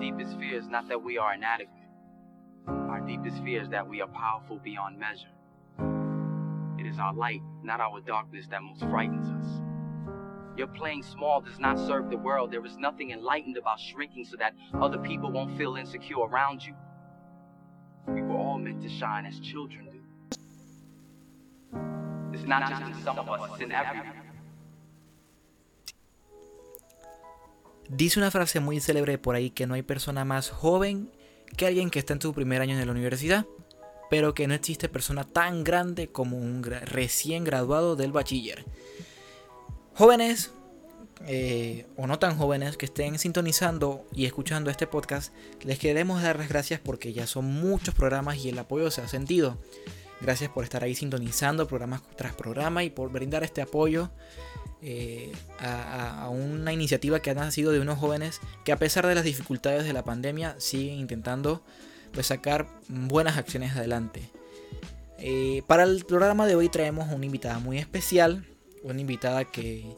deepest 0.00 0.38
fear 0.38 0.58
is 0.58 0.68
not 0.68 0.88
that 0.88 1.02
we 1.02 1.18
are 1.18 1.34
inadequate. 1.34 1.70
Our 2.66 3.00
deepest 3.00 3.42
fear 3.42 3.62
is 3.62 3.68
that 3.70 3.86
we 3.86 4.00
are 4.00 4.08
powerful 4.08 4.58
beyond 4.58 4.98
measure. 4.98 5.28
It 6.78 6.86
is 6.86 6.98
our 6.98 7.14
light, 7.14 7.42
not 7.62 7.80
our 7.80 8.00
darkness, 8.00 8.46
that 8.50 8.62
most 8.62 8.80
frightens 8.80 9.28
us. 9.28 9.62
Your 10.56 10.66
playing 10.68 11.02
small 11.02 11.40
does 11.40 11.58
not 11.58 11.78
serve 11.78 12.10
the 12.10 12.16
world. 12.16 12.50
There 12.50 12.64
is 12.64 12.76
nothing 12.78 13.10
enlightened 13.10 13.56
about 13.56 13.78
shrinking 13.78 14.24
so 14.24 14.36
that 14.38 14.54
other 14.74 14.98
people 14.98 15.30
won't 15.30 15.56
feel 15.58 15.76
insecure 15.76 16.20
around 16.20 16.64
you. 16.64 16.74
We 18.08 18.22
were 18.22 18.36
all 18.36 18.58
meant 18.58 18.82
to 18.82 18.88
shine 18.88 19.26
as 19.26 19.38
children 19.40 19.88
do. 19.90 20.00
It's 22.32 22.46
not 22.46 22.68
just 22.68 22.82
in 22.82 22.94
some 23.02 23.18
of 23.18 23.28
us, 23.28 23.50
it's 23.52 23.62
in 23.62 23.72
everyone. 23.72 24.25
Dice 27.88 28.18
una 28.18 28.30
frase 28.30 28.60
muy 28.60 28.80
célebre 28.80 29.18
por 29.18 29.34
ahí 29.34 29.50
que 29.50 29.66
no 29.66 29.74
hay 29.74 29.82
persona 29.82 30.24
más 30.24 30.50
joven 30.50 31.10
que 31.56 31.66
alguien 31.66 31.90
que 31.90 31.98
está 31.98 32.14
en 32.14 32.20
su 32.20 32.34
primer 32.34 32.60
año 32.60 32.78
en 32.78 32.84
la 32.84 32.92
universidad, 32.92 33.46
pero 34.10 34.34
que 34.34 34.46
no 34.46 34.54
existe 34.54 34.88
persona 34.88 35.24
tan 35.24 35.64
grande 35.64 36.08
como 36.08 36.38
un 36.38 36.62
recién 36.62 37.44
graduado 37.44 37.96
del 37.96 38.12
bachiller. 38.12 38.64
Jóvenes, 39.94 40.52
eh, 41.26 41.86
o 41.96 42.06
no 42.06 42.18
tan 42.18 42.36
jóvenes, 42.36 42.76
que 42.76 42.86
estén 42.86 43.18
sintonizando 43.18 44.04
y 44.12 44.26
escuchando 44.26 44.70
este 44.70 44.86
podcast, 44.86 45.32
les 45.62 45.78
queremos 45.78 46.22
dar 46.22 46.38
las 46.38 46.48
gracias 46.48 46.80
porque 46.80 47.12
ya 47.12 47.26
son 47.26 47.46
muchos 47.46 47.94
programas 47.94 48.36
y 48.38 48.48
el 48.48 48.58
apoyo 48.58 48.90
se 48.90 49.00
ha 49.00 49.08
sentido. 49.08 49.58
Gracias 50.20 50.50
por 50.50 50.64
estar 50.64 50.82
ahí 50.82 50.94
sintonizando 50.94 51.66
programa 51.66 52.02
tras 52.16 52.34
programa 52.34 52.84
y 52.84 52.90
por 52.90 53.10
brindar 53.10 53.44
este 53.44 53.62
apoyo 53.62 54.10
eh, 54.82 55.32
a, 55.58 56.28
una 56.28 56.72
iniciativa 56.72 57.20
que 57.20 57.30
ha 57.30 57.34
nacido 57.34 57.72
de 57.72 57.80
unos 57.80 57.98
jóvenes 57.98 58.40
que 58.64 58.72
a 58.72 58.76
pesar 58.76 59.06
de 59.06 59.14
las 59.14 59.24
dificultades 59.24 59.84
de 59.84 59.92
la 59.92 60.04
pandemia 60.04 60.54
siguen 60.58 60.98
intentando 60.98 61.62
pues, 62.12 62.26
sacar 62.26 62.66
buenas 62.88 63.36
acciones 63.36 63.74
adelante. 63.76 64.30
Eh, 65.18 65.62
para 65.66 65.84
el 65.84 66.04
programa 66.04 66.46
de 66.46 66.56
hoy 66.56 66.68
traemos 66.68 67.10
una 67.10 67.24
invitada 67.24 67.58
muy 67.58 67.78
especial, 67.78 68.44
una 68.82 69.00
invitada 69.00 69.44
que, 69.44 69.96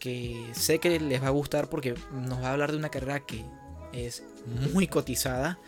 que 0.00 0.44
sé 0.52 0.78
que 0.80 0.98
les 0.98 1.22
va 1.22 1.28
a 1.28 1.30
gustar 1.30 1.68
porque 1.68 1.94
nos 2.12 2.42
va 2.42 2.48
a 2.48 2.52
hablar 2.52 2.72
de 2.72 2.78
una 2.78 2.88
carrera 2.88 3.20
que 3.20 3.44
es 3.92 4.24
muy 4.72 4.88
cotizada 4.88 5.58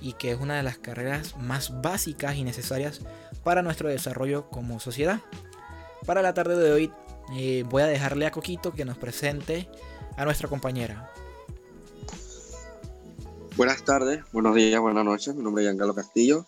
y 0.00 0.12
que 0.12 0.30
es 0.30 0.40
una 0.40 0.56
de 0.56 0.62
las 0.62 0.78
carreras 0.78 1.36
más 1.38 1.80
básicas 1.82 2.36
y 2.36 2.44
necesarias 2.44 3.00
para 3.42 3.62
nuestro 3.62 3.88
desarrollo 3.88 4.48
como 4.48 4.78
sociedad. 4.80 5.20
Para 6.06 6.22
la 6.22 6.34
tarde 6.34 6.56
de 6.56 6.72
hoy 6.72 6.92
eh, 7.34 7.64
voy 7.68 7.82
a 7.82 7.86
dejarle 7.86 8.26
a 8.26 8.30
Coquito 8.30 8.72
que 8.72 8.84
nos 8.84 8.98
presente 8.98 9.68
a 10.16 10.24
nuestra 10.24 10.48
compañera. 10.48 11.10
Buenas 13.56 13.84
tardes, 13.84 14.22
buenos 14.32 14.54
días, 14.54 14.80
buenas 14.80 15.04
noches. 15.04 15.34
Mi 15.34 15.42
nombre 15.42 15.64
es 15.64 15.68
Giancarlo 15.68 15.94
Castillo. 15.94 16.46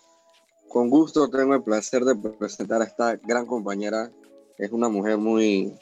Con 0.69 0.89
gusto 0.89 1.29
tengo 1.29 1.53
el 1.53 1.63
placer 1.63 2.05
de 2.05 2.15
presentar 2.15 2.81
a 2.81 2.85
esta 2.85 3.17
gran 3.17 3.45
compañera. 3.45 4.09
Es 4.57 4.71
una 4.71 4.87
mujer 4.87 5.17
muy 5.17 5.73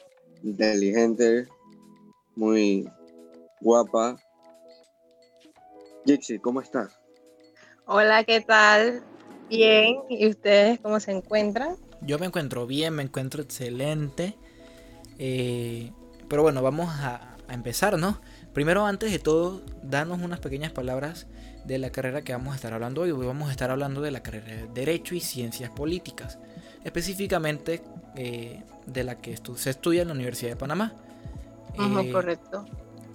inteligente, 0.42 1.46
muy 2.34 2.90
guapa. 3.60 4.16
Jixi, 6.04 6.40
¿cómo 6.40 6.60
estás? 6.60 6.98
Hola, 7.86 8.24
¿qué 8.24 8.40
tal? 8.40 9.04
Bien, 9.48 9.96
¿y 10.08 10.28
ustedes 10.28 10.80
cómo 10.80 10.98
se 10.98 11.12
encuentran? 11.12 11.76
Yo 12.02 12.18
me 12.18 12.26
encuentro 12.26 12.66
bien, 12.66 12.94
me 12.94 13.02
encuentro 13.02 13.42
excelente. 13.42 14.36
Eh, 15.22 15.92
pero 16.28 16.40
bueno, 16.42 16.62
vamos 16.62 16.88
a, 16.88 17.36
empezar, 17.50 17.98
¿no? 17.98 18.20
Primero, 18.54 18.86
antes 18.86 19.10
de 19.10 19.18
todo, 19.18 19.60
danos 19.82 20.20
unas 20.20 20.38
pequeñas 20.38 20.70
palabras 20.70 21.26
de 21.64 21.78
la 21.78 21.90
carrera 21.90 22.22
que 22.22 22.32
vamos 22.32 22.52
a 22.52 22.56
estar 22.56 22.72
hablando 22.72 23.02
hoy. 23.02 23.10
Hoy 23.10 23.26
vamos 23.26 23.48
a 23.48 23.50
estar 23.50 23.70
hablando 23.70 24.00
de 24.00 24.12
la 24.12 24.22
carrera 24.22 24.46
de 24.46 24.68
Derecho 24.68 25.16
y 25.16 25.20
Ciencias 25.20 25.68
Políticas, 25.70 26.38
específicamente 26.84 27.82
eh, 28.14 28.62
de 28.86 29.04
la 29.04 29.16
que 29.16 29.36
se 29.56 29.70
estudia 29.70 30.02
en 30.02 30.08
la 30.08 30.14
Universidad 30.14 30.50
de 30.52 30.56
Panamá. 30.56 30.94
Eh, 31.74 32.12
correcto. 32.12 32.64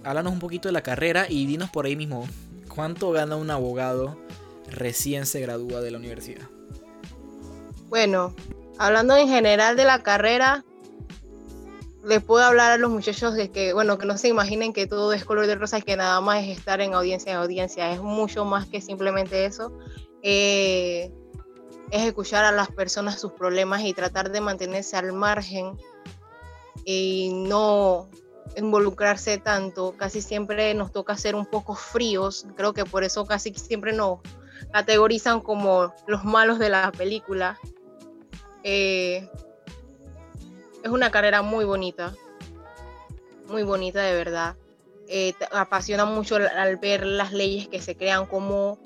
Háblanos 0.04 0.34
un 0.34 0.38
poquito 0.38 0.68
de 0.68 0.72
la 0.72 0.82
carrera 0.82 1.26
y 1.28 1.46
dinos 1.46 1.70
por 1.70 1.86
ahí 1.86 1.96
mismo, 1.96 2.28
¿cuánto 2.68 3.10
gana 3.12 3.36
un 3.36 3.50
abogado 3.50 4.18
recién 4.70 5.24
se 5.24 5.40
gradúa 5.40 5.80
de 5.80 5.90
la 5.90 5.98
universidad? 5.98 6.46
Bueno, 7.88 8.34
hablando 8.78 9.16
en 9.16 9.28
general 9.28 9.76
de 9.76 9.84
la 9.84 10.02
carrera, 10.02 10.65
les 12.06 12.22
puedo 12.22 12.44
hablar 12.44 12.70
a 12.70 12.78
los 12.78 12.90
muchachos 12.90 13.34
de 13.34 13.50
que, 13.50 13.72
bueno, 13.72 13.98
que 13.98 14.06
no 14.06 14.16
se 14.16 14.28
imaginen 14.28 14.72
que 14.72 14.86
todo 14.86 15.12
es 15.12 15.24
color 15.24 15.48
de 15.48 15.56
rosa 15.56 15.78
y 15.78 15.82
que 15.82 15.96
nada 15.96 16.20
más 16.20 16.44
es 16.44 16.56
estar 16.56 16.80
en 16.80 16.94
audiencia 16.94 17.32
en 17.32 17.38
audiencia. 17.38 17.90
Es 17.90 18.00
mucho 18.00 18.44
más 18.44 18.66
que 18.66 18.80
simplemente 18.80 19.44
eso. 19.44 19.72
Eh, 20.22 21.12
es 21.90 22.06
escuchar 22.06 22.44
a 22.44 22.52
las 22.52 22.68
personas 22.68 23.20
sus 23.20 23.32
problemas 23.32 23.82
y 23.82 23.92
tratar 23.92 24.30
de 24.30 24.40
mantenerse 24.40 24.96
al 24.96 25.12
margen 25.12 25.76
y 26.84 27.32
no 27.34 28.08
involucrarse 28.56 29.38
tanto. 29.38 29.96
Casi 29.96 30.22
siempre 30.22 30.72
nos 30.74 30.92
toca 30.92 31.16
ser 31.16 31.34
un 31.34 31.46
poco 31.46 31.74
fríos. 31.74 32.46
Creo 32.54 32.72
que 32.72 32.84
por 32.84 33.02
eso 33.02 33.26
casi 33.26 33.52
siempre 33.54 33.92
nos 33.92 34.20
categorizan 34.72 35.40
como 35.40 35.92
los 36.06 36.24
malos 36.24 36.60
de 36.60 36.68
la 36.68 36.92
película. 36.92 37.58
Eh, 38.62 39.28
es 40.86 40.92
una 40.92 41.10
carrera 41.10 41.42
muy 41.42 41.64
bonita, 41.64 42.14
muy 43.48 43.64
bonita 43.64 44.02
de 44.02 44.14
verdad. 44.14 44.56
Eh, 45.08 45.34
apasiona 45.52 46.04
mucho 46.04 46.36
al, 46.36 46.76
ver 46.76 47.04
las 47.04 47.32
leyes 47.32 47.68
que 47.68 47.82
se 47.82 47.96
crean, 47.96 48.26
cómo 48.26 48.78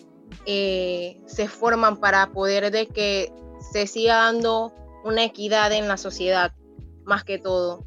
eh, 0.47 1.21
se 1.27 1.47
forman 1.47 1.99
para 1.99 2.27
poder 2.29 2.71
de 2.71 2.87
que 2.87 3.33
se 3.73 3.87
siga 3.87 4.17
dando 4.17 4.73
una 5.05 5.25
equidad 5.25 5.73
en 5.73 5.89
la 5.89 5.99
sociedad, 5.99 6.53
más 7.05 7.23
que 7.23 7.39
todo. 7.39 7.85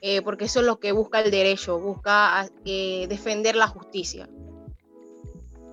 Eh, 0.00 0.22
porque 0.22 0.44
eso 0.44 0.60
es 0.60 0.66
lo 0.66 0.78
que 0.78 0.92
busca 0.92 1.20
el 1.20 1.30
derecho, 1.30 1.78
busca 1.78 2.48
defender 2.64 3.54
la 3.54 3.68
justicia. 3.68 4.28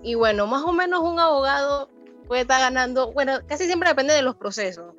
Y 0.04 0.14
bueno, 0.14 0.46
más 0.46 0.64
o 0.64 0.74
menos 0.74 1.02
un 1.02 1.20
abogado 1.20 1.90
puede 2.28 2.42
estar 2.42 2.60
ganando, 2.60 3.12
bueno, 3.14 3.40
casi 3.48 3.66
siempre 3.66 3.90
depende 3.90 4.14
de 4.14 4.22
los 4.22 4.36
procesos, 4.36 4.94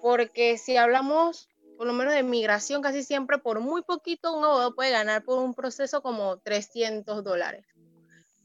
porque 0.00 0.56
si 0.56 0.76
hablamos 0.76 1.49
por 1.80 1.86
lo 1.86 1.94
menos 1.94 2.12
de 2.12 2.22
migración, 2.22 2.82
casi 2.82 3.02
siempre 3.02 3.38
por 3.38 3.60
muy 3.60 3.80
poquito 3.80 4.34
un 4.34 4.44
abogado 4.44 4.74
puede 4.74 4.90
ganar 4.90 5.24
por 5.24 5.38
un 5.38 5.54
proceso 5.54 6.02
como 6.02 6.36
300 6.36 7.24
dólares, 7.24 7.64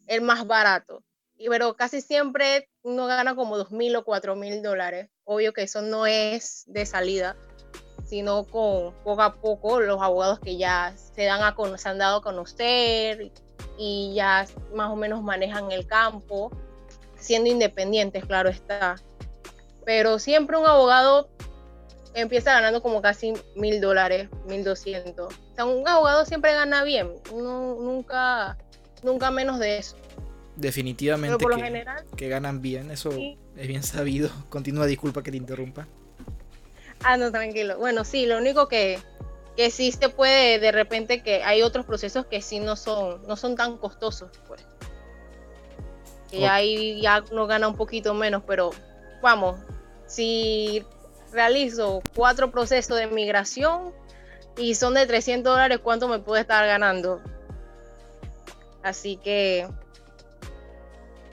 el 0.08 0.22
más 0.22 0.48
barato. 0.48 1.04
Y, 1.36 1.50
pero 1.50 1.76
casi 1.76 2.00
siempre 2.00 2.70
uno 2.82 3.08
gana 3.08 3.36
como 3.36 3.58
2.000 3.58 3.98
o 3.98 4.06
4.000 4.06 4.62
dólares. 4.62 5.10
Obvio 5.26 5.52
que 5.52 5.64
eso 5.64 5.82
no 5.82 6.08
es 6.08 6.64
de 6.68 6.86
salida, 6.86 7.36
sino 8.06 8.46
con 8.46 8.94
poco 9.04 9.22
a 9.22 9.34
poco 9.34 9.82
los 9.82 10.02
abogados 10.02 10.40
que 10.40 10.56
ya 10.56 10.96
se, 10.96 11.26
dan 11.26 11.42
a, 11.42 11.78
se 11.78 11.90
han 11.90 11.98
dado 11.98 12.20
a 12.20 12.24
conocer 12.24 13.34
y 13.78 14.14
ya 14.16 14.48
más 14.74 14.90
o 14.90 14.96
menos 14.96 15.22
manejan 15.22 15.74
el 15.74 15.86
campo, 15.88 16.52
siendo 17.20 17.50
independientes, 17.50 18.24
claro 18.24 18.48
está. 18.48 18.96
Pero 19.84 20.20
siempre 20.20 20.56
un 20.56 20.66
abogado 20.66 21.28
empieza 22.16 22.54
ganando 22.54 22.82
como 22.82 23.02
casi 23.02 23.34
mil 23.56 23.82
dólares, 23.82 24.30
mil 24.48 24.64
doscientos. 24.64 25.34
O 25.52 25.56
sea, 25.56 25.66
un 25.66 25.88
abogado 25.88 26.26
siempre 26.26 26.54
gana 26.54 26.84
bien, 26.84 27.12
uno 27.32 27.76
nunca, 27.80 28.58
nunca 29.04 29.30
menos 29.32 29.60
de 29.60 29.78
eso. 29.78 29.96
Definitivamente 30.56 31.38
por 31.38 31.52
que, 31.52 31.58
lo 31.60 31.64
general, 31.66 32.06
que 32.16 32.30
ganan 32.30 32.62
bien, 32.62 32.90
eso 32.90 33.12
es 33.12 33.68
bien 33.68 33.84
sabido. 33.84 34.30
Continúa, 34.50 34.86
disculpa 34.86 35.22
que 35.22 35.32
te 35.32 35.38
interrumpa. 35.38 35.88
Ah, 37.04 37.18
no, 37.18 37.32
tranquilo. 37.32 37.78
Bueno, 37.78 38.06
sí, 38.06 38.26
lo 38.26 38.38
único 38.38 38.68
que, 38.68 39.00
que 39.58 39.70
sí 39.70 39.92
se 39.92 40.08
puede, 40.10 40.60
de 40.60 40.72
repente, 40.72 41.22
que 41.22 41.44
hay 41.44 41.62
otros 41.62 41.86
procesos 41.86 42.26
que 42.26 42.42
sí 42.42 42.60
no 42.60 42.78
son, 42.78 43.22
no 43.28 43.36
son 43.36 43.56
tan 43.56 43.78
costosos, 43.78 44.32
pues. 44.48 44.66
Que 46.32 46.48
ahí 46.48 47.00
ya 47.02 47.24
uno 47.32 47.48
gana 47.48 47.68
un 47.68 47.76
poquito 47.76 48.14
menos, 48.14 48.44
pero 48.48 48.72
vamos, 49.22 49.58
si 50.08 50.84
realizo 51.36 52.02
cuatro 52.16 52.50
procesos 52.50 52.98
de 52.98 53.08
migración 53.08 53.94
y 54.58 54.76
son 54.76 54.94
de 54.94 55.06
300 55.06 55.54
dólares, 55.54 55.80
¿cuánto 55.84 56.08
me 56.08 56.20
puede 56.20 56.42
estar 56.42 56.66
ganando? 56.66 57.22
Así 58.82 59.18
que 59.18 59.68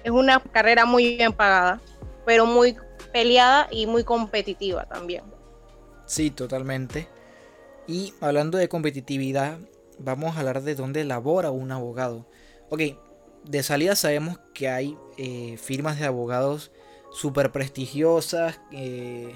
es 0.02 0.10
una 0.10 0.40
carrera 0.40 0.84
muy 0.84 1.16
bien 1.16 1.32
pagada, 1.32 1.80
pero 2.26 2.46
muy 2.46 2.76
peleada 3.12 3.68
y 3.70 3.86
muy 3.86 4.04
competitiva 4.04 4.86
también. 4.86 5.22
Sí, 6.06 6.30
totalmente. 6.30 7.08
Y 7.86 8.12
hablando 8.20 8.58
de 8.58 8.68
competitividad, 8.68 9.58
vamos 9.98 10.36
a 10.36 10.40
hablar 10.40 10.62
de 10.62 10.74
dónde 10.74 11.04
labora 11.04 11.50
un 11.50 11.70
abogado. 11.70 12.26
Ok, 12.70 12.80
de 13.44 13.62
salida 13.62 13.94
sabemos 13.94 14.38
que 14.54 14.68
hay 14.68 14.96
eh, 15.16 15.56
firmas 15.58 15.98
de 16.00 16.06
abogados 16.06 16.72
súper 17.12 17.52
prestigiosas, 17.52 18.60
eh, 18.72 19.32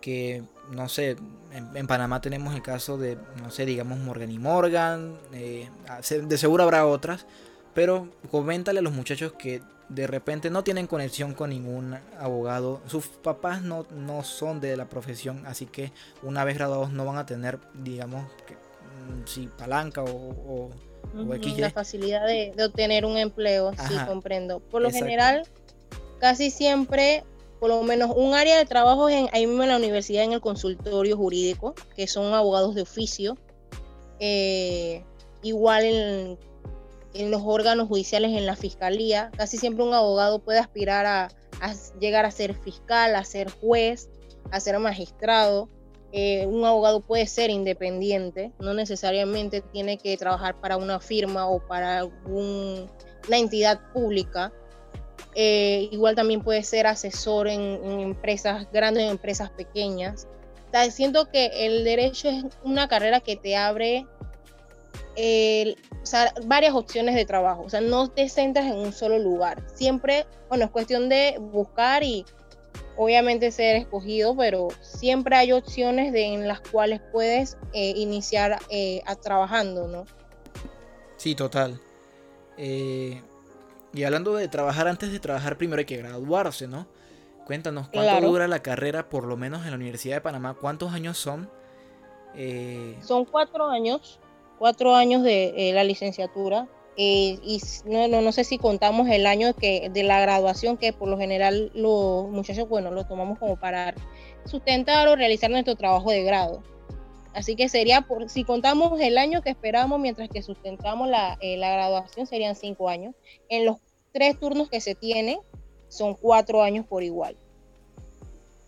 que, 0.00 0.42
no 0.70 0.88
sé, 0.88 1.16
en, 1.52 1.86
Panamá 1.86 2.20
tenemos 2.20 2.54
el 2.54 2.62
caso 2.62 2.98
de, 2.98 3.16
no 3.42 3.50
sé, 3.50 3.66
digamos 3.66 3.98
Morgan 3.98 4.30
y 4.30 4.38
Morgan, 4.38 5.18
eh, 5.32 5.68
de 6.10 6.38
seguro 6.38 6.64
habrá 6.64 6.86
otras, 6.86 7.26
Pero 7.74 8.08
coméntale 8.30 8.80
a 8.80 8.82
los 8.82 8.92
muchachos 8.92 9.32
que 9.32 9.62
de 9.88 10.06
repente 10.06 10.50
no 10.50 10.64
tienen 10.64 10.86
conexión 10.86 11.34
con 11.34 11.50
ningún 11.50 11.96
abogado. 12.18 12.80
Sus 12.86 13.06
papás 13.06 13.62
no, 13.62 13.86
no 13.90 14.22
son 14.22 14.60
de 14.60 14.76
la 14.76 14.88
profesión, 14.88 15.46
así 15.46 15.66
que 15.66 15.92
una 16.22 16.44
vez 16.44 16.56
graduados 16.58 16.92
no 16.92 17.04
van 17.04 17.16
a 17.16 17.26
tener, 17.26 17.58
digamos, 17.74 18.30
que, 18.46 18.54
mm, 18.54 19.26
si 19.26 19.46
palanca 19.46 20.02
o, 20.02 20.70
La 21.56 21.70
facilidad 21.70 22.26
de, 22.26 22.52
obtener 22.62 23.06
un 23.06 23.16
empleo, 23.16 23.72
sí, 23.88 23.94
comprendo. 24.06 24.60
Por 24.60 24.82
lo 24.82 24.90
general, 24.90 25.44
casi 26.20 26.50
siempre, 26.50 27.24
por 27.60 27.70
lo 27.70 27.82
menos 27.82 28.12
un 28.14 28.34
área 28.34 28.56
de 28.56 28.64
trabajo 28.64 29.08
en, 29.08 29.28
ahí 29.32 29.46
mismo 29.46 29.62
en 29.62 29.70
la 29.70 29.76
universidad, 29.76 30.24
en 30.24 30.32
el 30.32 30.40
consultorio 30.40 31.16
jurídico, 31.16 31.74
que 31.96 32.06
son 32.06 32.32
abogados 32.34 32.74
de 32.74 32.82
oficio. 32.82 33.36
Eh, 34.20 35.04
igual 35.42 35.84
en 35.84 36.38
en 37.14 37.30
los 37.30 37.42
órganos 37.44 37.88
judiciales, 37.88 38.32
en 38.32 38.46
la 38.46 38.56
fiscalía. 38.56 39.30
Casi 39.36 39.56
siempre 39.58 39.84
un 39.84 39.94
abogado 39.94 40.38
puede 40.38 40.58
aspirar 40.58 41.06
a, 41.06 41.28
llegar 42.00 42.24
a 42.24 42.30
ser 42.30 42.54
fiscal, 42.54 43.16
a 43.16 43.24
ser 43.24 43.50
juez, 43.50 44.08
a 44.50 44.60
ser 44.60 44.78
magistrado. 44.78 45.68
Eh, 46.12 46.46
un 46.46 46.64
abogado 46.64 47.00
puede 47.00 47.26
ser 47.26 47.50
independiente, 47.50 48.52
no 48.60 48.72
necesariamente 48.72 49.60
tiene 49.60 49.98
que 49.98 50.16
trabajar 50.16 50.58
para 50.58 50.78
una 50.78 51.00
firma 51.00 51.46
o 51.46 51.60
para 51.66 52.04
una 52.04 52.88
entidad 53.30 53.80
pública. 53.92 54.52
Eh, 55.34 55.88
igual 55.92 56.14
también 56.14 56.42
puede 56.42 56.62
ser 56.62 56.86
asesor 56.86 57.48
en, 57.48 58.00
empresas 58.00 58.66
grandes, 58.72 59.04
en 59.04 59.10
empresas 59.10 59.50
pequeñas. 59.50 60.26
siento 60.90 61.30
que 61.30 61.66
el 61.66 61.84
derecho 61.84 62.28
es 62.28 62.44
una 62.64 62.88
carrera 62.88 63.20
que 63.20 63.36
te 63.36 63.56
abre 63.56 64.06
o 66.00 66.06
sea, 66.06 66.32
varias 66.44 66.74
opciones 66.74 67.14
de 67.14 67.24
trabajo. 67.24 67.62
O 67.62 67.68
sea, 67.68 67.80
no 67.80 68.08
te 68.08 68.28
centras 68.28 68.66
en 68.66 68.76
un 68.76 68.92
solo 68.92 69.18
lugar. 69.18 69.64
Siempre, 69.74 70.26
bueno, 70.48 70.64
es 70.64 70.70
cuestión 70.70 71.08
de 71.08 71.36
buscar 71.40 72.04
y 72.04 72.24
obviamente 72.98 73.52
ser 73.52 73.76
escogido, 73.76 74.36
pero 74.36 74.68
siempre 74.82 75.36
hay 75.36 75.52
opciones 75.52 76.12
de, 76.12 76.24
en 76.24 76.48
las 76.48 76.60
cuales 76.60 77.00
puedes 77.12 77.56
eh, 77.72 77.92
iniciar 77.96 78.58
eh, 78.68 79.00
a 79.06 79.14
trabajando, 79.14 79.86
¿no? 79.86 80.04
Sí, 81.16 81.34
total. 81.34 81.80
Eh, 82.56 83.22
y 83.92 84.04
hablando 84.04 84.34
de 84.34 84.48
trabajar, 84.48 84.88
antes 84.88 85.12
de 85.12 85.20
trabajar 85.20 85.58
primero 85.58 85.80
hay 85.80 85.86
que 85.86 85.96
graduarse, 85.96 86.66
¿no? 86.68 86.86
Cuéntanos, 87.46 87.88
¿cuánto 87.88 88.26
dura 88.26 88.46
la 88.46 88.60
carrera, 88.60 89.08
por 89.08 89.24
lo 89.24 89.36
menos 89.36 89.64
en 89.64 89.70
la 89.70 89.76
Universidad 89.76 90.16
de 90.16 90.20
Panamá? 90.20 90.54
¿Cuántos 90.54 90.92
años 90.92 91.16
son? 91.16 91.50
Son 93.00 93.24
cuatro 93.24 93.68
años 93.70 94.20
cuatro 94.58 94.94
años 94.94 95.22
de 95.22 95.54
eh, 95.56 95.72
la 95.72 95.84
licenciatura. 95.84 96.68
Eh, 97.00 97.38
y 97.44 97.60
no, 97.84 98.08
no, 98.08 98.32
sé 98.32 98.42
si 98.42 98.58
contamos 98.58 99.08
el 99.08 99.24
año 99.26 99.54
que, 99.54 99.88
de 99.88 100.02
la 100.02 100.20
graduación, 100.20 100.76
que 100.76 100.92
por 100.92 101.08
lo 101.08 101.16
general 101.16 101.70
los 101.72 102.28
muchachos, 102.28 102.68
bueno, 102.68 102.90
lo 102.90 103.06
tomamos 103.06 103.38
como 103.38 103.56
para 103.56 103.94
sustentar 104.44 105.06
o 105.06 105.14
realizar 105.14 105.48
nuestro 105.48 105.76
trabajo 105.76 106.10
de 106.10 106.24
grado. 106.24 106.60
Así 107.34 107.56
que 107.56 107.68
sería, 107.68 108.02
por, 108.02 108.28
si 108.28 108.44
contamos 108.44 109.00
el 109.00 109.18
año 109.18 109.42
que 109.42 109.50
esperamos 109.50 110.00
mientras 110.00 110.28
que 110.28 110.42
sustentamos 110.42 111.08
la, 111.08 111.38
eh, 111.40 111.56
la 111.56 111.70
graduación, 111.72 112.26
serían 112.26 112.56
cinco 112.56 112.88
años. 112.88 113.14
En 113.48 113.64
los 113.64 113.76
tres 114.12 114.38
turnos 114.38 114.68
que 114.68 114.80
se 114.80 114.94
tienen, 114.94 115.38
son 115.88 116.14
cuatro 116.14 116.62
años 116.62 116.86
por 116.86 117.02
igual. 117.02 117.36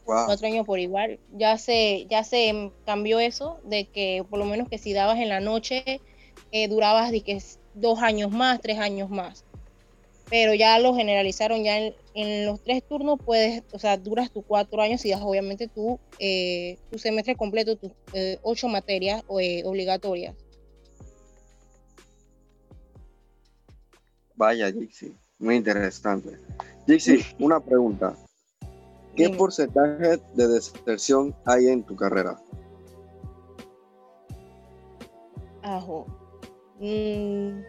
Cuatro 0.04 0.46
años 0.46 0.66
por 0.66 0.78
igual. 0.80 1.20
Ya 1.32 1.56
se, 1.56 2.06
ya 2.10 2.24
se 2.24 2.72
cambió 2.84 3.20
eso 3.20 3.60
de 3.64 3.86
que 3.86 4.24
por 4.28 4.38
lo 4.38 4.44
menos 4.44 4.68
que 4.68 4.78
si 4.78 4.92
dabas 4.92 5.18
en 5.18 5.28
la 5.28 5.40
noche 5.40 6.00
eh, 6.50 6.68
durabas 6.68 7.12
de 7.12 7.20
que 7.20 7.40
dos 7.74 8.00
años 8.00 8.30
más, 8.32 8.60
tres 8.60 8.78
años 8.78 9.08
más. 9.08 9.44
Pero 10.30 10.54
ya 10.54 10.78
lo 10.78 10.94
generalizaron, 10.94 11.64
ya 11.64 11.76
en, 12.14 12.46
los 12.46 12.62
tres 12.62 12.86
turnos 12.86 13.18
puedes, 13.24 13.64
o 13.72 13.78
sea, 13.78 13.96
duras 13.96 14.30
tus 14.30 14.44
cuatro 14.46 14.80
años 14.80 15.04
y 15.04 15.10
das 15.10 15.20
obviamente 15.20 15.66
tu, 15.66 15.98
eh, 16.20 16.78
tu 16.90 16.98
semestre 16.98 17.34
completo, 17.34 17.76
tus 17.76 17.90
eh, 18.12 18.38
ocho 18.42 18.68
materias 18.68 19.24
obligatorias. 19.26 20.36
Vaya, 24.36 24.70
Dixie, 24.70 25.12
muy 25.38 25.56
interesante. 25.56 26.38
Dixie, 26.86 27.24
una 27.40 27.60
pregunta. 27.60 28.16
¿Qué 29.16 29.28
porcentaje 29.28 30.18
de 30.34 30.48
deserción 30.48 31.34
hay 31.44 31.68
en 31.68 31.82
tu 31.82 31.94
carrera? 31.96 32.40
Ajo. 35.62 36.06
Mm, 36.78 37.60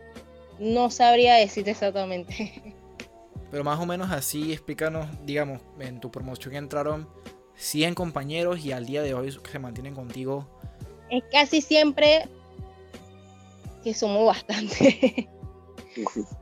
no 0.61 0.91
sabría 0.91 1.35
decirte 1.35 1.71
exactamente. 1.71 2.75
Pero 3.51 3.63
más 3.65 3.79
o 3.79 3.85
menos 3.85 4.11
así, 4.11 4.53
explícanos, 4.53 5.07
digamos, 5.25 5.61
en 5.79 5.99
tu 5.99 6.09
promoción 6.09 6.55
entraron 6.55 7.09
100 7.55 7.95
compañeros 7.95 8.63
y 8.63 8.71
al 8.71 8.85
día 8.85 9.01
de 9.01 9.13
hoy 9.13 9.31
se 9.31 9.59
mantienen 9.59 9.93
contigo. 9.93 10.47
Es 11.09 11.23
casi 11.31 11.59
siempre 11.61 12.29
que 13.83 13.93
somos 13.93 14.25
bastante. 14.25 15.27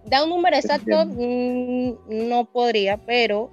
Da 0.05 0.23
un 0.23 0.29
número 0.29 0.55
exacto, 0.55 1.05
mm, 1.07 2.27
no 2.29 2.45
podría, 2.45 2.97
pero 2.97 3.49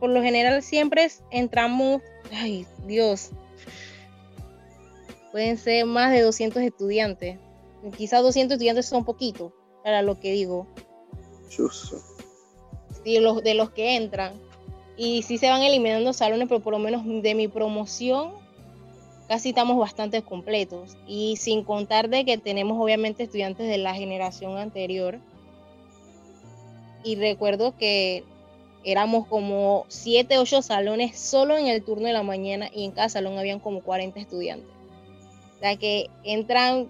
por 0.00 0.08
lo 0.08 0.22
general 0.22 0.62
siempre 0.62 1.06
entramos, 1.30 2.00
ay 2.32 2.66
Dios, 2.86 3.32
pueden 5.30 5.58
ser 5.58 5.84
más 5.84 6.12
de 6.12 6.22
200 6.22 6.62
estudiantes. 6.62 7.38
Quizás 7.96 8.22
200 8.22 8.54
estudiantes 8.54 8.86
son 8.86 9.04
poquitos, 9.04 9.52
para 9.88 10.02
lo 10.02 10.20
que 10.20 10.32
digo. 10.32 10.66
Sí, 13.02 13.18
los, 13.20 13.42
de 13.42 13.54
los 13.54 13.70
que 13.70 13.96
entran. 13.96 14.34
Y 14.98 15.22
sí 15.22 15.38
se 15.38 15.48
van 15.48 15.62
eliminando 15.62 16.12
salones, 16.12 16.46
pero 16.46 16.60
por 16.60 16.74
lo 16.74 16.78
menos 16.78 17.04
de 17.06 17.34
mi 17.34 17.48
promoción 17.48 18.32
casi 19.28 19.50
estamos 19.50 19.78
bastante 19.78 20.20
completos. 20.20 20.98
Y 21.06 21.36
sin 21.36 21.64
contar 21.64 22.10
de 22.10 22.26
que 22.26 22.36
tenemos 22.36 22.78
obviamente 22.78 23.22
estudiantes 23.22 23.66
de 23.66 23.78
la 23.78 23.94
generación 23.94 24.58
anterior. 24.58 25.20
Y 27.02 27.16
recuerdo 27.16 27.74
que 27.78 28.24
éramos 28.84 29.26
como 29.26 29.86
7, 29.88 30.36
8 30.36 30.60
salones 30.60 31.18
solo 31.18 31.56
en 31.56 31.66
el 31.66 31.82
turno 31.82 32.08
de 32.08 32.12
la 32.12 32.22
mañana 32.22 32.68
y 32.74 32.84
en 32.84 32.90
cada 32.90 33.08
salón 33.08 33.38
habían 33.38 33.58
como 33.58 33.82
40 33.82 34.20
estudiantes. 34.20 34.68
O 35.56 35.60
sea 35.60 35.76
que 35.76 36.10
entran 36.24 36.88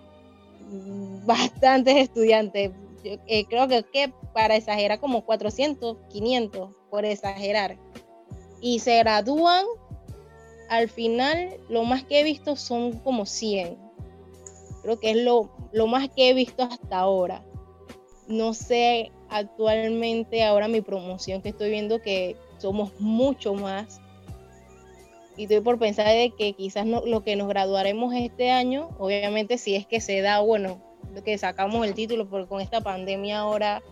bastantes 1.24 1.96
estudiantes. 1.96 2.72
Eh, 3.04 3.44
creo 3.48 3.68
que, 3.68 4.12
para 4.32 4.56
exagerar 4.56 5.00
como 5.00 5.24
400, 5.24 5.96
500, 6.08 6.70
por 6.90 7.04
exagerar. 7.04 7.78
Y 8.60 8.80
se 8.80 8.98
gradúan 8.98 9.64
al 10.68 10.88
final 10.88 11.56
lo 11.68 11.84
más 11.84 12.04
que 12.04 12.20
he 12.20 12.24
visto 12.24 12.56
son 12.56 12.98
como 12.98 13.24
100. 13.26 13.78
Creo 14.82 14.98
que 15.00 15.10
es 15.10 15.16
lo, 15.16 15.50
lo 15.72 15.86
más 15.86 16.08
que 16.10 16.30
he 16.30 16.34
visto 16.34 16.62
hasta 16.62 16.98
ahora. 16.98 17.44
No 18.26 18.52
sé 18.52 19.12
actualmente 19.30 20.44
ahora 20.44 20.68
mi 20.68 20.80
promoción 20.80 21.42
que 21.42 21.50
estoy 21.50 21.70
viendo 21.70 22.00
que 22.02 22.36
somos 22.58 22.92
mucho 23.00 23.54
más. 23.54 24.00
Y 25.36 25.44
estoy 25.44 25.60
por 25.60 25.78
pensar 25.78 26.08
de 26.08 26.32
que 26.36 26.52
quizás 26.52 26.84
no, 26.84 27.00
lo 27.06 27.22
que 27.22 27.36
nos 27.36 27.48
graduaremos 27.48 28.12
este 28.14 28.50
año, 28.50 28.90
obviamente 28.98 29.56
si 29.56 29.76
es 29.76 29.86
que 29.86 30.00
se 30.00 30.20
da, 30.20 30.40
bueno, 30.40 30.87
que 31.24 31.38
sacamos 31.38 31.86
el 31.86 31.94
título, 31.94 32.28
porque 32.28 32.48
con 32.48 32.60
esta 32.60 32.80
pandemia 32.80 33.40
ahora, 33.40 33.82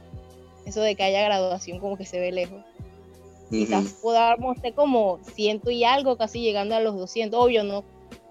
eso 0.65 0.81
de 0.81 0.95
que 0.95 1.03
haya 1.03 1.23
graduación 1.23 1.81
como 1.81 1.97
que 1.97 2.07
se 2.07 2.21
ve 2.21 2.33
lejos 2.33 2.63
quizás 3.51 3.93
podamos 4.03 4.59
ser 4.59 4.75
como 4.75 5.21
ciento 5.35 5.71
y 5.71 5.85
algo, 5.85 6.17
casi 6.17 6.41
llegando 6.41 6.75
a 6.75 6.81
los 6.81 6.97
200, 6.97 7.39
obvio, 7.39 7.65
¿no? 7.65 7.85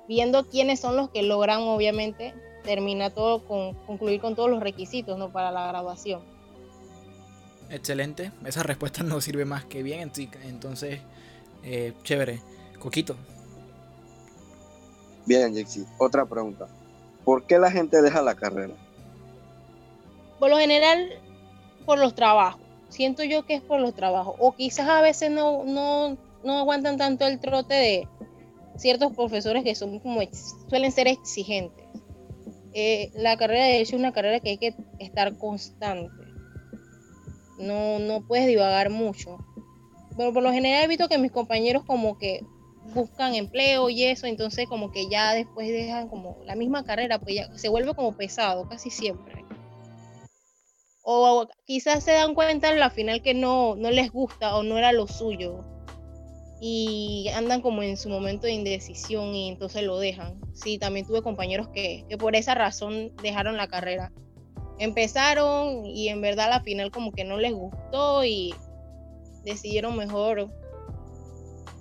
Viendo 0.07 0.45
quiénes 0.45 0.79
son 0.79 0.95
los 0.95 1.09
que 1.09 1.23
logran, 1.23 1.61
obviamente, 1.61 2.33
terminar 2.63 3.11
todo, 3.11 3.45
con, 3.45 3.73
concluir 3.85 4.21
con 4.21 4.35
todos 4.35 4.49
los 4.49 4.59
requisitos, 4.59 5.17
¿no? 5.17 5.31
Para 5.31 5.51
la 5.51 5.67
graduación. 5.67 6.21
Excelente, 7.69 8.31
esa 8.45 8.63
respuesta 8.63 9.03
nos 9.03 9.23
sirve 9.23 9.45
más 9.45 9.65
que 9.65 9.83
bien, 9.83 10.11
entonces, 10.43 10.99
eh, 11.63 11.93
chévere. 12.03 12.41
Coquito. 12.79 13.15
Bien, 15.25 15.55
Jexi, 15.55 15.85
otra 15.97 16.25
pregunta. 16.25 16.67
¿Por 17.25 17.45
qué 17.45 17.59
la 17.59 17.71
gente 17.71 18.01
deja 18.01 18.21
la 18.21 18.35
carrera? 18.35 18.73
Por 20.39 20.49
lo 20.49 20.57
general, 20.57 21.09
por 21.85 21.97
los 21.99 22.15
trabajos 22.15 22.65
siento 22.95 23.23
yo 23.23 23.45
que 23.45 23.55
es 23.55 23.61
por 23.61 23.79
los 23.79 23.93
trabajos. 23.93 24.35
O 24.39 24.53
quizás 24.53 24.87
a 24.87 25.01
veces 25.01 25.29
no, 25.29 25.63
no, 25.65 26.17
no 26.43 26.57
aguantan 26.59 26.97
tanto 26.97 27.27
el 27.27 27.39
trote 27.39 27.73
de 27.73 28.07
ciertos 28.77 29.13
profesores 29.13 29.63
que 29.63 29.75
son 29.75 29.99
como 29.99 30.21
suelen 30.69 30.91
ser 30.91 31.07
exigentes. 31.07 31.85
Eh, 32.73 33.11
la 33.15 33.37
carrera 33.37 33.65
de 33.65 33.73
Derecho 33.73 33.95
es 33.95 33.99
una 33.99 34.11
carrera 34.11 34.39
que 34.39 34.49
hay 34.49 34.57
que 34.57 34.75
estar 34.99 35.37
constante. 35.37 36.11
No, 37.59 37.99
no 37.99 38.25
puedes 38.25 38.47
divagar 38.47 38.89
mucho. 38.89 39.37
Pero 40.17 40.33
por 40.33 40.43
lo 40.43 40.51
general 40.51 40.83
he 40.83 40.87
visto 40.87 41.07
que 41.07 41.17
mis 41.17 41.31
compañeros 41.31 41.83
como 41.85 42.17
que 42.17 42.41
buscan 42.93 43.35
empleo 43.35 43.89
y 43.89 44.03
eso, 44.03 44.27
entonces 44.27 44.67
como 44.67 44.91
que 44.91 45.09
ya 45.09 45.33
después 45.33 45.67
dejan 45.67 46.07
como 46.07 46.37
la 46.45 46.55
misma 46.55 46.83
carrera, 46.83 47.19
pues 47.19 47.35
ya 47.35 47.57
se 47.57 47.69
vuelve 47.69 47.93
como 47.93 48.15
pesado 48.15 48.67
casi 48.69 48.89
siempre. 48.89 49.43
o 51.03 51.47
quizás 51.65 52.03
se 52.03 52.13
dan 52.13 52.33
cuenta 52.33 52.71
en 52.71 52.79
la 52.79 52.89
final 52.89 53.21
que 53.21 53.33
no, 53.33 53.75
no 53.75 53.91
les 53.91 54.11
gusta 54.11 54.55
o 54.55 54.63
no 54.63 54.77
era 54.77 54.91
lo 54.91 55.07
suyo 55.07 55.63
y 56.59 57.29
andan 57.35 57.61
como 57.61 57.83
en 57.83 57.97
su 57.97 58.09
momento 58.09 58.47
de 58.47 58.53
indecisión 58.53 59.35
y 59.35 59.49
entonces 59.49 59.83
lo 59.83 59.99
dejan. 59.99 60.39
Sí, 60.53 60.79
también 60.79 61.05
tuve 61.05 61.21
compañeros 61.21 61.67
que, 61.69 62.05
que 62.09 62.17
por 62.17 62.35
esa 62.35 62.55
razón 62.55 63.15
dejaron 63.21 63.57
la 63.57 63.67
carrera. 63.67 64.11
Empezaron 64.79 65.85
y 65.85 66.09
en 66.09 66.21
verdad 66.21 66.49
la 66.49 66.61
final 66.61 66.91
como 66.91 67.11
que 67.11 67.23
no 67.23 67.37
les 67.37 67.53
gustó 67.53 68.23
y 68.23 68.55
decidieron 69.43 69.95
mejor 69.95 70.49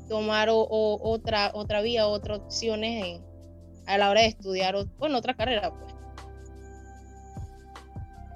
tomar 0.09 0.49
otra, 0.51 1.51
otra 1.55 1.81
vía, 1.81 2.07
otras 2.07 2.39
opciones 2.41 3.21
a 3.87 3.99
la 3.99 4.11
hora 4.11 4.23
de 4.23 4.29
estudiar, 4.29 4.77
bueno, 4.99 5.19
otra 5.19 5.35
carrera 5.35 5.71
pues. 5.71 5.95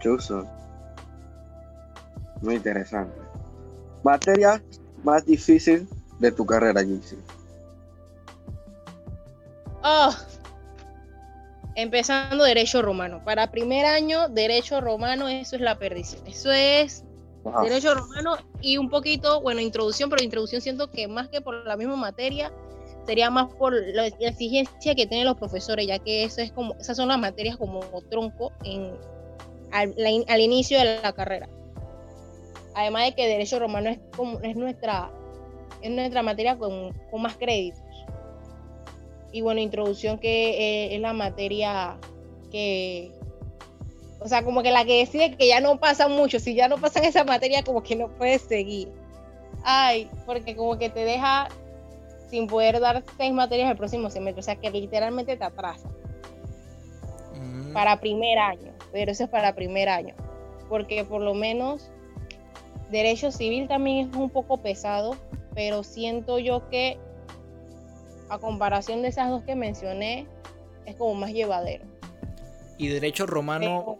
Chuso. 0.01 0.47
Muy 2.41 2.55
interesante. 2.57 3.17
Materia 4.05 4.63
más 5.03 5.25
difícil 5.27 5.89
de 6.19 6.33
tu 6.33 6.47
carrera, 6.47 6.85
Gixi. 6.85 7.17
Oh, 9.83 10.15
empezando 11.75 12.45
Derecho 12.45 12.83
Romano. 12.83 13.23
Para 13.25 13.51
primer 13.51 13.87
año, 13.87 14.29
Derecho 14.29 14.81
Romano, 14.81 15.29
eso 15.29 15.57
es 15.57 15.63
la 15.63 15.79
perdición. 15.79 16.27
Eso 16.27 16.51
es 16.53 17.05
Derecho 17.63 17.95
Romano 17.95 18.37
y 18.61 18.77
un 18.77 18.91
poquito, 18.91 19.41
bueno, 19.41 19.61
introducción, 19.61 20.11
pero 20.11 20.23
introducción 20.23 20.61
siento 20.61 20.91
que 20.91 21.09
más 21.09 21.29
que 21.29 21.41
por 21.41 21.67
la 21.67 21.77
misma 21.77 21.97
materia, 21.97 22.53
sería 23.07 23.31
más 23.31 23.53
por 23.55 23.73
la, 23.73 24.07
exigencia 24.07 24.95
que 24.95 25.07
tienen 25.07 25.27
los 25.27 25.37
profesores, 25.37 25.87
ya 25.87 25.99
que 25.99 26.25
eso 26.25 26.43
es 26.43 26.53
como, 26.53 26.75
esas 26.75 26.97
son 26.97 27.09
las 27.09 27.19
materias 27.19 27.57
como 27.57 27.81
tronco 28.11 28.53
en, 28.65 28.93
al, 29.73 30.41
inicio 30.41 30.79
de 30.79 31.01
la 31.03 31.13
carrera. 31.13 31.49
Además 32.75 33.07
de 33.07 33.15
que 33.15 33.27
Derecho 33.27 33.59
Romano 33.59 33.89
es, 33.89 33.99
como, 34.15 34.41
es, 34.41 34.57
nuestra, 34.57 35.11
es 35.81 35.91
nuestra 35.91 36.23
materia 36.23 36.59
con, 36.59 36.93
con 37.11 37.23
más 37.23 37.37
créditos. 37.37 37.83
Y 39.33 39.41
bueno, 39.41 39.61
introducción 39.61 40.19
que 40.19 40.51
eh, 40.51 40.95
es 40.95 41.01
la 41.01 41.13
materia 41.13 41.99
que, 42.51 43.18
o 44.21 44.29
sea, 44.29 44.43
como 44.43 44.63
que 44.63 44.71
la 44.71 44.85
que 44.85 44.99
decide 44.99 45.37
que 45.37 45.49
ya 45.49 45.61
no 45.61 45.79
pasa 45.79 46.09
mucho, 46.09 46.41
si 46.41 46.55
ya 46.55 46.69
no 46.69 46.79
pasan 46.79 47.05
esa 47.05 47.25
materia, 47.25 47.63
como 47.63 47.83
que 47.83 47.97
no 47.97 48.09
puedes 48.09 48.43
seguir. 48.43 48.89
Ay, 49.63 50.11
porque 50.27 50.57
como 50.57 50.79
que 50.79 50.91
te 50.91 51.05
deja 51.05 51.49
sin 52.29 52.47
poder 52.47 52.81
dar 52.81 53.03
seis 53.17 53.33
materias 53.33 53.71
el 53.71 53.77
próximo 53.77 54.11
semestre, 54.11 54.41
o 54.41 54.43
sea, 54.43 54.57
que 54.57 54.71
literalmente 54.71 55.37
te 55.37 55.45
atrasa. 55.45 55.89
Mm. 57.35 57.73
Para 57.73 58.01
primer 58.01 58.39
año, 58.39 58.73
pero 58.93 59.13
eso 59.13 59.25
es 59.25 59.31
para 59.31 59.55
primer 59.55 59.89
año, 59.89 60.15
porque 60.69 61.05
por 61.05 61.21
lo 61.21 61.35
menos 61.35 61.91
derecho 62.91 63.31
civil 63.31 63.69
también 63.69 64.09
es 64.09 64.17
un 64.17 64.31
poco 64.31 64.59
pesado, 64.59 65.17
pero 65.55 65.85
siento 65.85 66.39
yo 66.39 66.69
que 66.69 66.99
a 68.29 68.39
comparación 68.39 69.03
de 69.03 69.09
esas 69.09 69.31
dos 69.31 69.43
que 69.43 69.55
mencioné, 69.55 70.27
es 70.87 70.97
como 70.97 71.15
más 71.15 71.33
llevadero. 71.33 71.85
Y 72.79 72.89
derecho 72.89 73.27
romano, 73.27 73.99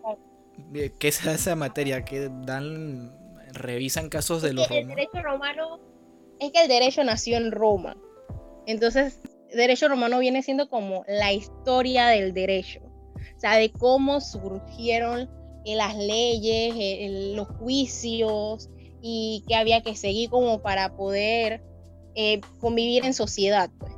¿qué 0.73 1.09
es 1.09 1.25
esa 1.27 1.57
materia? 1.57 2.05
que 2.05 2.31
dan, 2.47 3.13
revisan 3.53 4.09
casos 4.09 4.41
de 4.43 4.53
los 4.53 4.69
romanos? 4.69 4.91
El 4.91 4.97
derecho 4.97 5.23
romano 5.23 5.81
es 6.41 6.53
que 6.53 6.63
el 6.63 6.69
derecho 6.69 7.05
nació 7.05 7.37
en 7.37 7.51
Roma. 7.51 7.97
Entonces, 8.67 9.21
derecho 9.55 9.89
romano 9.89 10.19
viene 10.19 10.43
siendo 10.43 10.69
como 10.69 11.05
la 11.09 11.33
historia 11.33 12.07
del 12.07 12.33
derecho. 12.33 12.81
O 13.37 13.41
sea, 13.41 13.57
de 13.57 13.71
cómo 13.71 14.21
surgieron 14.21 15.29
las 15.65 15.97
leyes, 15.97 17.35
los 17.35 17.49
juicios 17.59 18.71
y 19.01 19.45
que 19.47 19.55
había 19.55 19.83
que 19.83 19.97
seguir 19.97 20.31
como 20.31 20.61
para 20.63 20.97
poder 20.97 21.63
eh, 22.15 22.41
convivir 22.61 23.05
en 23.05 23.15
sociedad. 23.15 23.71
Pues. 23.79 23.93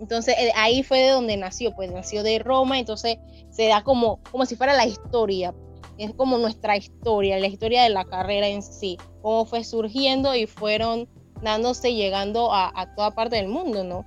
Entonces, 0.00 0.34
eh, 0.38 0.52
ahí 0.56 0.82
fue 0.82 1.00
de 1.00 1.10
donde 1.10 1.36
nació, 1.36 1.74
pues 1.74 1.90
nació 1.90 2.22
de 2.22 2.38
Roma, 2.38 2.78
entonces 2.78 3.18
se 3.60 3.68
da 3.68 3.84
como, 3.84 4.22
como 4.30 4.46
si 4.46 4.56
fuera 4.56 4.72
la 4.72 4.86
historia, 4.86 5.52
es 5.98 6.14
como 6.14 6.38
nuestra 6.38 6.78
historia, 6.78 7.38
la 7.38 7.46
historia 7.46 7.82
de 7.82 7.90
la 7.90 8.06
carrera 8.06 8.48
en 8.48 8.62
sí, 8.62 8.96
cómo 9.20 9.44
fue 9.44 9.64
surgiendo 9.64 10.34
y 10.34 10.46
fueron 10.46 11.06
dándose, 11.42 11.92
llegando 11.92 12.54
a, 12.54 12.94
toda 12.96 13.10
parte 13.10 13.36
del 13.36 13.48
mundo, 13.48 13.84
¿no? 13.84 14.06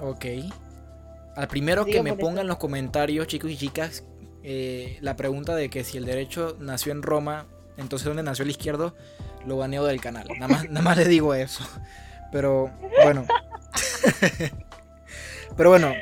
Ok. 0.00 0.24
Al 1.36 1.46
primero 1.48 1.84
que 1.84 2.02
me 2.02 2.14
pongan 2.14 2.44
en 2.44 2.46
los 2.46 2.56
comentarios, 2.56 3.26
chicos 3.26 3.50
y 3.50 3.58
chicas, 3.58 4.02
eh, 4.42 4.96
la 5.02 5.14
pregunta 5.14 5.54
de 5.54 5.68
que 5.68 5.84
si 5.84 5.98
el 5.98 6.06
derecho 6.06 6.56
nació 6.58 6.92
en 6.92 7.02
Roma, 7.02 7.48
entonces 7.76 8.06
¿dónde 8.06 8.22
nació 8.22 8.44
el 8.44 8.50
izquierdo? 8.50 8.96
Lo 9.44 9.58
baneo 9.58 9.84
del 9.84 10.00
canal. 10.00 10.26
Nada 10.38 10.48
más, 10.48 10.70
nada 10.70 10.80
más 10.80 10.96
le 10.96 11.04
digo 11.04 11.34
eso. 11.34 11.62
Pero 12.32 12.70
bueno. 13.04 13.26
Pero 15.54 15.68
bueno, 15.68 15.92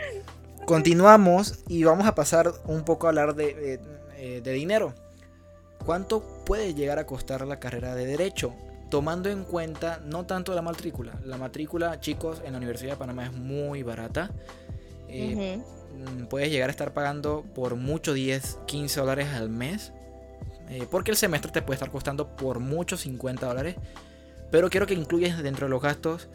continuamos 0.68 1.60
y 1.66 1.84
vamos 1.84 2.06
a 2.06 2.14
pasar 2.14 2.52
un 2.66 2.84
poco 2.84 3.06
a 3.06 3.08
hablar 3.08 3.34
de, 3.34 3.80
eh, 4.18 4.42
dinero. 4.44 4.92
¿Cuánto 5.86 6.20
puede 6.44 6.74
llegar 6.74 6.98
a 6.98 7.06
costar 7.06 7.46
la 7.46 7.58
carrera 7.58 7.94
de 7.94 8.04
Derecho? 8.04 8.52
Tomando 8.90 9.30
en 9.30 9.44
cuenta 9.44 9.98
no 10.04 10.26
tanto 10.26 10.54
la 10.54 10.60
matrícula. 10.60 11.18
La 11.24 11.38
matrícula, 11.38 12.00
chicos, 12.00 12.42
en 12.44 12.52
la 12.52 12.58
Universidad 12.58 12.92
de 12.92 12.96
Panamá 12.98 13.24
es 13.24 13.32
muy 13.32 13.82
barata. 13.82 14.30
Eh, 15.08 15.58
mm, 15.58 16.24
puedes 16.24 16.50
llegar 16.50 16.68
a 16.68 16.72
estar 16.72 16.92
pagando 16.92 17.46
por 17.54 17.76
mucho 17.76 18.12
10, 18.12 18.58
15 18.66 19.00
dólares 19.00 19.28
al 19.28 19.48
mes. 19.48 19.94
Eh, 20.68 20.86
porque 20.90 21.10
el 21.10 21.16
semestre 21.16 21.50
te 21.50 21.62
puede 21.62 21.76
estar 21.76 21.90
costando 21.90 22.36
por 22.36 22.58
mucho 22.58 22.98
50 22.98 23.46
dólares. 23.46 23.76
Pero 24.50 24.68
quiero 24.68 24.86
que 24.86 24.92
incluyas 24.92 25.42
dentro 25.42 25.64
de 25.64 25.70
los 25.70 25.80
gastos 25.80 26.28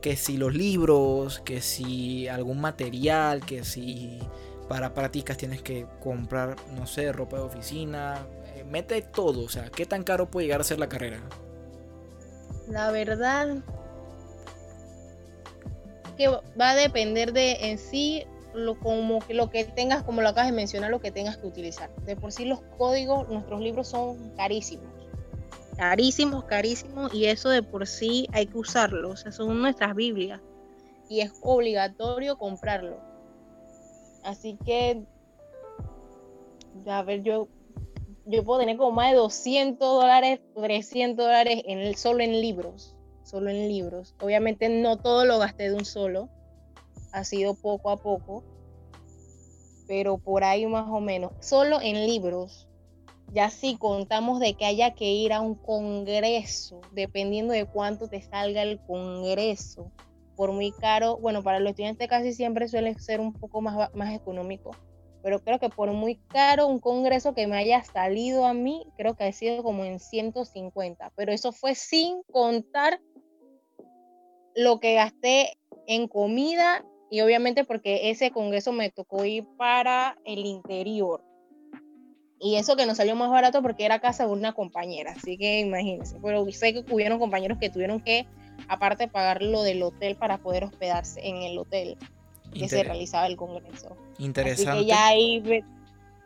que 0.00 0.16
si 0.16 0.36
los 0.36 0.54
libros, 0.54 1.40
que 1.40 1.60
si 1.60 2.28
algún 2.28 2.60
material, 2.60 3.44
que 3.46 3.64
si 3.64 4.18
para 4.68 4.94
prácticas 4.94 5.36
tienes 5.36 5.62
que 5.62 5.86
comprar, 6.02 6.56
no 6.72 6.86
sé, 6.86 7.12
ropa 7.12 7.36
de 7.36 7.42
oficina, 7.44 8.26
eh, 8.54 8.64
mete 8.64 9.00
todo, 9.02 9.44
o 9.44 9.48
sea, 9.48 9.70
¿qué 9.70 9.86
tan 9.86 10.02
caro 10.02 10.30
puede 10.30 10.46
llegar 10.46 10.60
a 10.60 10.64
ser 10.64 10.78
la 10.78 10.88
carrera? 10.88 11.20
La 12.68 12.90
verdad 12.90 13.62
que 16.16 16.28
va 16.28 16.70
a 16.70 16.74
depender 16.74 17.32
de 17.32 17.70
en 17.70 17.78
sí 17.78 18.24
lo 18.54 18.78
como 18.78 19.20
lo 19.28 19.50
que 19.50 19.64
tengas, 19.64 20.02
como 20.02 20.20
lo 20.20 20.28
acabas 20.28 20.50
de 20.50 20.56
mencionar, 20.56 20.90
lo 20.90 21.00
que 21.00 21.10
tengas 21.10 21.38
que 21.38 21.46
utilizar. 21.46 21.94
De 22.04 22.16
por 22.16 22.32
sí 22.32 22.44
los 22.44 22.60
códigos, 22.76 23.28
nuestros 23.28 23.60
libros 23.60 23.88
son 23.88 24.30
carísimos 24.36 25.01
carísimos, 25.76 26.44
carísimos, 26.44 27.12
y 27.14 27.26
eso 27.26 27.48
de 27.48 27.62
por 27.62 27.86
sí 27.86 28.28
hay 28.32 28.46
que 28.46 28.58
usarlo, 28.58 29.10
o 29.10 29.16
sea, 29.16 29.32
son 29.32 29.60
nuestras 29.60 29.94
Biblias, 29.94 30.40
y 31.08 31.20
es 31.20 31.32
obligatorio 31.42 32.36
comprarlo. 32.38 32.98
Así 34.22 34.56
que, 34.64 35.02
a 36.86 37.02
ver, 37.02 37.22
yo, 37.22 37.48
yo 38.24 38.44
puedo 38.44 38.60
tener 38.60 38.76
como 38.76 38.92
más 38.92 39.10
de 39.10 39.16
200 39.16 39.78
dólares, 40.00 40.40
300 40.54 41.24
dólares 41.24 41.62
en 41.66 41.96
solo 41.96 42.22
en 42.22 42.40
libros, 42.40 42.96
solo 43.24 43.50
en 43.50 43.68
libros. 43.68 44.14
Obviamente 44.20 44.68
no 44.68 44.96
todo 44.96 45.24
lo 45.24 45.38
gasté 45.38 45.70
de 45.70 45.74
un 45.74 45.84
solo, 45.84 46.28
ha 47.12 47.24
sido 47.24 47.54
poco 47.54 47.90
a 47.90 47.96
poco, 47.96 48.44
pero 49.86 50.18
por 50.18 50.44
ahí 50.44 50.66
más 50.66 50.88
o 50.88 51.00
menos, 51.00 51.32
solo 51.40 51.80
en 51.82 52.06
libros 52.06 52.68
ya 53.32 53.48
si 53.48 53.76
contamos 53.76 54.40
de 54.40 54.54
que 54.54 54.66
haya 54.66 54.94
que 54.94 55.10
ir 55.10 55.32
a 55.32 55.40
un 55.40 55.54
congreso, 55.54 56.80
dependiendo 56.92 57.54
de 57.54 57.64
cuánto 57.64 58.08
te 58.08 58.20
salga 58.20 58.62
el 58.62 58.78
congreso, 58.80 59.90
por 60.36 60.52
muy 60.52 60.72
caro, 60.72 61.16
bueno, 61.16 61.42
para 61.42 61.58
los 61.58 61.70
estudiantes 61.70 62.08
casi 62.08 62.34
siempre 62.34 62.68
suele 62.68 62.94
ser 62.98 63.20
un 63.20 63.32
poco 63.32 63.62
más, 63.62 63.94
más 63.94 64.14
económico, 64.14 64.72
pero 65.22 65.38
creo 65.40 65.58
que 65.58 65.70
por 65.70 65.92
muy 65.92 66.16
caro 66.28 66.66
un 66.66 66.78
congreso 66.78 67.32
que 67.32 67.46
me 67.46 67.56
haya 67.56 67.82
salido 67.84 68.44
a 68.44 68.52
mí, 68.52 68.86
creo 68.96 69.14
que 69.14 69.24
ha 69.24 69.32
sido 69.32 69.62
como 69.62 69.84
en 69.84 69.98
150, 69.98 71.12
pero 71.16 71.32
eso 71.32 71.52
fue 71.52 71.74
sin 71.74 72.22
contar 72.24 73.00
lo 74.54 74.78
que 74.78 74.94
gasté 74.94 75.56
en 75.86 76.06
comida 76.06 76.84
y 77.10 77.22
obviamente 77.22 77.64
porque 77.64 78.10
ese 78.10 78.30
congreso 78.30 78.72
me 78.72 78.90
tocó 78.90 79.24
ir 79.24 79.46
para 79.56 80.18
el 80.24 80.44
interior. 80.44 81.24
Y 82.42 82.56
eso 82.56 82.74
que 82.74 82.86
nos 82.86 82.96
salió 82.96 83.14
más 83.14 83.30
barato 83.30 83.62
porque 83.62 83.84
era 83.84 84.00
casa 84.00 84.26
de 84.26 84.32
una 84.32 84.52
compañera, 84.52 85.12
así 85.12 85.38
que 85.38 85.60
imagínense. 85.60 86.16
Pero 86.20 86.44
sé 86.50 86.74
que 86.74 86.84
hubieron 86.92 87.20
compañeros 87.20 87.58
que 87.58 87.70
tuvieron 87.70 88.00
que, 88.00 88.26
aparte, 88.66 89.06
pagar 89.06 89.42
lo 89.42 89.62
del 89.62 89.80
hotel 89.82 90.16
para 90.16 90.38
poder 90.38 90.64
hospedarse 90.64 91.20
en 91.24 91.36
el 91.36 91.56
hotel 91.56 91.96
que 92.52 92.68
se 92.68 92.82
realizaba 92.82 93.26
el 93.28 93.36
congreso. 93.36 93.96
Interesante. 94.18 94.70
Así 94.70 94.80
que 94.80 94.86
ya 94.86 95.06
ahí 95.06 95.62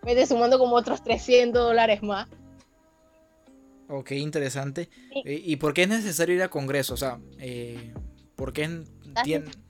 vete 0.03 0.27
sumando 0.27 0.59
como 0.59 0.75
otros 0.77 1.05
300 1.05 1.63
dólares 1.63 2.03
más. 2.03 2.29
Ok, 3.89 4.13
interesante. 4.13 4.89
¿Y 5.25 5.57
por 5.57 5.75
qué 5.75 5.83
es 5.83 5.89
necesario 5.89 6.35
ir 6.35 6.43
a 6.43 6.49
congreso? 6.49 6.95
O 6.95 6.97
sea, 6.97 7.21
eh, 7.39 7.93
¿por 8.35 8.53
qué 8.53 8.85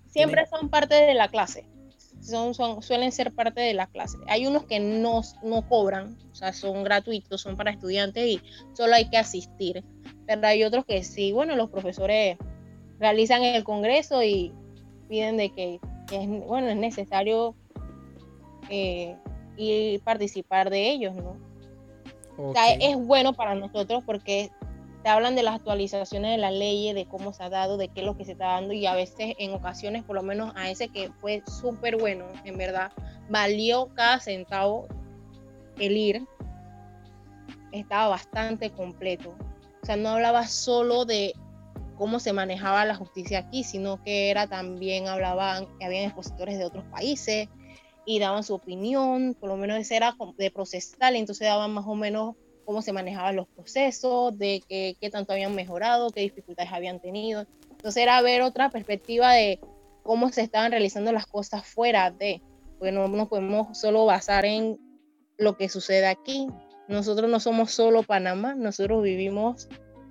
siempre 0.06 0.46
son 0.46 0.70
parte 0.70 0.94
de 0.94 1.14
la 1.14 1.28
clase. 1.28 1.66
Son, 2.26 2.54
son, 2.54 2.82
suelen 2.82 3.12
ser 3.12 3.32
parte 3.32 3.60
de 3.60 3.74
la 3.74 3.86
clase. 3.86 4.18
Hay 4.26 4.46
unos 4.46 4.64
que 4.64 4.80
no, 4.80 5.22
no 5.42 5.68
cobran, 5.68 6.16
o 6.32 6.34
sea, 6.34 6.52
son 6.52 6.84
gratuitos, 6.84 7.40
son 7.40 7.56
para 7.56 7.70
estudiantes 7.70 8.26
y 8.26 8.40
solo 8.74 8.94
hay 8.94 9.08
que 9.08 9.16
asistir. 9.16 9.84
Pero 10.26 10.46
hay 10.46 10.64
otros 10.64 10.84
que 10.84 11.04
sí, 11.04 11.32
bueno, 11.32 11.54
los 11.56 11.70
profesores 11.70 12.36
realizan 12.98 13.42
el 13.42 13.62
congreso 13.64 14.22
y 14.22 14.52
piden 15.08 15.36
de 15.36 15.50
que, 15.50 15.80
es, 16.12 16.28
bueno, 16.46 16.68
es 16.68 16.76
necesario 16.76 17.54
eh, 18.68 19.16
y 19.56 19.98
participar 19.98 20.70
de 20.70 20.90
ellos, 20.90 21.14
¿no? 21.14 21.36
O 22.38 22.52
sea, 22.52 22.74
es 22.74 22.96
bueno 22.96 23.32
para 23.32 23.54
nosotros 23.54 24.02
porque 24.04 24.50
te 25.06 25.10
hablan 25.10 25.36
de 25.36 25.44
las 25.44 25.54
actualizaciones 25.54 26.32
de 26.32 26.36
la 26.36 26.50
ley, 26.50 26.92
de 26.92 27.06
cómo 27.06 27.32
se 27.32 27.44
ha 27.44 27.48
dado, 27.48 27.76
de 27.76 27.86
qué 27.86 28.00
es 28.00 28.06
lo 28.06 28.16
que 28.16 28.24
se 28.24 28.32
está 28.32 28.46
dando 28.46 28.72
y 28.72 28.86
a 28.86 28.94
veces 28.96 29.36
en 29.38 29.54
ocasiones, 29.54 30.02
por 30.02 30.16
lo 30.16 30.24
menos 30.24 30.52
a 30.56 30.68
ese 30.68 30.88
que 30.88 31.12
fue 31.20 31.44
súper 31.46 31.96
bueno, 31.96 32.24
en 32.42 32.58
verdad, 32.58 32.90
valió 33.30 33.86
cada 33.94 34.18
centavo 34.18 34.88
el 35.78 35.96
ir, 35.96 36.26
estaba 37.70 38.08
bastante 38.08 38.70
completo. 38.70 39.36
O 39.80 39.86
sea, 39.86 39.94
no 39.94 40.08
hablaba 40.08 40.48
solo 40.48 41.04
de 41.04 41.34
cómo 41.96 42.18
se 42.18 42.32
manejaba 42.32 42.84
la 42.84 42.96
justicia 42.96 43.38
aquí, 43.38 43.62
sino 43.62 44.02
que 44.02 44.32
era 44.32 44.48
también 44.48 45.06
hablaban, 45.06 45.68
habían 45.80 46.06
expositores 46.06 46.58
de 46.58 46.64
otros 46.64 46.84
países 46.86 47.48
y 48.06 48.18
daban 48.18 48.42
su 48.42 48.54
opinión, 48.54 49.36
por 49.38 49.50
lo 49.50 49.56
menos 49.56 49.78
ese 49.78 49.94
era 49.94 50.16
de 50.36 50.50
procesal, 50.50 51.14
entonces 51.14 51.46
daban 51.46 51.70
más 51.70 51.86
o 51.86 51.94
menos 51.94 52.34
cómo 52.66 52.82
se 52.82 52.92
manejaban 52.92 53.36
los 53.36 53.46
procesos, 53.48 54.36
de 54.36 54.62
qué, 54.68 54.96
qué 55.00 55.08
tanto 55.08 55.32
habían 55.32 55.54
mejorado, 55.54 56.10
qué 56.10 56.20
dificultades 56.20 56.72
habían 56.72 57.00
tenido. 57.00 57.46
Entonces 57.70 58.02
era 58.02 58.20
ver 58.20 58.42
otra 58.42 58.68
perspectiva 58.70 59.32
de 59.32 59.60
cómo 60.02 60.30
se 60.30 60.42
estaban 60.42 60.72
realizando 60.72 61.12
las 61.12 61.26
cosas 61.26 61.64
fuera 61.64 62.10
de, 62.10 62.42
porque 62.78 62.92
no 62.92 63.08
nos 63.08 63.28
podemos 63.28 63.78
solo 63.78 64.04
basar 64.04 64.44
en 64.44 64.78
lo 65.38 65.56
que 65.56 65.68
sucede 65.68 66.06
aquí. 66.06 66.48
Nosotros 66.88 67.30
no 67.30 67.40
somos 67.40 67.70
solo 67.70 68.02
Panamá, 68.02 68.54
nosotros 68.54 69.02
vivimos 69.02 69.68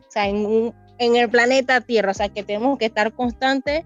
o 0.07 0.11
sea, 0.11 0.27
en, 0.27 0.37
un, 0.45 0.73
en 0.97 1.17
el 1.17 1.29
planeta 1.29 1.81
Tierra, 1.81 2.11
o 2.11 2.15
sea 2.15 2.29
que 2.29 2.43
tenemos 2.43 2.77
que 2.79 2.85
estar 2.85 3.13
constantes 3.13 3.83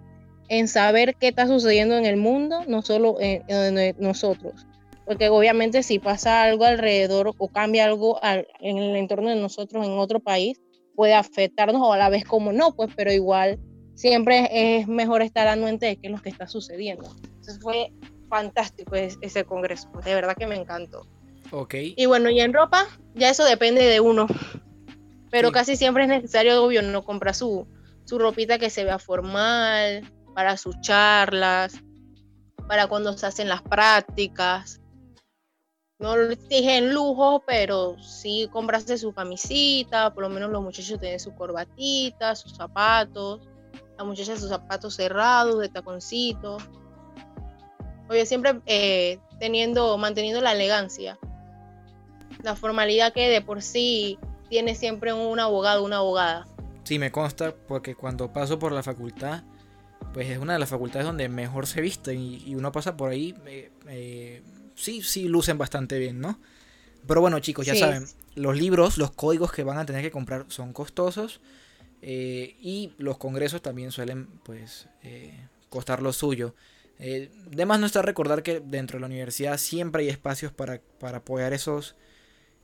en 0.47 0.67
saber 0.67 1.15
qué 1.15 1.27
está 1.27 1.47
sucediendo 1.47 1.97
en 1.97 2.05
el 2.05 2.17
mundo, 2.17 2.63
no 2.67 2.81
solo 2.81 3.17
en, 3.19 3.43
en 3.47 3.95
nosotros 3.99 4.65
porque 5.09 5.27
obviamente 5.29 5.81
si 5.81 5.97
pasa 5.97 6.43
algo 6.43 6.65
alrededor 6.65 7.33
o 7.35 7.47
cambia 7.47 7.85
algo 7.85 8.19
en 8.59 8.77
el 8.77 8.95
entorno 8.95 9.29
de 9.29 9.37
nosotros 9.37 9.83
en 9.83 9.97
otro 9.97 10.19
país, 10.19 10.61
puede 10.95 11.15
afectarnos 11.15 11.81
o 11.81 11.91
a 11.91 11.97
la 11.97 12.09
vez 12.09 12.25
como 12.25 12.53
no, 12.53 12.75
pues, 12.75 12.91
pero 12.95 13.11
igual 13.11 13.57
siempre 13.95 14.47
es 14.51 14.87
mejor 14.87 15.23
estar 15.23 15.47
anuente 15.47 15.87
de 15.87 15.95
qué 15.97 16.09
es 16.09 16.13
lo 16.13 16.21
que 16.21 16.29
está 16.29 16.45
sucediendo. 16.45 17.09
Entonces 17.23 17.57
fue 17.59 17.91
fantástico 18.29 18.93
ese 18.95 19.45
congreso, 19.45 19.89
de 20.05 20.13
verdad 20.13 20.35
que 20.37 20.45
me 20.45 20.55
encantó. 20.55 21.07
Ok. 21.49 21.73
Y 21.95 22.05
bueno, 22.05 22.29
y 22.29 22.39
en 22.39 22.53
ropa, 22.53 22.85
ya 23.15 23.31
eso 23.31 23.45
depende 23.45 23.81
de 23.81 24.01
uno, 24.01 24.27
pero 25.31 25.51
casi 25.51 25.75
siempre 25.75 26.03
es 26.03 26.09
necesario, 26.09 26.63
obvio, 26.63 26.83
no 26.83 27.03
comprar 27.03 27.33
su, 27.33 27.65
su 28.05 28.19
ropita 28.19 28.59
que 28.59 28.69
se 28.69 28.83
vea 28.83 28.99
formal, 28.99 30.03
para 30.35 30.55
sus 30.55 30.79
charlas, 30.81 31.73
para 32.67 32.85
cuando 32.85 33.17
se 33.17 33.25
hacen 33.25 33.49
las 33.49 33.63
prácticas, 33.63 34.78
no 35.99 36.15
dije 36.17 36.77
en 36.77 36.93
lujo, 36.93 37.43
pero 37.45 37.97
sí 38.01 38.49
comprarse 38.51 38.97
su 38.97 39.13
camisita, 39.13 40.13
por 40.13 40.23
lo 40.23 40.29
menos 40.29 40.49
los 40.49 40.63
muchachos 40.63 40.99
tienen 40.99 41.19
su 41.19 41.35
corbatita, 41.35 42.35
sus 42.35 42.55
zapatos, 42.55 43.41
la 43.97 44.05
muchacha 44.05 44.37
sus 44.37 44.49
zapatos 44.49 44.95
cerrados, 44.95 45.59
de 45.59 45.67
taconcito. 45.67 46.57
Oye, 48.09 48.25
siempre 48.25 48.61
eh, 48.65 49.19
teniendo, 49.39 49.97
manteniendo 49.97 50.41
la 50.41 50.53
elegancia, 50.53 51.19
la 52.43 52.55
formalidad 52.55 53.11
que 53.11 53.27
de 53.27 53.41
por 53.41 53.61
sí 53.61 54.17
tiene 54.49 54.75
siempre 54.75 55.11
un 55.11 55.39
abogado, 55.39 55.83
una 55.83 55.97
abogada. 55.97 56.47
Sí, 56.83 56.97
me 56.97 57.11
consta, 57.11 57.53
porque 57.67 57.93
cuando 57.93 58.31
paso 58.31 58.57
por 58.57 58.71
la 58.71 58.83
facultad, 58.83 59.43
pues 60.13 60.29
es 60.29 60.39
una 60.39 60.53
de 60.53 60.59
las 60.59 60.69
facultades 60.69 61.05
donde 61.05 61.27
mejor 61.27 61.67
se 61.67 61.81
viste 61.81 62.15
y, 62.15 62.55
uno 62.55 62.71
pasa 62.71 62.95
por 62.95 63.11
ahí. 63.11 63.35
Eh, 63.45 63.71
eh, 63.87 64.43
sí, 64.79 65.01
sí 65.01 65.27
lucen 65.27 65.57
bastante 65.57 65.99
bien, 65.99 66.19
¿no? 66.19 66.39
Pero 67.07 67.21
bueno, 67.21 67.39
chicos, 67.39 67.65
ya 67.65 67.75
saben, 67.75 68.05
los 68.35 68.57
libros, 68.57 68.97
los 68.97 69.11
códigos 69.11 69.51
que 69.51 69.63
van 69.63 69.77
a 69.77 69.85
tener 69.85 70.01
que 70.01 70.11
comprar 70.11 70.45
son 70.49 70.73
costosos. 70.73 71.41
Eh, 72.01 72.55
y 72.61 72.93
los 72.97 73.17
congresos 73.17 73.61
también 73.61 73.91
suelen, 73.91 74.27
pues, 74.43 74.87
eh, 75.03 75.47
costar 75.69 76.01
lo 76.01 76.13
suyo. 76.13 76.55
Eh, 76.99 77.31
no 77.55 77.85
está 77.85 78.01
recordar 78.01 78.43
que 78.43 78.59
dentro 78.59 78.97
de 78.97 79.01
la 79.01 79.07
universidad 79.07 79.57
siempre 79.57 80.03
hay 80.03 80.09
espacios 80.09 80.51
para, 80.51 80.81
apoyar 81.01 81.53
esos, 81.53 81.95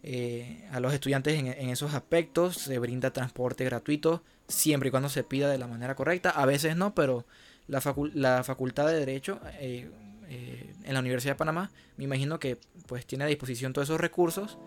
eh, 0.03 0.67
a 0.71 0.81
los 0.81 0.93
estudiantes 0.93 1.39
en, 1.39 1.69
esos 1.69 1.93
aspectos. 1.93 2.57
Se 2.57 2.77
brinda 2.79 3.13
transporte 3.13 3.63
gratuito, 3.63 4.23
siempre 4.47 4.89
y 4.89 4.91
cuando 4.91 5.09
se 5.09 5.23
pida 5.23 5.49
de 5.49 5.57
la 5.57 5.67
manera 5.67 5.95
correcta. 5.95 6.29
A 6.29 6.45
veces 6.45 6.75
no, 6.75 6.93
pero 6.93 7.25
la, 7.67 7.81
la 8.13 8.43
Facultad 8.43 8.87
de 8.87 8.99
Derecho 8.99 9.39
eh, 9.59 9.89
en 10.29 10.93
la 10.93 10.99
Universidad 10.99 11.33
de 11.33 11.37
Panamá, 11.37 11.71
me 11.97 12.03
imagino 12.03 12.39
que 12.39 12.57
pues 12.87 13.05
tiene 13.05 13.23
a 13.23 13.27
disposición 13.27 13.73
todos 13.73 13.89
esos 13.89 13.99
recursos 13.99 14.57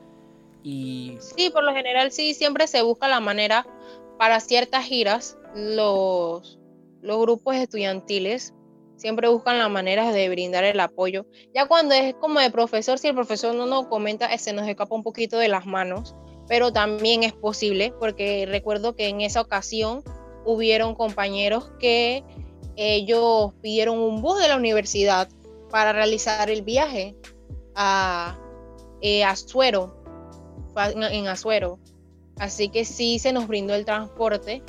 y... 0.62 1.16
Sí, 1.20 1.50
por 1.50 1.64
lo 1.64 1.72
general 1.74 2.12
sí, 2.12 2.34
siempre 2.34 2.66
se 2.66 2.82
busca 2.82 3.08
la 3.08 3.20
manera 3.20 3.66
para 4.18 4.40
ciertas 4.40 4.84
giras, 4.84 5.38
los, 5.54 6.58
los 7.02 7.20
grupos 7.20 7.56
estudiantiles 7.56 8.52
siempre 8.98 9.28
buscan 9.28 9.58
la 9.58 9.68
manera 9.68 10.12
de 10.12 10.28
brindar 10.28 10.64
el 10.64 10.80
apoyo. 10.80 11.24
Ya 11.54 11.66
cuando 11.66 11.94
es 11.94 12.14
como 12.14 12.40
de 12.40 12.50
profesor, 12.50 12.98
si 12.98 13.08
el 13.08 13.14
profesor 13.14 13.54
no 13.54 13.64
nos 13.64 13.86
comenta, 13.86 14.36
se 14.36 14.52
nos 14.52 14.68
escapa 14.68 14.94
un 14.94 15.04
poquito 15.04 15.38
de 15.38 15.48
las 15.48 15.66
manos, 15.66 16.14
pero 16.48 16.72
también 16.72 17.22
es 17.22 17.32
posible, 17.32 17.92
porque 17.98 18.46
recuerdo 18.46 18.94
que 18.96 19.08
en 19.08 19.20
esa 19.20 19.40
ocasión 19.40 20.02
hubieron 20.44 20.94
compañeros 20.94 21.70
que 21.78 22.24
ellos 22.76 23.52
pidieron 23.62 23.98
un 23.98 24.20
bus 24.20 24.40
de 24.40 24.48
la 24.48 24.56
universidad 24.56 25.28
para 25.70 25.92
realizar 25.92 26.50
el 26.50 26.62
viaje 26.62 27.16
a, 27.74 28.38
eh, 29.00 29.24
Azuero, 29.24 29.96
en 30.76 31.26
Azuero. 31.28 31.78
Así 32.36 32.68
que 32.68 32.84
sí 32.84 33.18
se 33.18 33.32
nos 33.32 33.48
brindó 33.48 33.74
el 33.74 33.84
transporte. 33.84 34.62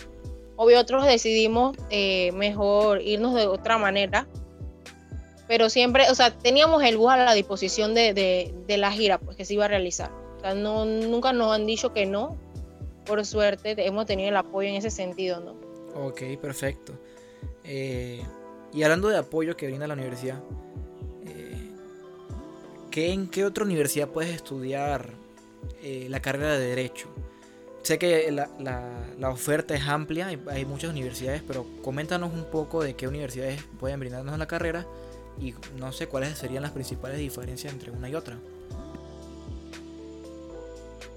Obvio, 0.56 0.80
otros 0.80 1.06
decidimos 1.06 1.78
eh, 1.90 2.32
mejor 2.34 3.02
irnos 3.02 3.36
de 3.36 3.48
otra 3.48 3.78
manera. 3.78 4.28
Pero 5.48 5.70
siempre, 5.70 6.10
o 6.12 6.16
sea, 6.16 6.38
teníamos 6.38 6.84
el 6.84 6.98
bus 6.98 7.12
a 7.12 7.18
la 7.18 7.34
disposición 7.34 7.94
de, 7.94 8.54
la 8.68 8.92
gira 8.92 9.18
pues, 9.18 9.36
que 9.36 9.46
se 9.46 9.54
iba 9.56 9.66
a 9.66 9.68
realizar. 9.68 10.12
O 10.38 10.40
sea, 10.42 10.54
no, 10.54 10.86
nunca 10.86 11.34
nos 11.34 11.54
han 11.54 11.66
dicho 11.66 11.94
que 11.94 12.06
no. 12.06 12.38
Por 13.06 13.26
suerte 13.26 13.74
hemos 13.86 14.06
tenido 14.06 14.30
el 14.30 14.38
apoyo 14.38 14.70
en 14.70 14.76
ese 14.76 14.92
sentido, 14.92 15.40
¿no? 15.40 15.56
Ok, 15.96 16.22
perfecto. 16.40 16.94
Eh, 17.64 18.24
y 18.74 18.84
hablando 18.84 19.10
de 19.10 19.18
apoyo 19.18 19.58
que 19.58 19.68
brinda 19.68 19.88
la 19.88 19.96
universidad, 19.96 20.42
¿en 23.08 23.30
qué 23.30 23.46
otra 23.46 23.64
universidad 23.64 24.08
puedes 24.10 24.34
estudiar 24.34 25.10
eh, 25.82 26.08
la 26.10 26.22
carrera 26.22 26.58
de 26.58 26.68
Derecho? 26.68 27.08
Sé 27.82 27.98
que 27.98 28.32
la, 28.32 29.30
oferta 29.32 29.74
es 29.74 29.88
amplia, 29.88 30.28
hay, 30.28 30.66
muchas 30.66 30.92
universidades, 30.92 31.42
pero 31.48 31.66
coméntanos 31.82 32.34
un 32.34 32.46
poco 32.46 32.84
de 32.84 32.96
qué 32.96 33.08
universidades 33.08 33.64
pueden 33.80 34.00
brindarnos 34.00 34.38
la 34.38 34.48
carrera 34.48 34.86
y 35.40 35.54
no 35.78 35.92
sé 35.92 36.08
cuáles 36.08 36.38
serían 36.38 36.64
las 36.64 36.72
principales 36.72 37.18
diferencias 37.18 37.72
entre 37.72 37.92
una 37.92 38.10
y 38.10 38.16
otra. 38.16 38.38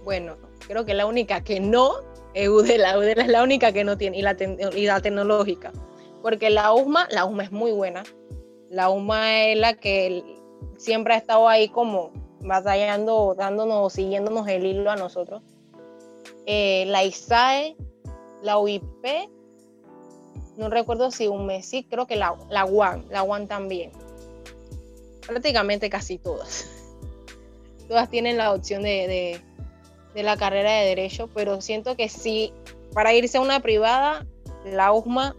Bueno, 0.04 0.36
creo 0.66 0.84
que 0.84 0.94
la 0.94 1.06
única 1.06 1.42
que 1.42 1.60
no 1.60 1.96
es 2.34 2.48
UDELA. 2.48 2.98
UDELA 2.98 3.22
es 3.22 3.28
la 3.28 3.42
única 3.42 3.72
que 3.72 3.84
no 3.84 3.98
tiene, 3.98 4.18
y 4.18 4.22
la, 4.22 4.36
y 4.74 4.86
la 4.86 5.00
tecnológica. 5.00 5.72
Porque 6.22 6.50
la 6.50 6.72
USMA, 6.72 7.08
la 7.10 7.24
USMA 7.24 7.44
es 7.44 7.52
muy 7.52 7.72
buena. 7.72 8.04
La 8.70 8.88
USMA 8.88 9.46
es 9.46 9.58
la 9.58 9.74
que 9.74 10.41
siempre 10.76 11.14
ha 11.14 11.16
estado 11.16 11.48
ahí 11.48 11.68
como 11.68 12.10
batallando, 12.40 13.34
dándonos, 13.36 13.92
siguiéndonos 13.92 14.48
el 14.48 14.66
hilo 14.66 14.90
a 14.90 14.96
nosotros. 14.96 15.42
Eh, 16.46 16.84
la 16.88 17.04
ISAE, 17.04 17.76
la 18.42 18.58
UIP, 18.58 19.04
no 20.56 20.68
recuerdo 20.68 21.10
si 21.10 21.28
un 21.28 21.46
mes, 21.46 21.70
creo 21.88 22.06
que 22.06 22.16
la, 22.16 22.36
la 22.50 22.64
UAN, 22.64 23.06
la 23.10 23.22
UAN 23.22 23.46
también. 23.46 23.92
Prácticamente 25.26 25.88
casi 25.88 26.18
todas. 26.18 26.68
Todas 27.88 28.10
tienen 28.10 28.36
la 28.36 28.52
opción 28.52 28.82
de, 28.82 29.40
de, 30.14 30.22
la 30.22 30.36
carrera 30.36 30.72
de 30.72 30.86
Derecho, 30.86 31.28
pero 31.34 31.60
siento 31.60 31.96
que 31.96 32.08
sí, 32.08 32.52
para 32.94 33.12
irse 33.12 33.38
a 33.38 33.40
una 33.40 33.60
privada, 33.60 34.26
la 34.64 34.92
USMA, 34.92 35.34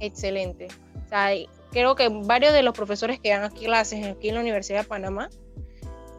excelente. 0.00 0.68
O 1.04 1.08
sea, 1.08 1.30
creo 1.70 1.94
que 1.94 2.08
varios 2.08 2.52
de 2.52 2.62
los 2.62 2.74
profesores 2.74 3.20
que 3.20 3.30
dan 3.30 3.44
aquí 3.44 3.66
clases 3.66 4.06
aquí 4.06 4.28
en 4.28 4.36
la 4.36 4.40
Universidad 4.40 4.82
de 4.82 4.88
Panamá 4.88 5.30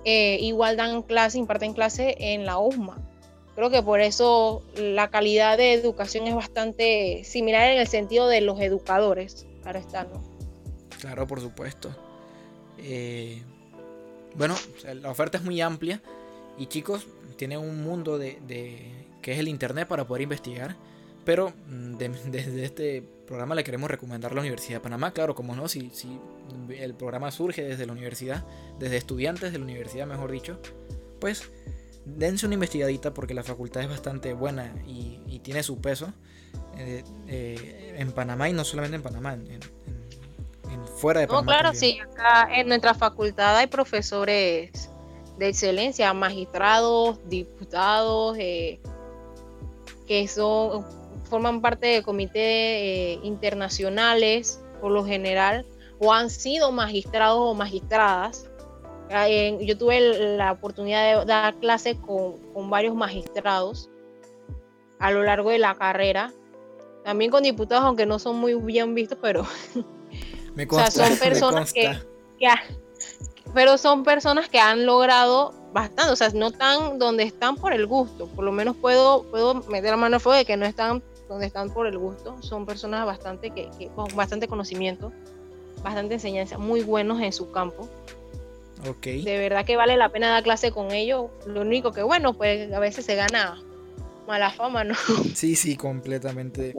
eh, 0.05 0.37
igual 0.41 0.77
dan 0.77 1.01
clase, 1.03 1.37
imparten 1.37 1.73
clase 1.73 2.15
en 2.19 2.45
la 2.45 2.59
USMA. 2.59 2.97
Creo 3.55 3.69
que 3.69 3.83
por 3.83 3.99
eso 3.99 4.63
la 4.75 5.09
calidad 5.09 5.57
de 5.57 5.73
educación 5.73 6.27
es 6.27 6.35
bastante 6.35 7.23
similar 7.25 7.69
en 7.69 7.79
el 7.79 7.87
sentido 7.87 8.27
de 8.27 8.41
los 8.41 8.59
educadores. 8.61 9.45
Ahora 9.65 9.79
está, 9.79 10.05
¿no? 10.05 10.23
Claro, 11.01 11.27
por 11.27 11.41
supuesto. 11.41 11.89
Eh, 12.77 13.41
bueno, 14.35 14.55
la 15.01 15.11
oferta 15.11 15.37
es 15.37 15.43
muy 15.43 15.59
amplia 15.59 16.01
y 16.57 16.67
chicos, 16.67 17.07
tienen 17.35 17.59
un 17.59 17.83
mundo 17.83 18.17
de, 18.17 18.37
que 19.21 19.33
es 19.33 19.39
el 19.39 19.49
internet 19.49 19.87
para 19.87 20.07
poder 20.07 20.21
investigar. 20.21 20.77
Pero 21.25 21.51
mm, 21.67 21.95
desde 22.31 22.63
este 22.63 23.03
programa 23.29 23.53
le 23.53 23.63
queremos 23.63 23.91
recomendar 23.91 24.33
la 24.33 24.41
Universidad 24.41 24.77
de 24.77 24.81
Panamá. 24.81 25.13
Claro, 25.13 25.35
como 25.35 25.55
no, 25.55 25.67
si, 25.67 25.91
si 25.91 26.19
el 26.75 26.95
programa 26.95 27.29
surge 27.29 27.61
desde 27.61 27.85
la 27.85 27.91
universidad, 27.91 28.43
desde 28.79 28.97
estudiantes 28.97 29.51
de 29.51 29.59
la 29.59 29.65
universidad, 29.65 30.07
mejor 30.07 30.31
dicho, 30.31 30.59
pues 31.21 31.51
dense 32.05 32.47
una 32.47 32.55
investigadita 32.55 33.13
porque 33.13 33.35
la 33.35 33.43
facultad 33.43 33.83
es 33.83 33.89
bastante 33.89 34.33
buena 34.33 34.73
y, 34.87 35.39
tiene 35.43 35.63
su 35.63 35.79
peso 35.79 36.11
eh, 36.77 37.03
eh, 37.27 37.95
en 37.97 38.11
Panamá 38.11 38.49
y 38.49 38.53
no 38.53 38.63
solamente 38.63 38.97
en 38.97 39.03
Panamá, 39.03 39.33
en, 39.35 39.59
fuera 40.97 41.21
de 41.21 41.27
Panamá. 41.27 41.41
No, 41.41 41.47
claro, 41.47 41.75
sí, 41.75 41.99
acá 41.99 42.49
en 42.51 42.67
nuestra 42.67 42.93
facultad 42.93 43.57
hay 43.57 43.67
profesores 43.67 44.89
de 45.37 45.47
excelencia, 45.47 46.13
magistrados, 46.13 47.19
diputados, 47.29 48.37
eh, 48.39 48.79
que 50.07 50.27
son 50.27 50.98
forman 51.29 51.61
parte 51.61 51.87
de 51.87 52.03
comités 52.03 53.19
internacionales 53.23 54.63
por 54.81 54.91
lo 54.91 55.05
general 55.05 55.65
o 55.99 56.13
han 56.13 56.29
sido 56.29 56.71
magistrados 56.71 57.39
o 57.39 57.53
magistradas 57.53 58.49
yo 59.61 59.77
tuve 59.77 60.37
la 60.37 60.51
oportunidad 60.51 61.19
de 61.19 61.25
dar 61.25 61.55
clase 61.55 61.97
con, 61.97 62.69
varios 62.69 62.95
magistrados 62.95 63.89
a 64.99 65.11
lo 65.11 65.23
largo 65.23 65.49
de 65.49 65.59
la 65.59 65.75
carrera. 65.75 66.31
También 67.03 67.31
con 67.31 67.43
diputados, 67.43 67.85
aunque 67.85 68.05
no 68.05 68.19
son 68.19 68.35
muy 68.35 68.53
bien 68.53 68.93
vistos, 68.93 69.17
pero 69.21 69.45
me 70.55 70.67
son 70.67 71.17
personas 71.19 71.73
que, 71.73 71.97
pero 73.53 73.77
son 73.77 74.03
personas 74.03 74.47
que 74.49 74.59
han 74.59 74.85
logrado 74.85 75.53
bastante, 75.73 76.11
o 76.11 76.15
sea, 76.15 76.29
no 76.29 76.47
están 76.47 76.99
donde 76.99 77.23
están 77.23 77.55
por 77.55 77.73
el 77.73 77.87
gusto. 77.87 78.27
Por 78.27 78.43
lo 78.43 78.51
menos 78.51 78.75
puedo, 78.75 79.23
puedo 79.31 79.55
meter 79.69 79.91
la 79.91 79.97
mano 79.97 80.17
al 80.17 80.21
fuego 80.21 80.37
de 80.37 80.45
que 80.45 80.57
no 80.57 80.65
están 80.65 81.01
donde 81.29 81.45
están 81.45 81.69
por 81.69 81.87
el 81.87 81.97
gusto. 81.97 82.35
Son 82.41 82.65
personas 82.65 83.05
bastante 83.05 83.51
que, 83.51 83.69
con 83.95 84.13
bastante 84.15 84.47
conocimiento, 84.47 85.13
bastante 85.83 86.15
enseñanza, 86.15 86.57
muy 86.57 86.81
buenos 86.81 87.21
en 87.21 87.31
su 87.31 87.51
campo. 87.51 87.87
De 89.03 89.37
verdad 89.37 89.65
que 89.65 89.75
vale 89.75 89.97
la 89.97 90.09
pena 90.09 90.29
dar 90.29 90.43
clase 90.43 90.71
con 90.71 90.91
ellos. 90.91 91.29
Lo 91.45 91.61
único 91.61 91.91
que, 91.91 92.01
bueno, 92.01 92.33
pues 92.33 92.71
a 92.73 92.79
veces 92.79 93.05
se 93.05 93.15
gana 93.15 93.61
mala 94.27 94.51
fama, 94.51 94.83
¿no? 94.83 94.95
Sí, 95.35 95.55
sí, 95.55 95.75
completamente 95.75 96.75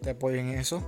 te 0.00 0.10
apoyo 0.10 0.38
en 0.38 0.50
eso. 0.50 0.82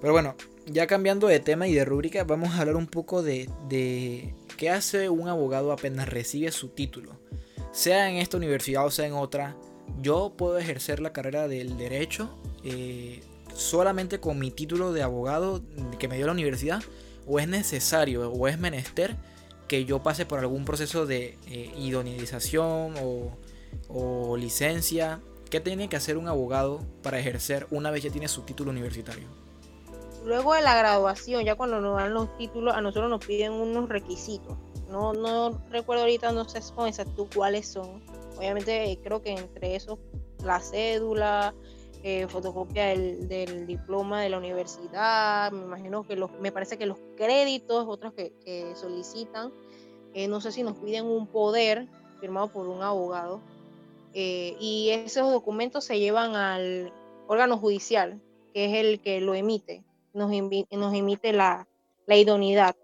Pero 0.00 0.12
bueno, 0.12 0.34
ya 0.66 0.86
cambiando 0.86 1.26
de 1.26 1.40
tema 1.40 1.68
y 1.68 1.74
de 1.74 1.84
rúbrica, 1.84 2.24
vamos 2.24 2.50
a 2.50 2.60
hablar 2.60 2.76
un 2.76 2.86
poco 2.86 3.22
de, 3.22 3.48
de 3.68 4.34
qué 4.56 4.70
hace 4.70 5.08
un 5.08 5.28
abogado 5.28 5.72
apenas 5.72 6.08
recibe 6.08 6.50
su 6.52 6.68
título. 6.68 7.12
Sea 7.72 8.08
en 8.08 8.16
esta 8.16 8.36
universidad 8.36 8.86
o 8.86 8.90
sea 8.90 9.06
en 9.06 9.12
otra, 9.12 9.56
yo 10.00 10.32
puedo 10.36 10.58
ejercer 10.58 11.00
la 11.00 11.12
carrera 11.12 11.48
del 11.48 11.76
derecho 11.76 12.30
eh, 12.64 13.22
solamente 13.54 14.20
con 14.20 14.38
mi 14.38 14.50
título 14.50 14.92
de 14.92 15.02
abogado 15.02 15.62
que 15.98 16.08
me 16.08 16.16
dio 16.16 16.26
la 16.26 16.32
universidad, 16.32 16.82
o 17.26 17.38
es 17.38 17.48
necesario 17.48 18.30
o 18.30 18.48
es 18.48 18.58
menester 18.58 19.16
que 19.66 19.84
yo 19.84 20.02
pase 20.02 20.24
por 20.24 20.38
algún 20.38 20.64
proceso 20.64 21.06
de 21.06 21.38
eh, 21.46 21.72
idonización 21.76 22.94
o, 23.90 24.36
licencia. 24.36 25.20
¿Qué 25.50 25.60
tiene 25.60 25.88
que 25.88 25.96
hacer 25.96 26.16
un 26.16 26.28
abogado 26.28 26.80
para 27.02 27.18
ejercer 27.18 27.66
una 27.70 27.90
vez 27.90 28.02
ya 28.02 28.10
tiene 28.10 28.28
su 28.28 28.42
título 28.42 28.70
universitario? 28.70 29.26
Luego 30.24 30.54
de 30.54 30.62
la 30.62 30.76
graduación, 30.76 31.44
ya 31.44 31.54
cuando 31.54 31.80
nos 31.80 31.96
dan 31.96 32.14
los 32.14 32.36
títulos, 32.38 32.74
a 32.74 32.80
nosotros 32.80 33.10
nos 33.10 33.24
piden 33.24 33.52
unos 33.52 33.88
requisitos. 33.88 34.56
No, 34.90 35.12
no 35.12 35.62
recuerdo 35.70 36.02
ahorita, 36.02 36.32
no 36.32 36.48
sé 36.48 36.60
con 36.74 36.86
exactitud 36.86 37.26
cuáles 37.34 37.66
son. 37.66 38.00
Obviamente 38.38 38.98
creo 39.02 39.20
que 39.20 39.32
entre 39.32 39.76
esos 39.76 39.98
la 40.44 40.60
cédula, 40.60 41.54
eh, 42.04 42.28
fotocopia 42.28 42.86
del, 42.86 43.66
diploma 43.66 44.22
de 44.22 44.28
la 44.28 44.38
universidad, 44.38 45.50
me 45.50 45.64
imagino 45.64 46.06
que 46.06 46.14
los, 46.14 46.30
me 46.40 46.52
parece 46.52 46.78
que 46.78 46.86
los 46.86 46.98
créditos, 47.16 47.86
otros 47.88 48.14
que, 48.14 48.72
solicitan, 48.76 49.52
eh, 50.14 50.28
no 50.28 50.40
sé 50.40 50.52
si 50.52 50.62
nos 50.62 50.76
piden 50.78 51.06
un 51.06 51.26
poder 51.26 51.88
firmado 52.20 52.52
por 52.52 52.68
un 52.68 52.82
abogado, 52.82 53.40
eh, 54.14 54.56
y 54.60 54.90
esos 54.90 55.32
documentos 55.32 55.84
se 55.84 55.98
llevan 55.98 56.36
al 56.36 56.92
órgano 57.26 57.58
judicial, 57.58 58.20
que 58.54 58.66
es 58.66 58.74
el 58.74 59.00
que 59.00 59.20
lo 59.20 59.34
emite, 59.34 59.82
nos, 60.14 60.30
nos 60.70 60.94
emite 60.94 61.32
la, 61.32 61.66
idoneidad. 62.06 62.76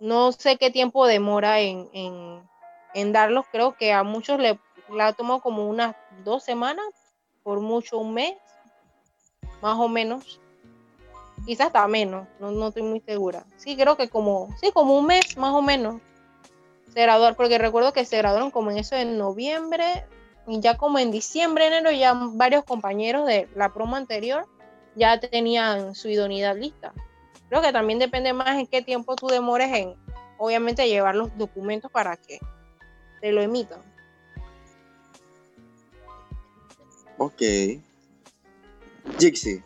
No 0.00 0.32
sé 0.32 0.56
qué 0.56 0.70
tiempo 0.70 1.06
demora 1.06 1.60
en, 1.60 2.42
darlos, 3.06 3.46
creo 3.50 3.76
que 3.76 3.92
a 3.92 4.02
muchos 4.02 4.38
le, 4.38 4.58
ha 5.00 5.12
tomado 5.12 5.40
como 5.40 5.68
unas 5.68 5.94
dos 6.24 6.44
semanas, 6.44 6.86
por 7.42 7.60
mucho 7.60 7.98
un 7.98 8.14
mes, 8.14 8.34
más 9.62 9.78
o 9.78 9.88
menos. 9.88 10.40
Quizás 11.46 11.68
hasta 11.68 11.86
menos, 11.86 12.26
no, 12.40 12.68
estoy 12.68 12.82
muy 12.82 13.00
segura. 13.00 13.44
Sí, 13.56 13.76
creo 13.76 13.96
que 13.96 14.08
como, 14.08 14.54
sí, 14.60 14.70
como 14.72 14.98
un 14.98 15.06
mes 15.06 15.36
más 15.36 15.54
o 15.54 15.62
menos. 15.62 16.00
Se 16.92 17.02
graduaron, 17.02 17.36
porque 17.36 17.58
recuerdo 17.58 17.92
que 17.92 18.04
se 18.04 18.18
graduaron 18.18 18.50
como 18.50 18.70
en 18.70 18.78
eso 18.78 18.96
en 18.96 19.18
noviembre, 19.18 20.06
y 20.46 20.60
ya 20.60 20.76
como 20.76 20.98
en 20.98 21.10
diciembre, 21.10 21.66
enero, 21.66 21.90
ya 21.90 22.14
varios 22.14 22.64
compañeros 22.64 23.26
de 23.26 23.48
la 23.54 23.72
promo 23.72 23.96
anterior 23.96 24.46
ya 24.94 25.20
tenían 25.20 25.94
su 25.94 26.08
idoneidad 26.08 26.56
lista. 26.56 26.92
Creo 27.48 27.62
que 27.62 27.72
también 27.72 27.98
depende 27.98 28.32
más 28.32 28.58
en 28.58 28.66
qué 28.66 28.82
tiempo 28.82 29.14
tú 29.14 29.28
demores 29.28 29.72
en, 29.74 29.94
obviamente, 30.38 30.88
llevar 30.88 31.14
los 31.14 31.36
documentos 31.36 31.90
para 31.90 32.16
que 32.16 32.38
te 33.20 33.32
lo 33.32 33.42
emitan. 33.42 33.80
Ok. 37.18 37.42
Jixi. 39.18 39.62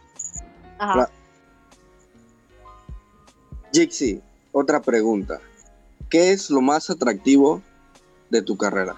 Ajá. 0.79 1.11
Jixi, 3.73 4.23
otra 4.53 4.81
pregunta. 4.81 5.41
¿Qué 6.09 6.33
es 6.33 6.51
lo 6.51 6.61
más 6.61 6.91
atractivo 6.91 7.62
de 8.31 8.43
tu 8.43 8.57
carrera? 8.57 8.97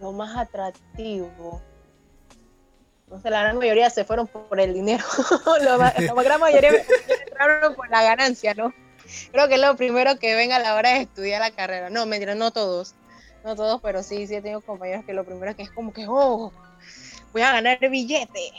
Lo 0.00 0.12
más 0.12 0.36
atractivo. 0.36 1.62
No 3.10 3.20
sé, 3.20 3.30
la 3.30 3.42
gran 3.42 3.58
mayoría 3.58 3.90
se 3.90 4.04
fueron 4.04 4.26
por 4.26 4.58
el 4.60 4.74
dinero. 4.74 5.04
la 5.60 6.22
gran 6.22 6.40
mayoría 6.40 6.70
entraron 7.26 7.74
por 7.74 7.88
la 7.90 8.02
ganancia, 8.02 8.54
¿no? 8.54 8.72
Creo 9.32 9.48
que 9.48 9.54
es 9.54 9.60
lo 9.60 9.76
primero 9.76 10.18
que 10.18 10.34
venga 10.34 10.56
a 10.56 10.60
la 10.60 10.74
hora 10.74 10.94
de 10.94 11.02
estudiar 11.02 11.40
la 11.40 11.50
carrera. 11.50 11.90
No, 11.90 12.06
mentira, 12.06 12.34
no 12.34 12.50
todos 12.50 12.94
no 13.44 13.54
todos, 13.54 13.80
pero 13.82 14.02
sí, 14.02 14.26
sí 14.26 14.34
he 14.34 14.42
tenido 14.42 14.62
compañeros 14.62 15.04
que 15.04 15.12
lo 15.12 15.24
primero 15.24 15.50
es 15.50 15.56
que 15.56 15.62
es 15.62 15.70
como 15.70 15.92
que, 15.92 16.06
oh, 16.08 16.50
voy 17.32 17.42
a 17.42 17.52
ganar 17.52 17.78
billete. 17.90 18.52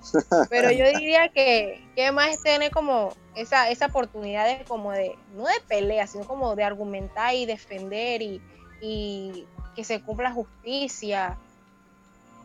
Pero 0.48 0.70
yo 0.70 0.86
diría 0.86 1.28
que, 1.28 1.84
que 1.96 2.12
más 2.12 2.40
tener 2.42 2.70
como 2.70 3.12
esa, 3.34 3.68
esa 3.68 3.86
oportunidad 3.86 4.46
de 4.46 4.64
como 4.64 4.92
de, 4.92 5.18
no 5.34 5.44
de 5.44 5.60
pelea, 5.66 6.06
sino 6.06 6.24
como 6.24 6.54
de 6.54 6.62
argumentar 6.62 7.34
y 7.34 7.44
defender 7.44 8.22
y, 8.22 8.40
y 8.80 9.44
que 9.74 9.82
se 9.82 10.00
cumpla 10.00 10.32
justicia. 10.32 11.36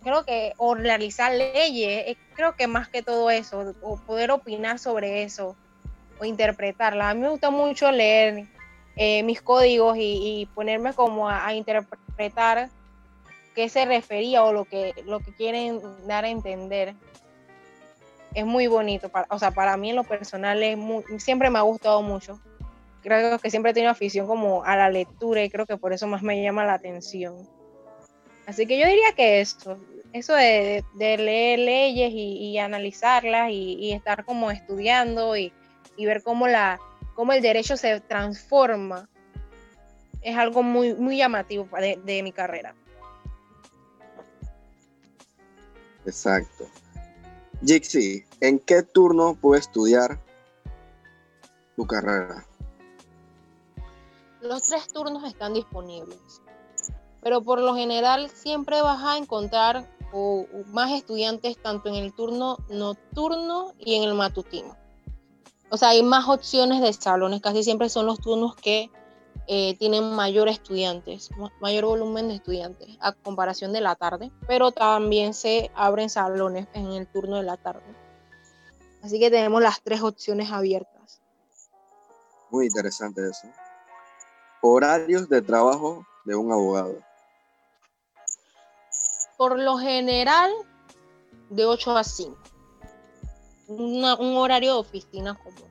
Creo 0.01 0.25
que, 0.25 0.53
o 0.57 0.73
realizar 0.73 1.31
leyes, 1.31 2.07
eh, 2.07 2.17
creo 2.35 2.55
que 2.55 2.67
más 2.67 2.89
que 2.89 3.03
todo 3.03 3.29
eso, 3.29 3.75
o 3.81 3.97
poder 3.97 4.31
opinar 4.31 4.79
sobre 4.79 5.21
eso, 5.21 5.55
o 6.19 6.25
interpretarla. 6.25 7.09
A 7.09 7.13
mí 7.13 7.21
me 7.21 7.29
gusta 7.29 7.49
mucho 7.49 7.91
leer 7.91 8.47
eh, 8.95 9.23
mis 9.23 9.41
códigos 9.41 9.97
y, 9.99 10.47
ponerme 10.53 10.93
como 10.93 11.29
a, 11.29 11.53
interpretar 11.53 12.69
qué 13.55 13.69
se 13.69 13.85
refería 13.85 14.43
o 14.43 14.53
lo 14.53 14.65
que, 14.65 14.93
lo 15.05 15.19
que 15.19 15.33
quieren 15.33 15.81
dar 16.07 16.25
a 16.25 16.29
entender. 16.29 16.95
Es 18.33 18.45
muy 18.45 18.65
bonito, 18.65 19.11
o 19.29 19.37
sea, 19.37 19.51
para 19.51 19.77
mí 19.77 19.91
en 19.91 19.95
lo 19.95 20.03
personal 20.03 20.63
es 20.63 20.77
siempre 21.17 21.49
me 21.49 21.59
ha 21.59 21.63
gustado 21.63 22.01
mucho. 22.01 22.39
Creo 23.03 23.37
que 23.37 23.51
siempre 23.51 23.71
he 23.71 23.73
tenido 23.73 23.91
afición 23.91 24.25
como 24.25 24.63
a 24.63 24.75
la 24.75 24.89
lectura 24.89 25.43
y 25.43 25.49
creo 25.49 25.65
que 25.65 25.77
por 25.77 25.93
eso 25.93 26.07
más 26.07 26.23
me 26.23 26.41
llama 26.41 26.65
la 26.65 26.73
atención. 26.73 27.47
Así 28.45 28.65
que 28.65 28.79
yo 28.79 28.87
diría 28.87 29.13
que 29.15 29.41
eso, 29.41 29.77
eso 30.13 30.33
de, 30.35 30.83
leer 30.97 31.59
leyes 31.59 32.11
y, 32.13 32.57
analizarlas 32.57 33.51
y, 33.51 33.91
estar 33.93 34.25
como 34.25 34.51
estudiando 34.51 35.35
y 35.37 35.53
ver 35.97 36.23
cómo 36.23 36.47
la, 36.47 36.79
cómo 37.15 37.33
el 37.33 37.41
derecho 37.41 37.77
se 37.77 37.99
transforma, 38.01 39.09
es 40.21 40.37
algo 40.37 40.63
muy, 40.63 40.93
muy 40.93 41.17
llamativo 41.17 41.67
de, 41.77 42.23
mi 42.23 42.31
carrera. 42.31 42.73
Exacto. 46.05 46.65
Jixi, 47.65 48.25
¿en 48.41 48.59
qué 48.59 48.83
turno 48.83 49.35
puedes 49.35 49.67
estudiar 49.67 50.19
tu 51.75 51.85
carrera? 51.85 52.45
Los 54.41 54.63
tres 54.63 54.91
turnos 54.91 55.23
están 55.23 55.53
disponibles, 55.53 56.41
pero 57.21 57.41
por 57.41 57.61
lo 57.61 57.75
general 57.75 58.29
siempre 58.29 58.81
vas 58.81 59.01
a 59.01 59.17
encontrar 59.17 59.87
o 60.11 60.45
más 60.67 60.91
estudiantes 60.91 61.57
tanto 61.57 61.89
en 61.89 61.95
el 61.95 62.13
turno 62.13 62.57
nocturno 62.69 63.73
y 63.79 63.95
en 63.95 64.03
el 64.03 64.13
matutino. 64.13 64.82
O 65.73 65.77
sea, 65.77 65.89
hay 65.89 66.03
más 66.03 66.29
opciones 66.29 66.81
de 66.83 66.93
salones, 66.93 67.41
casi 67.41 67.63
siempre 67.63 67.89
son 67.89 68.05
los 68.05 68.19
turnos 68.19 68.55
que 68.55 68.91
eh, 69.47 69.75
tienen 69.79 70.13
mayor 70.13 70.47
estudiantes, 70.47 71.31
mayor 71.61 71.85
volumen 71.85 72.27
de 72.27 72.35
estudiantes 72.35 72.95
a 72.99 73.13
comparación 73.13 73.73
de 73.73 73.81
la 73.81 73.95
tarde, 73.95 74.31
pero 74.45 74.71
también 74.71 75.33
se 75.33 75.71
abren 75.73 76.11
salones 76.11 76.67
en 76.75 76.91
el 76.91 77.07
turno 77.07 77.37
de 77.37 77.43
la 77.43 77.57
tarde. 77.57 77.81
Así 79.01 79.19
que 79.19 79.31
tenemos 79.31 79.63
las 79.63 79.81
tres 79.81 80.03
opciones 80.03 80.51
abiertas. 80.51 81.23
Muy 82.51 82.67
interesante 82.67 83.27
eso. 83.27 83.47
Horarios 84.61 85.27
de 85.27 85.41
trabajo 85.41 86.05
de 86.23 86.35
un 86.35 86.51
abogado. 86.51 86.99
Por 89.39 89.57
lo 89.57 89.79
general, 89.79 90.51
de 91.49 91.65
8 91.65 91.97
a 91.97 92.03
5. 92.03 92.52
Un 93.67 94.37
horario 94.37 94.73
de 94.73 94.79
oficina 94.79 95.35
común. 95.35 95.69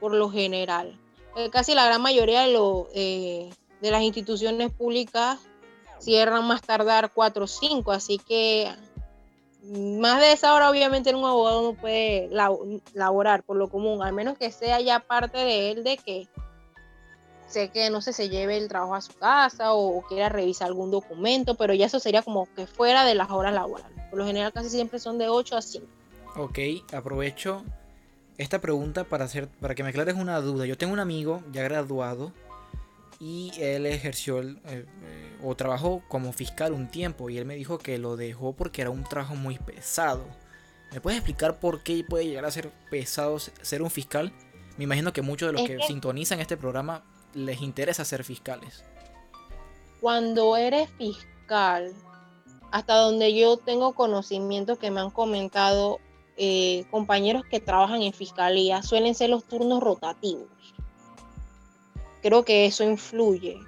Por 0.00 0.14
lo 0.14 0.30
general. 0.30 0.98
Eh, 1.36 1.50
casi 1.50 1.74
la 1.74 1.86
gran 1.86 2.02
mayoría 2.02 2.42
de, 2.42 2.58
eh, 2.94 3.50
de 3.80 3.90
las 3.90 4.02
instituciones 4.02 4.72
públicas 4.72 5.38
cierran 5.98 6.46
más 6.46 6.62
tardar 6.62 7.12
4 7.12 7.44
o 7.44 7.46
5, 7.46 7.92
así 7.92 8.18
que 8.18 8.72
más 9.62 10.20
de 10.20 10.32
esa 10.32 10.54
hora 10.54 10.70
obviamente 10.70 11.14
un 11.14 11.24
abogado 11.24 11.62
no 11.62 11.74
puede 11.74 12.28
laborar 12.94 13.42
por 13.42 13.56
lo 13.56 13.68
común, 13.68 14.02
al 14.02 14.12
menos 14.12 14.38
que 14.38 14.50
sea 14.50 14.80
ya 14.80 15.00
parte 15.00 15.38
de 15.38 15.70
él 15.70 15.84
de 15.84 15.98
que 15.98 16.28
sé 17.46 17.68
que 17.68 17.90
no 17.90 18.00
sé, 18.00 18.12
se 18.12 18.28
lleve 18.28 18.56
el 18.56 18.68
trabajo 18.68 18.94
a 18.94 19.00
su 19.00 19.12
casa 19.14 19.74
o, 19.74 20.02
quiera 20.02 20.28
revisar 20.28 20.68
algún 20.68 20.90
documento, 20.90 21.56
pero 21.56 21.74
ya 21.74 21.86
eso 21.86 22.00
sería 22.00 22.22
como 22.22 22.48
que 22.54 22.66
fuera 22.66 23.04
de 23.04 23.14
las 23.14 23.30
horas 23.30 23.52
laborales. 23.52 23.98
Por 24.08 24.20
lo 24.20 24.26
general 24.26 24.52
casi 24.52 24.70
siempre 24.70 24.98
son 24.98 25.18
de 25.18 25.28
8 25.28 25.56
a 25.56 25.62
5. 25.62 25.86
Ok, 26.36 26.58
aprovecho 26.92 27.64
esta 28.38 28.60
pregunta 28.60 29.04
para, 29.04 29.24
hacer, 29.24 29.48
para 29.48 29.74
que 29.74 29.82
me 29.82 29.90
aclares 29.90 30.14
una 30.14 30.40
duda. 30.40 30.64
Yo 30.64 30.78
tengo 30.78 30.92
un 30.92 31.00
amigo 31.00 31.42
ya 31.52 31.62
graduado 31.62 32.32
y 33.18 33.52
él 33.58 33.84
ejerció 33.84 34.40
eh, 34.40 34.56
eh, 34.66 34.86
o 35.42 35.54
trabajó 35.54 36.02
como 36.08 36.32
fiscal 36.32 36.72
un 36.72 36.90
tiempo 36.90 37.28
y 37.28 37.36
él 37.36 37.44
me 37.44 37.54
dijo 37.54 37.78
que 37.78 37.98
lo 37.98 38.16
dejó 38.16 38.54
porque 38.54 38.80
era 38.80 38.90
un 38.90 39.04
trabajo 39.04 39.34
muy 39.34 39.58
pesado. 39.58 40.24
¿Me 40.92 41.00
puedes 41.00 41.18
explicar 41.18 41.60
por 41.60 41.82
qué 41.82 42.02
puede 42.02 42.26
llegar 42.26 42.46
a 42.46 42.50
ser 42.50 42.70
pesado 42.90 43.38
ser 43.38 43.82
un 43.82 43.90
fiscal? 43.90 44.32
Me 44.78 44.84
imagino 44.84 45.12
que 45.12 45.22
muchos 45.22 45.48
de 45.48 45.52
los 45.52 45.62
que, 45.68 45.76
que 45.76 45.82
sintonizan 45.86 46.40
este 46.40 46.56
programa 46.56 47.04
les 47.34 47.60
interesa 47.60 48.04
ser 48.04 48.24
fiscales? 48.24 48.84
Cuando 50.00 50.56
eres 50.56 50.88
fiscal, 50.92 51.92
hasta 52.70 52.94
donde 52.94 53.34
yo 53.34 53.58
tengo 53.58 53.92
conocimiento 53.92 54.76
que 54.76 54.90
me 54.90 55.00
han 55.00 55.10
comentado 55.10 56.00
eh, 56.42 56.84
compañeros 56.90 57.44
que 57.44 57.60
trabajan 57.60 58.02
en 58.02 58.14
fiscalía, 58.14 58.82
suelen 58.82 59.14
ser 59.14 59.28
los 59.28 59.44
turnos 59.44 59.82
rotativos. 59.82 60.48
Creo 62.22 62.44
que 62.44 62.64
eso 62.66 62.82
influye. 62.82 63.58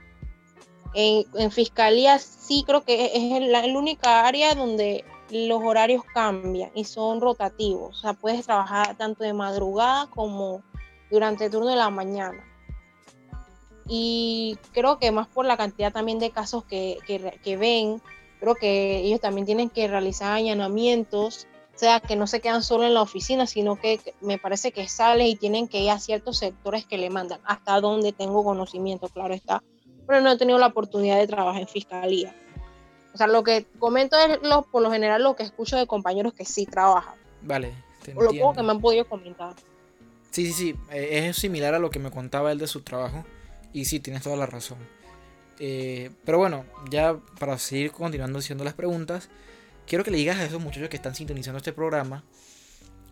En, 0.95 1.51
fiscalía 1.51 2.19
sí 2.19 2.65
creo 2.67 2.83
que 2.83 3.13
es 3.15 3.43
la, 3.49 3.61
única 3.79 4.27
área 4.27 4.55
donde 4.55 5.05
los 5.31 5.63
horarios 5.63 6.03
cambian 6.15 6.71
y 6.75 6.85
son 6.85 7.21
rotativos. 7.21 7.99
O 7.99 8.01
sea, 8.01 8.15
puedes 8.15 8.47
trabajar 8.47 8.97
tanto 8.97 9.23
de 9.23 9.35
madrugada 9.35 10.07
como 10.07 10.63
durante 11.11 11.45
el 11.45 11.51
turno 11.51 11.69
de 11.69 11.77
la 11.77 11.91
mañana 11.91 12.43
y 13.87 14.59
creo 14.73 14.99
que 14.99 15.11
más 15.13 15.29
por 15.29 15.45
la 15.45 15.57
cantidad 15.57 15.93
también 15.93 16.19
de 16.19 16.31
casos 16.31 16.65
que, 16.65 16.99
que, 17.07 17.57
ven, 17.57 18.01
creo 18.41 18.55
que 18.55 18.99
ellos 18.99 19.21
también 19.21 19.47
tienen 19.47 19.71
que 19.71 19.89
realizar 19.89 20.33
allanamientos, 20.33 21.47
o 21.75 21.79
sea, 21.79 22.01
que 22.01 22.17
no 22.17 22.27
se 22.27 22.41
quedan 22.41 22.63
solo 22.63 22.85
en 22.85 22.95
la 22.95 23.03
oficina, 23.03 23.47
sino 23.47 23.77
que 23.77 24.01
me 24.21 24.39
parece 24.39 24.73
que 24.73 24.89
salen 24.89 25.27
y 25.27 25.37
tienen 25.37 25.69
que 25.69 25.81
ir 25.81 25.91
a 25.91 25.99
ciertos 25.99 26.39
sectores 26.39 26.85
que 26.85 26.99
le 26.99 27.11
mandan, 27.11 27.41
hasta 27.45 27.81
donde 27.81 28.13
tengo 28.13 28.45
conocimiento, 28.45 29.09
claro 29.09 29.35
está, 29.35 29.63
pero 30.07 30.21
no 30.21 30.31
he 30.31 30.39
tenido 30.39 30.59
la 30.59 30.67
oportunidad 30.67 31.19
de 31.19 31.27
trabajar 31.27 31.63
en 31.63 31.69
fiscalía. 31.69 32.35
O 33.15 33.17
sea, 33.17 33.27
lo 33.27 33.43
que 33.43 33.67
comento 33.79 34.17
es 34.17 34.41
lo, 34.43 34.63
por 34.63 34.83
lo 34.83 34.91
general 34.91 35.23
lo 35.23 35.37
que 35.37 35.43
escucho 35.43 35.77
de 35.77 35.87
compañeros 35.87 36.33
que 36.33 36.45
sí 36.45 36.67
trabajan. 36.67 37.15
Vale. 37.43 37.75
Te 38.03 38.15
lo 38.15 38.31
poco 38.31 38.55
que 38.55 38.63
me 38.63 38.71
han 38.71 38.81
podido 38.81 39.07
comentar. 39.07 39.55
Sí, 40.31 40.47
sí, 40.47 40.53
sí. 40.53 40.75
Eh, 40.91 41.29
es 41.29 41.37
similar 41.37 41.75
a 41.75 41.79
lo 41.79 41.91
que 41.91 41.99
me 41.99 42.11
contaba 42.11 42.53
él 42.53 42.59
de 42.59 42.67
su 42.67 42.81
trabajo. 42.81 43.25
Y 43.73 43.85
sí, 43.85 44.01
tienes 44.01 44.23
toda 44.23 44.37
la 44.37 44.47
razón. 44.47 44.79
Eh, 45.59 46.11
pero 46.25 46.39
bueno, 46.39 46.65
ya 46.91 47.17
para 47.39 47.59
seguir 47.59 47.93
continuando 47.93 48.39
haciendo 48.39 48.65
las 48.65 48.75
preguntas, 48.75 49.29
quiero 49.87 50.05
que 50.05 50.11
le 50.11 50.19
digas 50.19 50.39
a 50.39 50.45
esos 50.45 50.61
muchachos 50.61 50.89
que 50.89 50.97
están 50.97 51.15
sintonizando 51.15 51.59
este 51.59 51.73
programa 51.73 52.25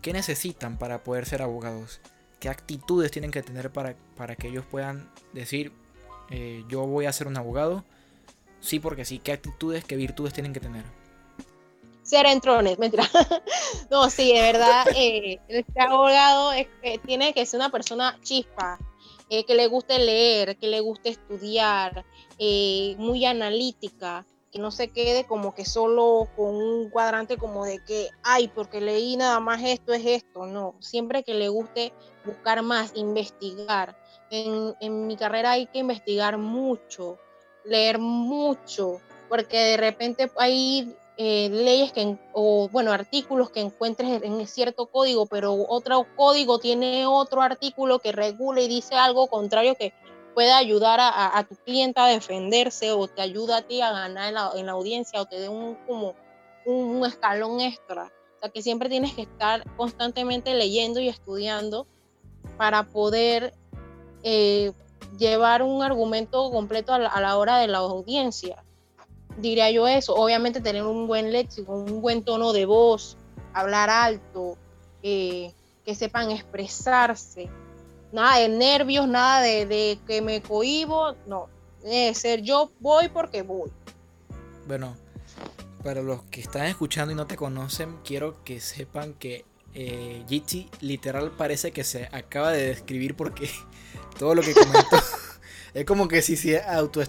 qué 0.01 0.13
necesitan 0.13 0.77
para 0.77 1.03
poder 1.03 1.25
ser 1.25 1.41
abogados, 1.41 2.01
qué 2.39 2.49
actitudes 2.49 3.11
tienen 3.11 3.31
que 3.31 3.43
tener 3.43 3.71
para, 3.71 3.95
para 4.17 4.35
que 4.35 4.47
ellos 4.47 4.65
puedan 4.69 5.11
decir, 5.33 5.71
eh, 6.29 6.63
yo 6.67 6.85
voy 6.87 7.05
a 7.05 7.13
ser 7.13 7.27
un 7.27 7.37
abogado. 7.37 7.83
Sí, 8.59 8.79
porque 8.79 9.05
sí, 9.05 9.19
qué 9.19 9.31
actitudes, 9.31 9.83
qué 9.83 9.95
virtudes 9.95 10.33
tienen 10.33 10.53
que 10.53 10.59
tener. 10.59 10.85
Ser 12.03 12.25
entrones, 12.25 12.77
mentira. 12.77 13.07
no, 13.91 14.09
sí, 14.09 14.33
de 14.33 14.41
verdad, 14.41 14.85
eh, 14.95 15.39
el 15.47 15.65
abogado 15.77 16.51
tiene 17.05 17.33
que 17.33 17.45
ser 17.45 17.59
una 17.59 17.69
persona 17.69 18.19
chispa, 18.21 18.79
eh, 19.29 19.45
que 19.45 19.55
le 19.55 19.67
guste 19.67 19.97
leer, 19.97 20.57
que 20.57 20.67
le 20.67 20.81
guste 20.81 21.09
estudiar, 21.09 22.03
eh, 22.37 22.95
muy 22.97 23.25
analítica, 23.25 24.25
que 24.51 24.59
no 24.59 24.71
se 24.71 24.89
quede 24.89 25.25
como 25.25 25.55
que 25.55 25.65
solo 25.65 26.27
con 26.35 26.55
un 26.55 26.89
cuadrante 26.89 27.37
como 27.37 27.65
de 27.65 27.83
que, 27.83 28.09
ay, 28.23 28.49
porque 28.49 28.81
leí 28.81 29.15
nada 29.15 29.39
más 29.39 29.61
esto 29.63 29.93
es 29.93 30.05
esto, 30.05 30.45
no, 30.45 30.75
siempre 30.79 31.23
que 31.23 31.33
le 31.33 31.49
guste 31.49 31.93
buscar 32.25 32.61
más, 32.61 32.91
investigar. 32.95 33.97
En, 34.29 34.75
en 34.79 35.07
mi 35.07 35.15
carrera 35.15 35.51
hay 35.51 35.67
que 35.67 35.79
investigar 35.79 36.37
mucho, 36.37 37.17
leer 37.63 37.99
mucho, 37.99 38.99
porque 39.29 39.57
de 39.57 39.77
repente 39.77 40.31
hay 40.37 40.95
eh, 41.17 41.49
leyes 41.49 41.91
que, 41.91 42.17
o 42.33 42.67
bueno, 42.69 42.91
artículos 42.91 43.51
que 43.51 43.59
encuentres 43.59 44.23
en 44.23 44.47
cierto 44.47 44.87
código, 44.87 45.27
pero 45.27 45.53
otro 45.53 46.07
código 46.15 46.57
tiene 46.59 47.05
otro 47.05 47.41
artículo 47.41 47.99
que 47.99 48.11
regula 48.11 48.61
y 48.61 48.67
dice 48.67 48.95
algo 48.95 49.27
contrario 49.27 49.75
que 49.75 49.93
puede 50.33 50.51
ayudar 50.51 50.99
a, 51.01 51.43
tu 51.47 51.55
cliente 51.55 51.99
a 51.99 52.07
defenderse 52.07 52.91
o 52.91 53.07
te 53.07 53.21
ayuda 53.21 53.57
a 53.57 53.61
ti 53.61 53.81
a 53.81 53.91
ganar 53.91 54.29
en 54.55 54.65
la, 54.65 54.71
audiencia 54.71 55.21
o 55.21 55.25
te 55.25 55.39
dé 55.39 55.49
un, 55.49 55.75
como 55.87 56.15
un, 56.65 57.05
escalón 57.05 57.59
extra. 57.61 58.11
O 58.37 58.39
sea, 58.39 58.49
que 58.49 58.61
siempre 58.61 58.89
tienes 58.89 59.13
que 59.13 59.23
estar 59.23 59.63
constantemente 59.75 60.53
leyendo 60.53 60.99
y 60.99 61.07
estudiando 61.07 61.85
para 62.57 62.83
poder 62.83 63.53
eh, 64.23 64.71
llevar 65.17 65.61
un 65.61 65.83
argumento 65.83 66.49
completo 66.51 66.93
a 66.93 67.21
la 67.21 67.37
hora 67.37 67.57
de 67.57 67.67
la 67.67 67.79
audiencia 67.79 68.63
diría 69.37 69.69
yo 69.71 69.87
eso. 69.87 70.15
Obviamente 70.15 70.61
tener 70.61 70.83
un 70.83 71.07
buen 71.07 71.31
léxico, 71.31 71.73
un 71.73 72.01
buen 72.01 72.23
tono 72.23 72.53
de 72.53 72.65
voz, 72.65 73.17
hablar 73.53 73.89
alto, 73.89 74.57
eh, 75.03 75.53
que 75.85 75.95
sepan 75.95 76.31
expresarse. 76.31 77.49
Nada 78.11 78.39
de 78.39 78.49
nervios, 78.49 79.07
nada 79.07 79.41
de, 79.41 79.99
que 80.05 80.21
me 80.21 80.41
cohibo, 80.41 81.15
no. 81.27 81.49
Debe 81.83 82.13
ser 82.13 82.41
yo 82.41 82.71
voy 82.79 83.09
porque 83.09 83.41
voy. 83.41 83.71
Bueno, 84.67 84.95
para 85.83 86.01
los 86.01 86.23
que 86.23 86.41
están 86.41 86.65
escuchando 86.65 87.11
y 87.11 87.15
no 87.15 87.25
te 87.25 87.35
conocen, 87.35 87.97
quiero 88.03 88.43
que 88.43 88.59
sepan 88.59 89.13
que 89.13 89.45
eh, 89.73 90.23
literal 90.81 91.31
parece 91.31 91.71
que 91.71 91.83
se 91.83 92.09
acaba 92.11 92.51
de 92.51 92.67
describir 92.67 93.15
porque 93.15 93.49
todo 94.19 94.35
lo 94.35 94.41
que 94.41 94.53
comentó 94.53 94.97
Es 95.73 95.85
como 95.85 96.07
que 96.07 96.21
si 96.21 96.35
se, 96.35 96.61
auto, 96.61 97.01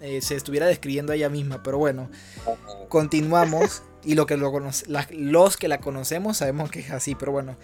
eh, 0.00 0.22
se 0.22 0.34
estuviera 0.34 0.66
describiendo 0.66 1.12
ella 1.12 1.28
misma. 1.28 1.62
Pero 1.62 1.78
bueno, 1.78 2.08
continuamos. 2.88 3.82
Y 4.04 4.14
lo 4.14 4.26
que 4.26 4.36
lo 4.36 4.50
los 5.10 5.56
que 5.56 5.68
la 5.68 5.78
conocemos 5.78 6.38
sabemos 6.38 6.70
que 6.70 6.80
es 6.80 6.90
así. 6.90 7.14
Pero 7.14 7.32
bueno, 7.32 7.56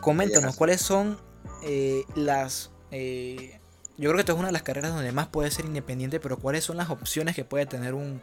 coméntanos 0.00 0.56
cuáles 0.56 0.80
son 0.80 1.18
eh, 1.62 2.04
las... 2.14 2.70
Eh, 2.90 3.58
yo 3.96 4.08
creo 4.08 4.14
que 4.14 4.20
esto 4.20 4.32
es 4.32 4.38
una 4.38 4.48
de 4.48 4.52
las 4.52 4.62
carreras 4.62 4.94
donde 4.94 5.12
más 5.12 5.28
puede 5.28 5.50
ser 5.50 5.66
independiente, 5.66 6.20
pero 6.20 6.38
cuáles 6.38 6.64
son 6.64 6.78
las 6.78 6.88
opciones 6.88 7.36
que 7.36 7.44
puede 7.44 7.66
tener 7.66 7.92
un, 7.92 8.22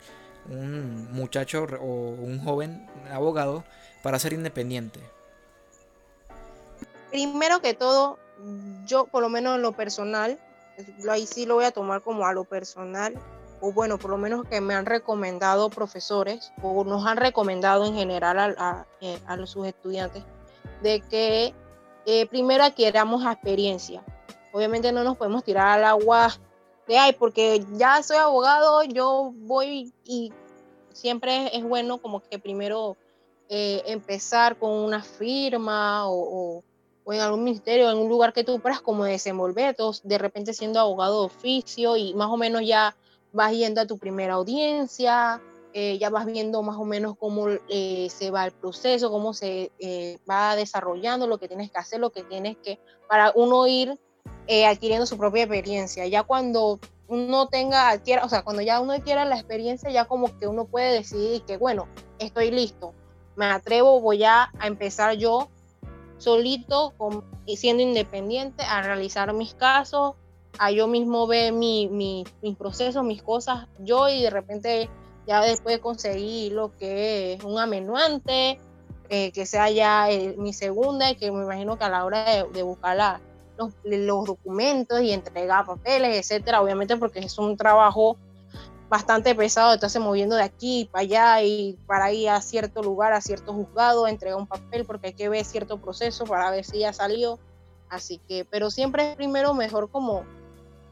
un 0.50 1.12
muchacho 1.12 1.68
o 1.80 1.86
un 1.86 2.44
joven 2.44 2.88
abogado 3.12 3.64
para 4.02 4.18
ser 4.20 4.34
independiente. 4.34 5.00
Primero 7.12 7.62
que 7.62 7.74
todo, 7.74 8.18
yo 8.86 9.06
por 9.06 9.22
lo 9.22 9.30
menos 9.30 9.56
en 9.56 9.62
lo 9.62 9.74
personal, 9.74 10.40
ahí 11.10 11.26
sí 11.26 11.46
lo 11.46 11.56
voy 11.56 11.66
a 11.66 11.72
tomar 11.72 12.02
como 12.02 12.26
a 12.26 12.34
lo 12.34 12.44
personal, 12.44 13.14
o 13.60 13.72
bueno, 13.72 13.98
por 13.98 14.12
lo 14.12 14.18
menos 14.18 14.46
que 14.48 14.62
me 14.62 14.76
han 14.76 14.86
recomendado 14.86 15.70
profesores, 15.70 16.52
o 16.62 16.84
nos 16.84 17.06
han 17.06 17.18
recomendado 17.18 17.86
en 17.86 17.96
general 17.96 18.56
a, 18.60 18.86
eh, 19.02 19.20
sus 19.46 19.68
estudiantes, 19.68 20.24
de 20.84 21.02
que 21.02 21.54
eh, 22.08 22.26
primero 22.26 22.64
adquiramos 22.64 23.24
experiencia. 23.26 24.02
Obviamente 24.54 24.94
no 24.94 25.04
nos 25.04 25.18
podemos 25.18 25.44
tirar 25.44 25.68
al 25.68 25.84
agua 25.84 26.34
de, 26.88 26.98
ay, 26.98 27.12
porque 27.12 27.66
ya 27.74 28.02
soy 28.02 28.16
abogado, 28.16 28.82
yo 28.84 29.34
voy 29.36 29.92
y 30.06 30.32
siempre 30.94 31.56
es 31.56 31.64
bueno 31.66 31.98
como 31.98 32.22
que 32.22 32.40
primero 32.40 32.96
eh, 33.50 33.84
empezar 33.88 34.58
con 34.58 34.72
una 34.72 35.04
firma 35.04 36.10
o, 36.10 36.64
en 37.08 37.20
algún 37.20 37.44
ministerio, 37.44 37.92
en 37.92 37.98
un 37.98 38.08
lugar 38.08 38.32
que 38.32 38.46
tú 38.46 38.60
puedas 38.62 38.80
como 38.80 39.04
desenvolver, 39.04 39.76
de 40.04 40.18
repente 40.18 40.54
siendo 40.54 40.80
abogado 40.80 41.20
de 41.20 41.26
oficio 41.26 41.98
y 41.98 42.14
más 42.14 42.30
o 42.30 42.38
menos 42.38 42.62
ya 42.66 42.96
vas 43.34 43.52
yendo 43.52 43.82
a 43.82 43.86
tu 43.86 43.98
primera 43.98 44.36
audiencia, 44.36 45.42
eh, 45.80 46.00
ya 46.00 46.10
vas 46.10 46.26
viendo 46.26 46.64
más 46.64 46.78
o 46.78 46.86
menos 46.86 47.16
cómo 47.20 47.50
eh, 47.70 48.08
se 48.10 48.32
va 48.32 48.46
el 48.46 48.52
proceso, 48.52 49.12
cómo 49.12 49.36
se 49.36 49.72
va 50.28 50.56
desarrollando, 50.56 51.28
lo 51.28 51.38
que 51.38 51.48
tienes 51.48 51.70
que 51.70 51.78
hacer, 51.78 52.00
lo 52.00 52.10
que 52.10 52.24
tienes 52.24 52.58
que, 52.64 52.80
para 53.08 53.32
uno 53.36 53.68
ir 53.68 54.00
adquiriendo 54.66 55.06
su 55.06 55.20
propia 55.20 55.44
experiencia. 55.44 56.08
Ya 56.08 56.24
cuando 56.24 56.80
uno 57.08 57.48
tenga, 57.48 57.90
adquiera, 57.90 58.26
o 58.26 58.30
sea, 58.30 58.42
cuando 58.42 58.64
ya 58.64 58.80
uno 58.80 58.94
adquiera 58.94 59.24
la 59.24 59.36
experiencia, 59.36 59.92
ya 59.92 60.06
como 60.06 60.36
que 60.40 60.48
uno 60.48 60.66
puede 60.66 60.94
decidir 60.94 61.44
que, 61.44 61.58
bueno, 61.58 61.88
estoy 62.18 62.50
listo, 62.50 62.96
me 63.36 63.46
atrevo, 63.46 64.02
voy 64.02 64.24
a, 64.24 64.52
empezar 64.64 65.16
yo 65.18 65.50
solito, 66.18 66.96
siendo 67.46 67.84
independiente, 67.84 68.64
a 68.64 68.82
realizar 68.82 69.32
mis 69.34 69.54
casos, 69.54 70.16
a 70.58 70.72
yo 70.72 70.88
mismo 70.88 71.28
ver 71.28 71.54
mi, 71.54 71.88
mis 72.42 72.58
procesos, 72.58 73.04
mis 73.04 73.22
cosas, 73.22 73.68
yo 73.78 74.10
y 74.10 74.24
de 74.24 74.32
repente 74.32 74.90
ya 75.28 75.42
después 75.42 75.80
conseguir 75.80 76.54
lo 76.54 76.76
que 76.78 77.34
es 77.34 77.44
un 77.44 77.60
amenuante, 77.60 78.60
eh, 79.10 79.32
que 79.34 79.46
sea 79.46 79.70
ya 79.70 80.10
eh, 80.10 80.36
mi 80.38 80.54
segunda, 80.54 81.12
y 81.12 81.16
que 81.16 81.32
me 81.32 81.44
imagino 81.44 81.78
que 81.78 81.84
a 81.84 81.90
la 81.90 82.06
hora 82.06 82.46
de, 82.46 82.64
buscar 82.64 83.22
los, 83.58 83.74
los, 83.84 84.26
documentos 84.26 85.02
y 85.02 85.12
entregar 85.12 85.66
papeles, 85.66 86.18
etcétera, 86.18 86.62
obviamente 86.62 86.96
porque 86.96 87.20
es 87.20 87.38
un 87.38 87.58
trabajo 87.58 88.18
bastante 88.90 89.36
pesado 89.36 89.74
estarse 89.74 90.00
moviendo 90.00 90.38
de 90.38 90.44
aquí 90.44 90.88
para 90.90 91.02
allá 91.02 91.42
y 91.44 91.78
para 91.86 92.14
ir 92.14 92.30
a 92.30 92.42
cierto 92.42 92.82
lugar, 92.82 93.12
a 93.12 93.20
cierto 93.20 93.54
juzgado, 93.54 94.08
entregar 94.08 94.40
un 94.40 94.48
papel 94.48 94.86
porque 94.86 95.08
hay 95.08 95.14
que 95.14 95.28
ver 95.28 95.44
cierto 95.44 95.82
proceso 95.82 96.24
para 96.24 96.52
ver 96.52 96.64
si 96.64 96.80
ya 96.80 96.94
salió. 96.94 97.38
Así 97.90 98.20
que, 98.28 98.46
pero 98.46 98.70
siempre 98.70 99.12
es 99.12 99.16
primero 99.16 99.54
mejor 99.54 99.90
como 99.90 100.26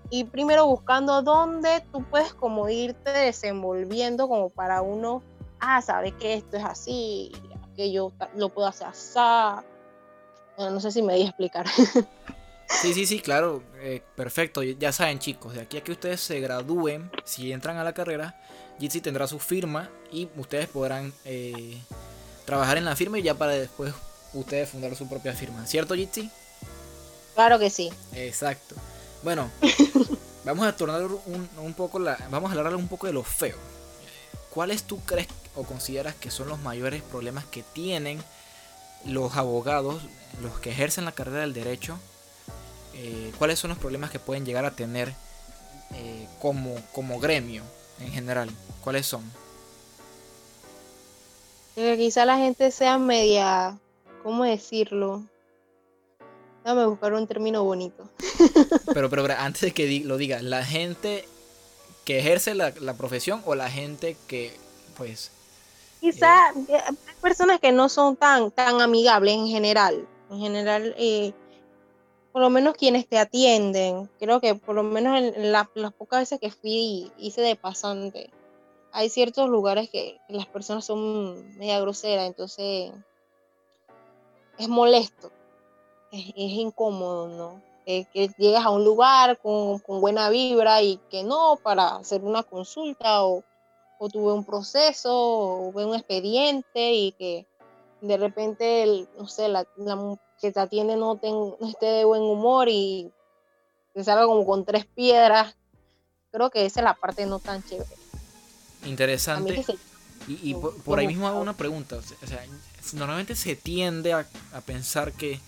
ir 0.10 0.30
primero 0.30 0.66
buscando 0.68 1.22
dónde 1.22 1.84
tú 1.92 2.04
puedes 2.04 2.34
como 2.34 2.70
irte 2.70 3.12
desenvolviendo 3.12 4.28
como 4.28 4.50
para 4.50 4.82
uno, 4.82 5.22
ah, 5.60 5.82
sabe 5.82 6.12
que 6.12 6.36
esto 6.36 6.58
es 6.58 6.64
así, 6.64 7.32
que 7.76 7.92
yo 7.92 8.12
lo 8.36 8.50
puedo 8.50 8.68
hacer 8.68 8.88
así. 8.88 9.20
no 10.58 10.80
sé 10.80 10.92
si 10.92 11.02
me 11.02 11.16
di 11.16 11.24
a 11.24 11.28
explicar. 11.28 11.66
Sí, 12.68 12.96
sí, 12.96 13.06
sí, 13.06 13.20
claro, 13.20 13.64
eh, 13.78 14.02
perfecto. 14.16 14.64
Ya 14.64 14.92
saben, 14.92 15.20
chicos, 15.20 15.54
de 15.54 15.62
aquí 15.62 15.78
a 15.78 15.84
que 15.84 15.92
ustedes 15.92 16.20
se 16.20 16.40
gradúen, 16.40 17.12
si 17.24 17.52
entran 17.52 17.78
a 17.78 17.84
la 17.84 17.94
carrera, 17.94 18.36
Jitsi 18.80 19.02
tendrá 19.02 19.28
su 19.28 19.38
firma 19.38 19.90
y 20.12 20.28
ustedes 20.36 20.68
podrán 20.68 21.14
eh, 21.26 21.78
trabajar 22.44 22.78
en 22.78 22.86
la 22.86 22.96
firma 22.96 23.20
y 23.20 23.22
ya 23.22 23.36
para 23.36 23.52
después 23.52 23.94
ustedes 24.34 24.68
fundar 24.70 24.96
su 24.96 25.08
propia 25.08 25.34
firma. 25.34 25.66
¿Cierto, 25.68 25.94
Jitsi? 25.94 26.30
Claro 27.36 27.60
que 27.60 27.70
sí. 27.70 27.92
Exacto. 28.14 28.76
Bueno, 29.26 29.50
vamos 30.46 30.68
a 30.68 30.76
tornar 30.76 31.02
un, 31.04 31.50
un, 31.58 31.74
poco 31.74 31.98
la. 31.98 32.16
Vamos 32.30 32.52
a 32.52 32.56
hablar 32.56 32.76
un 32.76 32.88
poco 32.88 33.08
de 33.08 33.14
lo 33.14 33.24
feo. 33.24 33.58
¿Cuáles 34.52 34.84
tú 34.84 35.00
crees 35.00 35.28
o 35.56 35.64
consideras 35.64 36.14
que 36.14 36.30
son 36.30 36.48
los 36.48 36.60
mayores 36.60 37.02
problemas 37.02 37.44
que 37.46 37.64
tienen 37.64 38.24
los 39.04 39.36
abogados, 39.36 40.04
los 40.44 40.60
que 40.60 40.70
ejercen 40.70 41.06
la 41.06 41.12
carrera 41.12 41.40
del 41.40 41.54
derecho? 41.56 41.98
Eh, 42.94 43.34
cuáles 43.40 43.58
son 43.58 43.70
los 43.70 43.80
problemas 43.80 44.12
que 44.12 44.20
pueden 44.20 44.46
llegar 44.46 44.64
a 44.64 44.76
tener 44.76 45.12
eh, 45.96 46.28
como, 46.40 46.76
como 46.92 47.20
gremio 47.20 47.64
en 48.00 48.12
general. 48.12 48.52
¿Cuáles 48.84 49.08
son? 49.08 49.24
Que 51.74 51.98
quizá 51.98 52.26
la 52.26 52.38
gente 52.38 52.70
sea 52.70 53.00
media, 53.00 53.76
¿cómo 54.22 54.44
decirlo? 54.44 55.24
Déjame 56.66 56.88
buscar 56.88 57.14
un 57.14 57.28
término 57.28 57.64
bonito. 57.64 58.10
Pero, 58.92 59.08
pero 59.08 59.24
antes 59.38 59.62
de 59.62 59.72
que 59.72 60.02
lo 60.04 60.18
diga, 60.18 60.42
la 60.42 60.66
gente 60.66 61.28
que 62.06 62.18
ejerce 62.18 62.56
la, 62.56 62.72
profesión 62.98 63.44
o 63.46 63.54
la 63.54 63.70
gente 63.70 64.18
que, 64.26 64.52
pues... 64.98 65.30
Quizá 66.02 66.50
eh, 66.68 66.82
hay 66.88 67.16
personas 67.22 67.60
que 67.60 67.72
no 67.72 67.88
son 67.88 68.16
tan, 68.16 68.50
tan 68.50 68.82
amigables 68.82 69.36
en 69.36 69.48
general. 69.48 70.08
En 70.32 70.40
general, 70.40 70.96
eh, 70.98 71.34
por 72.32 72.42
lo 72.42 72.50
menos 72.50 72.74
quienes 72.74 73.08
te 73.08 73.20
atienden, 73.20 74.10
creo 74.18 74.42
que 74.42 74.56
por 74.56 74.74
lo 74.74 74.82
menos 74.82 75.20
en 75.20 75.52
las 75.52 75.68
pocas 75.96 76.22
veces 76.22 76.40
que 76.40 76.50
fui 76.50 77.12
hice 77.20 77.42
de 77.42 77.56
pasante, 77.56 78.32
hay 78.92 79.10
ciertos 79.10 79.50
lugares 79.50 79.88
que 79.92 80.18
las 80.30 80.48
personas 80.48 80.84
son 80.84 81.58
media 81.58 81.80
groseras, 81.80 82.26
entonces 82.26 82.92
es 84.58 84.68
molesto, 84.68 85.32
es, 86.16 86.34
incómodo, 86.36 87.28
¿no? 87.28 87.62
que 87.86 88.32
llegas 88.38 88.66
a 88.66 88.72
un 88.72 88.84
lugar 88.84 89.40
con, 89.40 89.82
buena 89.88 90.30
vibra 90.30 90.82
y 90.82 90.98
que 91.10 91.24
no 91.24 91.60
para 91.62 91.98
hacer 91.98 92.24
una 92.24 92.44
consulta 92.44 93.24
o, 93.24 93.44
tuve 94.12 94.34
un 94.34 94.44
proceso 94.44 95.12
o 95.12 95.72
tuve 95.72 95.86
un 95.86 95.96
expediente 95.96 96.94
y 96.94 97.12
que 97.14 97.48
de 98.02 98.18
repente, 98.18 99.08
no 99.18 99.28
sé, 99.28 99.48
la, 99.48 99.66
que 100.40 100.52
te 100.52 100.60
atiende 100.60 100.96
no, 100.96 101.20
esté 101.62 101.86
de 101.86 102.06
buen 102.06 102.22
humor 102.22 102.68
y 102.70 103.12
te 103.94 104.04
salga 104.04 104.26
como 104.26 104.46
con 104.46 104.66
tres 104.66 104.86
piedras. 104.86 105.56
Creo 106.32 106.50
que 106.50 106.66
esa 106.66 106.82
es 106.82 106.84
la 106.84 106.94
parte 106.94 107.26
no 107.26 107.40
tan 107.40 107.64
chévere. 107.64 107.90
Interesante. 108.86 109.66
y, 110.28 110.54
por, 110.54 111.00
ahí 111.00 111.08
mismo 111.08 111.28
hago 111.28 111.40
una 111.40 111.56
pregunta. 111.56 111.96
O 111.96 112.28
sea, 112.28 112.44
normalmente 112.94 113.36
se 113.36 113.56
tiende 113.56 114.14
a, 114.14 114.28
pensar 114.66 115.14
que 115.14 115.40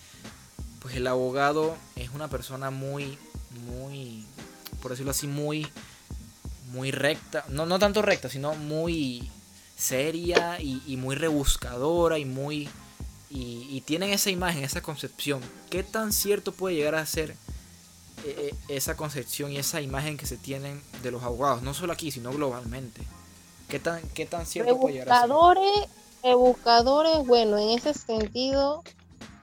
pues 0.87 0.95
el 0.95 1.07
abogado 1.07 1.75
es 1.97 2.11
una 2.11 2.29
persona 2.29 2.71
muy, 2.71 3.17
muy, 3.67 4.25
por 4.81 4.91
decirlo 4.91 5.11
así, 5.11 5.27
muy, 5.27 5.67
muy 6.71 6.91
recta. 6.91 7.43
No, 7.49 7.65
no 7.65 7.77
tanto 7.77 8.01
recta, 8.01 8.29
sino 8.29 8.55
muy 8.55 9.29
seria 9.75 10.61
y 10.61 10.95
muy 10.95 11.17
rebuscadora 11.17 12.19
y 12.19 12.23
muy 12.23 12.69
y, 13.29 13.81
tienen 13.81 14.11
esa 14.11 14.29
imagen, 14.29 14.63
esa 14.63 14.81
concepción. 14.81 15.41
¿Qué 15.69 15.83
tan 15.83 16.13
cierto 16.13 16.53
puede 16.53 16.75
llegar 16.75 16.95
a 16.95 17.05
ser 17.05 17.31
eh, 17.31 17.35
eh, 18.25 18.55
esa 18.69 18.95
concepción 18.95 19.51
y 19.51 19.57
esa 19.57 19.81
imagen 19.81 20.15
que 20.15 20.25
se 20.25 20.37
tienen 20.37 20.81
de 21.03 21.11
los 21.11 21.21
abogados? 21.21 21.63
No 21.63 21.73
solo 21.73 21.91
aquí, 21.91 22.11
sino 22.11 22.31
globalmente. 22.31 23.01
¿Qué 23.67 23.79
tan, 23.79 24.01
qué 24.13 24.25
tan 24.25 24.45
cierto 24.45 24.79
puede 24.79 24.93
llegar 24.93 25.09
a 25.11 25.19
ser? 25.19 26.35
Buscadores, 26.37 27.27
bueno, 27.27 27.57
en 27.57 27.77
ese 27.77 27.93
sentido, 27.93 28.83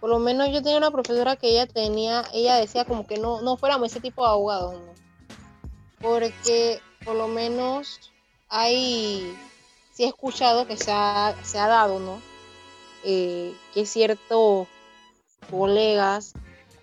por 0.04 0.10
lo 0.10 0.18
menos 0.18 0.50
yo 0.50 0.62
tenía 0.62 0.76
una 0.76 0.90
profesora 0.90 1.34
que 1.34 1.48
ella 1.48 1.66
tenía, 1.66 2.24
ella 2.34 2.56
decía 2.56 2.84
como 2.84 3.06
que 3.06 3.16
no, 3.16 3.40
no 3.40 3.56
fuéramos 3.56 3.90
ese 3.90 4.00
tipo 4.00 4.22
de 4.22 4.32
abogados, 4.32 4.76
porque 6.02 6.78
por 7.06 7.16
lo 7.16 7.26
menos 7.26 8.12
hay, 8.50 9.34
sí 9.94 10.04
he 10.04 10.08
escuchado 10.08 10.66
que 10.66 10.76
se 10.76 10.92
ha, 10.92 11.34
se 11.42 11.58
ha 11.58 11.68
dado, 11.68 12.00
¿no? 12.00 12.20
eh, 13.02 13.54
que 13.72 13.86
ciertos 13.86 14.68
colegas 15.50 16.34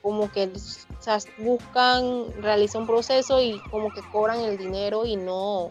como 0.01 0.31
que 0.31 0.51
buscan 1.37 2.25
realizar 2.41 2.81
un 2.81 2.87
proceso 2.87 3.39
y 3.39 3.61
como 3.69 3.91
que 3.91 4.01
cobran 4.11 4.39
el 4.39 4.57
dinero 4.57 5.05
y 5.05 5.15
no, 5.15 5.69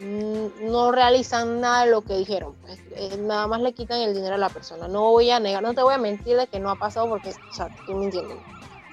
no 0.00 0.92
realizan 0.92 1.60
nada 1.60 1.84
de 1.84 1.90
lo 1.90 2.02
que 2.02 2.16
dijeron. 2.16 2.54
Pues, 2.62 2.78
eh, 2.92 3.16
nada 3.18 3.46
más 3.46 3.60
le 3.60 3.72
quitan 3.72 4.00
el 4.00 4.14
dinero 4.14 4.34
a 4.34 4.38
la 4.38 4.48
persona. 4.48 4.88
No 4.88 5.10
voy 5.10 5.30
a 5.30 5.40
negar, 5.40 5.62
no 5.62 5.74
te 5.74 5.82
voy 5.82 5.94
a 5.94 5.98
mentir 5.98 6.36
de 6.36 6.46
que 6.46 6.60
no 6.60 6.70
ha 6.70 6.76
pasado 6.76 7.08
porque, 7.08 7.30
o 7.30 7.54
sea, 7.54 7.66
estoy 7.66 7.94
mintiendo. 7.94 8.38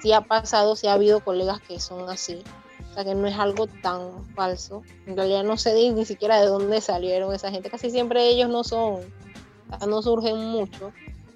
Sí 0.00 0.12
ha 0.12 0.20
pasado, 0.20 0.76
sí 0.76 0.86
ha 0.86 0.94
habido 0.94 1.20
colegas 1.20 1.60
que 1.60 1.80
son 1.80 2.08
así. 2.08 2.42
O 2.90 2.94
sea, 2.94 3.04
que 3.04 3.14
no 3.14 3.26
es 3.26 3.38
algo 3.38 3.66
tan 3.66 4.24
falso. 4.34 4.82
En 5.06 5.16
realidad 5.16 5.44
no 5.44 5.56
sé 5.56 5.74
ni 5.92 6.04
siquiera 6.04 6.40
de 6.40 6.46
dónde 6.46 6.80
salieron 6.80 7.32
esa 7.34 7.50
gente. 7.50 7.70
Casi 7.70 7.90
siempre 7.90 8.28
ellos 8.28 8.50
no 8.50 8.64
son 8.64 9.00
no 9.86 10.02
surgen 10.02 10.36
mucho, 10.36 10.92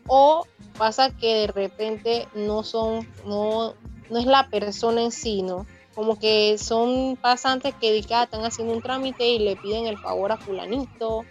o 0.07 0.47
pasa 0.79 1.11
que 1.11 1.35
de 1.35 1.47
repente 1.49 2.29
no 2.35 2.63
son, 2.63 3.09
no, 3.25 3.75
no 4.11 4.19
es 4.19 4.27
la 4.27 4.49
persona 4.49 5.03
en 5.03 5.11
sí, 5.11 5.43
¿no? 5.43 5.67
Como 5.97 6.17
que 6.17 6.59
son 6.59 7.17
pasantes 7.17 7.75
que 7.75 8.05
ah, 8.11 8.23
están 8.23 8.45
haciendo 8.45 8.73
un 8.73 8.83
trámite 8.83 9.27
y 9.27 9.41
le 9.41 9.57
piden 9.57 9.87
el 9.87 9.99
favor 9.99 10.31
a 10.31 10.37
fulanito. 10.37 11.25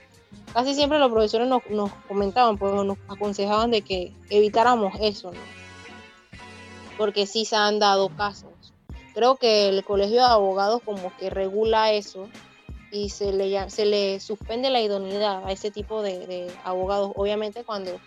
Casi 0.54 0.76
siempre 0.76 1.00
los 1.00 1.10
profesores 1.10 1.48
nos, 1.48 1.62
nos 1.70 1.90
comentaban, 2.10 2.58
pues 2.58 2.74
nos 2.74 2.98
aconsejaban 3.08 3.72
de 3.72 3.82
que 3.82 4.12
evitáramos 4.30 4.94
eso, 5.00 5.32
¿no? 5.32 5.40
Porque 6.98 7.26
sí 7.26 7.46
se 7.46 7.56
han 7.56 7.80
dado 7.80 8.10
casos. 8.10 8.52
Creo 9.14 9.38
que 9.38 9.70
el 9.70 9.86
colegio 9.86 10.18
de 10.18 10.28
abogados 10.28 10.82
como 10.84 11.16
que 11.16 11.30
regula 11.30 11.94
eso 11.94 12.28
y 12.92 13.10
se 13.10 13.34
le, 13.34 13.70
se 13.70 13.86
le 13.86 14.20
suspende 14.20 14.70
la 14.70 14.82
idoneidad 14.82 15.46
a 15.46 15.52
ese 15.52 15.70
tipo 15.72 16.02
de, 16.02 16.52
abogados, 16.64 17.12
obviamente 17.16 17.64
cuando 17.64 18.00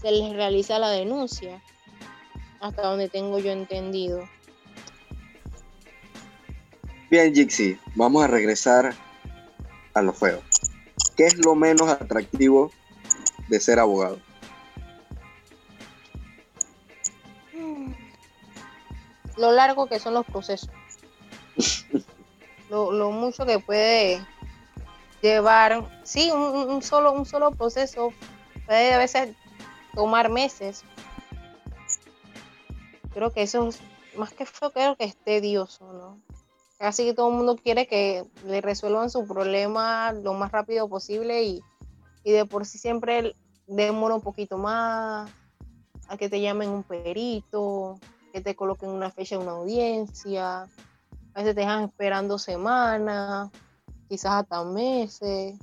se 0.00 0.10
les 0.10 0.32
realiza 0.32 0.78
la 0.78 0.90
denuncia, 0.90 1.62
hasta 2.60 2.82
donde 2.82 3.08
tengo 3.08 3.38
yo 3.38 3.52
entendido. 3.52 4.28
Bien, 7.14 7.32
Jixi, 7.32 7.78
vamos 7.94 8.24
a 8.24 8.26
regresar 8.26 8.92
a 9.94 10.02
lo 10.02 10.12
feo. 10.12 10.42
¿qué 11.16 11.26
es 11.26 11.36
lo 11.36 11.54
menos 11.54 11.88
atractivo 11.88 12.72
de 13.46 13.60
ser 13.60 13.78
abogado? 13.78 14.18
Lo 19.36 19.52
largo 19.52 19.86
que 19.86 20.00
son 20.00 20.14
los 20.14 20.26
procesos. 20.26 20.68
lo, 22.68 23.12
mucho 23.12 23.46
que 23.46 23.60
puede 23.60 24.20
llevar, 25.22 25.88
sí, 26.02 26.32
un 26.32 26.82
solo, 26.82 27.12
un 27.12 27.26
solo 27.26 27.52
proceso 27.52 28.12
puede 28.66 28.92
a 28.92 28.98
veces 28.98 29.36
tomar 29.94 30.30
meses. 30.30 30.82
Creo 33.12 33.32
que 33.32 33.42
eso 33.42 33.68
es 33.68 33.78
más 34.16 34.32
que 34.32 34.46
feo, 34.46 34.72
creo 34.72 34.96
que 34.96 35.04
es 35.04 35.16
tedioso, 35.16 35.92
¿no? 35.92 36.34
Casi 36.84 37.14
todo 37.14 37.30
el 37.30 37.36
mundo 37.36 37.56
quiere 37.56 37.86
que 37.86 38.26
le 38.44 38.60
resuelvan 38.60 39.08
su 39.08 39.26
problema 39.26 40.12
lo 40.12 40.34
más 40.34 40.52
rápido 40.52 40.86
posible 40.86 41.42
y, 41.42 41.62
y 42.22 42.30
de 42.30 42.44
por 42.44 42.66
sí 42.66 42.76
siempre 42.76 43.34
demora 43.66 44.16
un 44.16 44.20
poquito 44.20 44.58
más 44.58 45.30
a 46.08 46.18
que 46.18 46.28
te 46.28 46.42
llamen 46.42 46.68
un 46.68 46.82
perito, 46.82 47.98
que 48.34 48.42
te 48.42 48.54
coloquen 48.54 48.90
una 48.90 49.10
fecha 49.10 49.38
de 49.38 49.42
una 49.42 49.52
audiencia, 49.52 50.64
a 50.64 50.68
veces 51.34 51.54
te 51.54 51.62
dejan 51.62 51.84
esperando 51.84 52.38
semanas, 52.38 53.48
quizás 54.06 54.42
hasta 54.42 54.62
meses, 54.62 55.58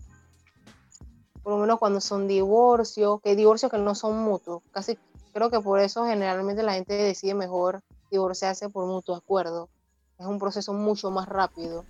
por 1.43 1.53
lo 1.53 1.59
menos 1.59 1.77
cuando 1.77 2.01
son 2.01 2.27
divorcios, 2.27 3.21
que 3.21 3.35
divorcios 3.35 3.71
que 3.71 3.77
no 3.77 3.93
son 3.93 4.23
mutuos, 4.23 4.63
casi 4.71 4.97
creo 5.33 5.51
que 5.51 5.59
por 5.59 5.79
eso 5.81 6.03
generalmente 6.03 6.63
la 6.63 6.73
gente 6.73 6.95
decide 6.95 7.35
mejor 7.35 7.83
divorciarse 8.09 8.69
por 8.69 8.87
mutuo 8.87 9.15
acuerdo, 9.15 9.69
es 10.21 10.27
un 10.27 10.39
proceso 10.39 10.73
mucho 10.73 11.11
más 11.11 11.27
rápido. 11.27 11.85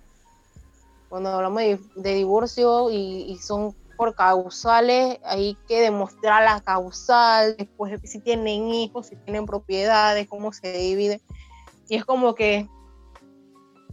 Cuando 1.08 1.30
hablamos 1.30 1.60
de, 1.60 1.78
de 1.96 2.14
divorcio 2.14 2.90
y, 2.90 2.96
y 3.30 3.38
son 3.38 3.74
por 3.96 4.14
causales, 4.14 5.18
hay 5.24 5.56
que 5.68 5.80
demostrar 5.80 6.42
la 6.44 6.60
causal, 6.60 7.54
después 7.56 8.00
si 8.04 8.20
tienen 8.20 8.68
hijos, 8.70 9.08
si 9.08 9.16
tienen 9.16 9.46
propiedades, 9.46 10.26
cómo 10.28 10.52
se 10.52 10.72
divide. 10.72 11.20
Y 11.88 11.96
es 11.96 12.04
como 12.04 12.34
que 12.34 12.66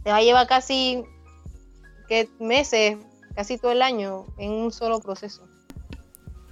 te 0.02 0.10
va 0.10 0.16
a 0.16 0.22
llevar 0.22 0.46
casi 0.46 1.04
que 2.08 2.28
meses, 2.40 2.96
casi 3.34 3.58
todo 3.58 3.72
el 3.72 3.82
año, 3.82 4.24
en 4.38 4.50
un 4.52 4.72
solo 4.72 5.00
proceso. 5.00 5.46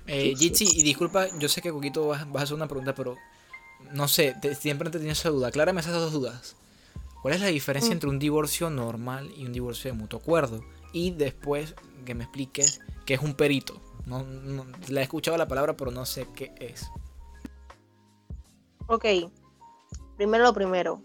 Eh, 0.06 0.34
Jitsi, 0.36 0.64
y 0.78 0.82
disculpa, 0.82 1.26
yo 1.38 1.48
sé 1.48 1.60
que 1.62 1.72
Coquito 1.72 2.08
vas, 2.08 2.30
vas 2.30 2.42
a 2.42 2.44
hacer 2.44 2.54
una 2.56 2.68
pregunta, 2.68 2.94
pero 2.94 3.16
no 3.92 4.06
sé, 4.08 4.34
te- 4.40 4.54
siempre 4.54 4.90
te 4.90 4.98
tenía 4.98 5.12
esa 5.12 5.30
duda. 5.30 5.48
Aclárame 5.48 5.80
esas 5.80 5.94
dos 5.94 6.12
dudas. 6.12 6.54
¿Cuál 7.28 7.36
es 7.36 7.42
la 7.42 7.48
diferencia 7.48 7.90
Mm. 7.90 7.92
entre 7.92 8.08
un 8.08 8.18
divorcio 8.18 8.70
normal 8.70 9.30
y 9.36 9.44
un 9.44 9.52
divorcio 9.52 9.92
de 9.92 9.98
mutuo 9.98 10.18
acuerdo? 10.18 10.64
Y 10.94 11.10
después 11.10 11.74
que 12.06 12.14
me 12.14 12.24
expliques 12.24 12.80
qué 13.04 13.12
es 13.12 13.20
un 13.20 13.34
perito. 13.34 13.78
No, 14.06 14.22
no- 14.22 14.64
la 14.88 15.00
he 15.00 15.02
escuchado 15.02 15.36
la 15.36 15.46
palabra, 15.46 15.76
pero 15.76 15.90
no 15.90 16.06
sé 16.06 16.26
qué 16.34 16.54
es. 16.58 16.90
Ok, 18.86 19.04
primero 20.16 20.44
lo 20.44 20.54
primero. 20.54 21.02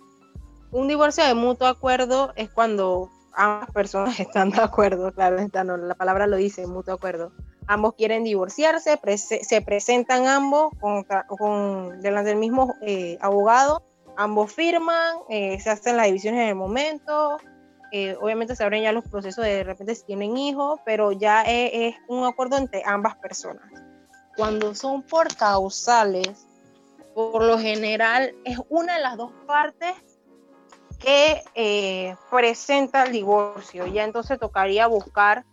Un 0.72 0.88
divorcio 0.88 1.26
de 1.26 1.34
mutuo 1.34 1.68
acuerdo 1.68 2.32
es 2.38 2.50
cuando 2.50 3.10
ambas 3.34 3.70
personas 3.72 4.18
están 4.22 4.52
de 4.52 4.62
acuerdo, 4.62 5.12
claro, 5.12 5.40
está, 5.40 5.66
no, 5.66 5.76
la 5.76 5.96
palabra 5.96 6.26
lo 6.26 6.38
dice, 6.38 6.66
mutuo 6.68 6.94
acuerdo. 6.94 7.34
Ambos 7.68 7.96
quieren 7.98 8.24
divorciarse, 8.24 8.98
se 9.18 9.62
presentan 9.62 10.26
ambos 10.28 10.72
con, 10.80 11.04
con- 11.38 12.02
delante 12.02 12.30
del 12.30 12.40
mismo 12.40 12.76
eh, 12.82 13.18
abogado, 13.20 13.84
ambos 14.18 14.54
firman, 14.54 15.18
eh, 15.30 15.60
se 15.60 15.70
hacen 15.70 15.98
las 15.98 16.08
divisiones 16.08 16.42
en 16.42 16.50
el 16.50 16.56
momento, 16.56 17.38
eh, 17.92 18.16
obviamente 18.20 18.56
se 18.56 18.64
abren 18.64 18.84
ya 18.84 18.92
los 18.92 19.06
procesos 19.06 19.44
de, 19.44 19.64
repente 19.64 19.96
si 19.96 20.06
tienen 20.06 20.38
hijos, 20.38 20.80
pero 20.86 21.12
ya 21.12 21.44
es, 21.44 21.72
es 21.74 21.96
un 22.08 22.26
acuerdo 22.26 22.58
entre 22.58 22.84
ambas 22.86 23.16
personas. 23.18 23.70
Cuando 24.36 24.74
son 24.74 25.04
por 25.04 25.36
causales, 25.36 26.48
por 27.14 27.44
lo 27.44 27.60
general 27.60 28.34
es 28.44 28.58
una 28.70 28.96
de 28.96 29.02
las 29.02 29.18
dos 29.18 29.32
partes 29.46 29.94
que 31.00 31.44
eh, 31.54 32.16
presenta 32.32 33.04
el 33.04 33.12
divorcio. 33.12 33.86
Ya 33.86 34.04
entonces 34.04 34.40
tocaría 34.40 34.88
buscar 34.88 35.46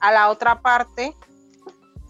a 0.00 0.12
la 0.12 0.30
otra 0.30 0.62
parte 0.62 1.14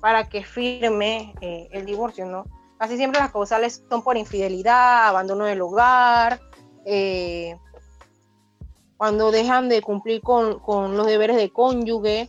para 0.00 0.28
que 0.28 0.44
firme 0.44 1.34
el 1.40 1.86
divorcio, 1.86 2.26
¿no? 2.26 2.44
Casi 2.82 2.96
siempre 2.96 3.20
las 3.20 3.30
causales 3.30 3.84
son 3.88 4.02
por 4.02 4.16
infidelidad, 4.16 5.06
abandono 5.06 5.44
del 5.44 5.60
hogar, 5.60 6.40
eh, 6.84 7.56
cuando 8.96 9.30
dejan 9.30 9.68
de 9.68 9.80
cumplir 9.80 10.20
con, 10.20 10.96
los 10.96 11.06
deberes 11.06 11.36
de 11.36 11.52
cónyuge. 11.52 12.28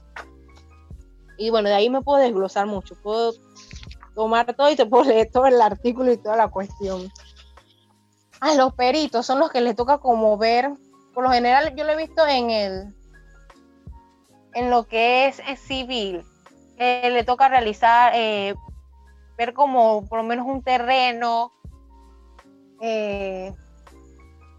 Y 1.39 1.49
bueno, 1.49 1.69
de 1.69 1.73
ahí 1.73 1.89
me 1.89 2.03
puedo 2.03 2.19
desglosar 2.19 2.67
mucho. 2.67 2.93
Puedo 3.01 3.33
tomar 4.13 4.53
todo 4.53 4.69
y 4.69 4.75
te 4.75 4.85
puedo 4.85 5.03
leer 5.09 5.31
todo 5.31 5.47
el 5.47 5.59
artículo 5.59 6.11
y 6.11 6.17
toda 6.17 6.35
la 6.35 6.49
cuestión. 6.49 7.11
Ah, 8.39 8.53
los 8.53 8.75
peritos 8.75 9.25
son 9.25 9.39
los 9.39 9.49
que 9.49 9.59
les 9.59 9.75
toca 9.75 9.97
como 9.97 10.37
ver, 10.37 10.71
por 11.15 11.23
lo 11.23 11.31
general 11.31 11.73
yo 11.75 11.83
lo 11.83 11.93
he 11.93 11.97
visto 11.97 12.27
en 12.27 12.51
el, 12.51 12.95
en 14.53 14.69
lo 14.69 14.83
que 14.83 15.25
es, 15.29 15.41
civil, 15.61 16.23
le 16.77 17.23
toca 17.23 17.49
realizar, 17.49 18.11
eh, 18.13 18.53
ver 19.38 19.53
como 19.53 20.07
por 20.07 20.19
lo 20.19 20.23
menos 20.23 20.45
un 20.47 20.61
terreno, 20.61 21.51
eh, 22.81 23.53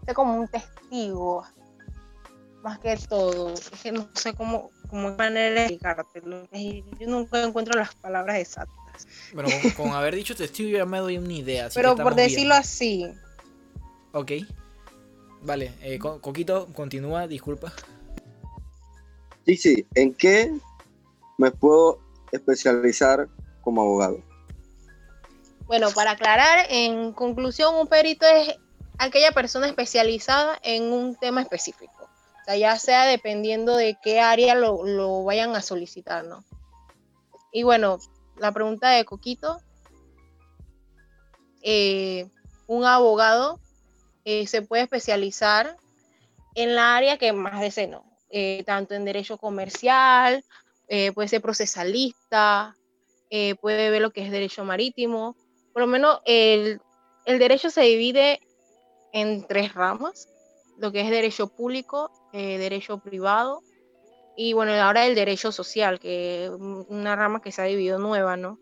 ser 0.05 0.15
como 0.15 0.35
un 0.35 0.47
testigo, 0.47 1.45
más 2.63 2.79
que 2.79 2.97
todo. 3.07 3.53
Es 3.53 3.69
que 3.81 3.91
no 3.91 4.07
sé 4.15 4.33
cómo, 4.33 4.71
cómo 4.89 5.15
manera 5.15 5.53
de 5.53 5.61
explicártelo. 5.65 6.47
Yo 6.51 7.07
nunca 7.07 7.41
encuentro 7.43 7.75
las 7.77 7.93
palabras 7.95 8.37
exactas. 8.37 9.07
Bueno, 9.33 9.49
con, 9.51 9.71
con 9.71 9.93
haber 9.95 10.15
dicho 10.15 10.35
testigo 10.35 10.69
yo 10.69 10.77
ya 10.79 10.85
me 10.85 10.99
doy 10.99 11.17
una 11.17 11.33
idea. 11.33 11.65
así 11.67 11.75
que 11.75 11.81
Pero 11.81 11.95
por 11.95 12.15
bien. 12.15 12.29
decirlo 12.29 12.55
así, 12.55 13.07
Ok. 14.13 14.31
Vale, 15.41 15.73
eh, 15.81 15.99
Co- 15.99 16.19
Coquito, 16.21 16.67
continúa, 16.73 17.27
disculpa. 17.27 17.71
Sí, 19.45 19.57
sí. 19.57 19.85
¿En 19.93 20.13
qué 20.15 20.51
me 21.37 21.51
puedo 21.51 21.99
especializar 22.31 23.27
como 23.61 23.81
abogado? 23.81 24.23
Bueno, 25.67 25.89
para 25.91 26.11
aclarar, 26.11 26.67
en 26.69 27.11
conclusión, 27.11 27.73
un 27.75 27.87
perito 27.87 28.25
es 28.27 28.55
aquella 28.99 29.31
persona 29.31 29.67
especializada 29.67 30.59
en 30.61 30.93
un 30.93 31.15
tema 31.15 31.41
específico. 31.41 32.03
O 32.03 32.45
sea, 32.45 32.55
ya 32.55 32.77
sea 32.77 33.05
dependiendo 33.05 33.75
de 33.75 33.97
qué 34.03 34.19
área 34.19 34.53
lo, 34.53 35.23
vayan 35.23 35.55
a 35.55 35.63
solicitar, 35.63 36.23
¿no? 36.25 36.43
Y 37.51 37.63
bueno, 37.63 37.97
la 38.37 38.51
pregunta 38.51 38.89
de 38.89 39.05
Coquito. 39.05 39.57
eh, 41.63 42.29
un 42.67 42.85
abogado 42.85 43.59
eh, 44.23 44.45
se 44.45 44.61
puede 44.61 44.83
especializar 44.83 45.77
en 46.53 46.75
la 46.75 46.95
área 46.95 47.17
que 47.17 47.33
más 47.33 47.59
desee, 47.59 47.87
¿no? 47.87 48.03
Eh, 48.29 48.63
tanto 48.65 48.93
en 48.93 49.05
derecho 49.05 49.37
comercial, 49.37 50.43
puede 51.15 51.27
ser 51.27 51.41
procesalista, 51.41 52.75
puede 53.59 53.89
ver 53.89 54.01
lo 54.03 54.11
que 54.11 54.23
es 54.23 54.29
derecho 54.29 54.63
marítimo, 54.63 55.35
por 55.75 55.81
lo 55.81 55.87
menos 55.87 56.21
el, 56.23 56.79
el 57.25 57.37
derecho 57.37 57.69
se 57.69 57.81
divide 57.81 58.39
en 59.11 59.45
tres 59.45 59.73
ramas, 59.73 60.29
lo 60.77 60.93
que 60.93 61.01
es 61.01 61.09
derecho 61.09 61.47
público, 61.47 62.09
eh, 62.31 62.57
derecho 62.57 62.97
privado 62.99 63.61
y 64.37 64.53
bueno, 64.53 64.71
ahora 64.71 65.05
el 65.05 65.15
derecho 65.15 65.51
social, 65.51 65.99
que 65.99 66.45
es 66.45 66.49
un- 66.51 66.85
una 66.87 67.17
rama 67.17 67.41
que 67.41 67.51
se 67.51 67.61
ha 67.61 67.65
dividido 67.65 67.99
nueva, 67.99 68.37
¿no? 68.37 68.57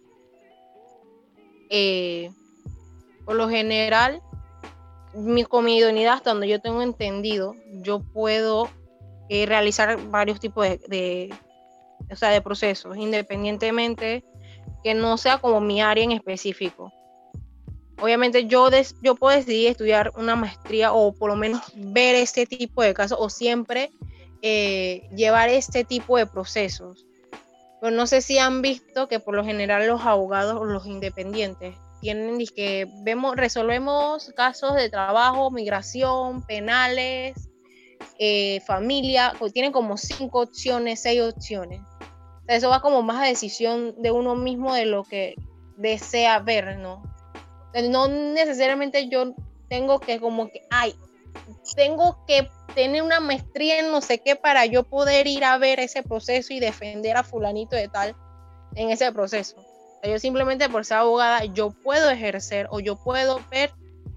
Eh, 1.70 2.32
por 3.26 3.36
lo 3.36 3.48
general, 3.48 4.20
mi, 5.14 5.44
con 5.44 5.66
mi 5.66 5.78
idoneidad, 5.78 6.16
hasta 6.16 6.32
donde 6.32 6.48
yo 6.48 6.60
tengo 6.62 6.82
entendido, 6.82 7.56
yo 7.84 8.00
puedo 8.00 8.72
eh, 9.30 9.46
realizar 9.46 10.00
varios 10.10 10.40
tipos 10.40 10.66
de, 10.88 11.32
o 12.12 12.16
sea, 12.16 12.30
de 12.30 12.42
procesos, 12.42 12.98
independientemente 12.98 14.24
que 14.84 14.96
no 14.96 15.16
sea 15.18 15.38
como 15.38 15.62
mi 15.62 15.80
área 15.80 16.04
en 16.04 16.12
específico. 16.12 16.92
Obviamente 18.04 18.48
yo, 18.48 18.70
des- 18.70 18.98
yo 19.02 19.16
puedo 19.16 19.34
decidir 19.38 19.70
estudiar 19.70 20.12
una 20.18 20.36
maestría 20.36 20.92
o 20.92 21.14
por 21.14 21.30
lo 21.30 21.38
menos 21.38 21.62
ver 21.74 22.16
este 22.16 22.46
tipo 22.46 22.84
de 22.84 22.94
casos 22.94 23.18
o 23.22 23.30
siempre 23.30 23.92
eh, 24.42 25.08
llevar 25.16 25.48
este 25.48 25.86
tipo 25.86 26.18
de 26.18 26.26
procesos. 26.26 27.06
Pero 27.80 27.96
no 27.96 28.06
sé 28.06 28.20
si 28.20 28.38
han 28.40 28.62
visto 28.62 29.08
que 29.08 29.22
por 29.22 29.36
lo 29.36 29.46
general 29.46 29.88
los 29.88 30.02
abogados 30.02 30.60
o 30.60 30.66
los 30.66 30.86
independientes 30.86 31.78
tienen 32.02 32.38
que 32.54 32.90
vemos, 33.04 33.38
resolvemos 33.38 34.34
casos 34.36 34.76
de 34.76 34.90
trabajo, 34.90 35.50
migración, 35.50 36.42
penales, 36.42 37.50
eh, 38.20 38.60
familia, 38.68 39.32
o 39.40 39.50
tienen 39.50 39.72
como 39.72 39.96
cinco 39.96 40.42
opciones, 40.42 41.02
seis 41.02 41.22
opciones. 41.22 41.80
Eso 42.50 42.68
va 42.68 42.82
como 42.82 43.02
más 43.02 43.24
a 43.24 43.28
decisión 43.28 43.96
de 44.02 44.12
uno 44.12 44.36
mismo 44.36 44.74
de 44.74 44.88
lo 44.88 45.06
que 45.06 45.36
desea 45.78 46.40
ver, 46.40 46.78
¿no? 46.80 47.02
No 47.90 48.08
necesariamente 48.08 49.10
yo 49.10 49.34
tengo 49.70 50.00
que 50.00 50.20
como 50.20 50.50
que, 50.50 50.62
ay, 50.70 50.96
tengo 51.76 52.24
que 52.28 52.50
tener 52.76 53.02
una 53.02 53.20
maestría 53.20 53.80
en 53.80 53.92
no 53.92 54.02
sé 54.02 54.20
qué 54.20 54.36
para 54.36 54.66
yo 54.66 54.84
poder 54.84 55.28
ir 55.28 55.44
a 55.44 55.58
ver 55.58 55.80
ese 55.80 56.04
proceso 56.04 56.54
y 56.54 56.60
defender 56.60 57.18
a 57.18 57.24
fulanito 57.24 57.76
de 57.76 57.88
tal 57.88 58.16
en 58.76 58.90
ese 58.90 59.12
proceso. 59.12 59.56
yo 60.04 60.20
simplemente 60.20 60.70
por 60.70 60.86
ser 60.86 60.98
abogada, 60.98 61.46
yo 61.46 61.72
puedo 61.72 62.10
ejercer 62.10 62.68
o 62.72 62.80
yo 62.80 62.96
puedo 62.96 63.40
ver 63.50 63.72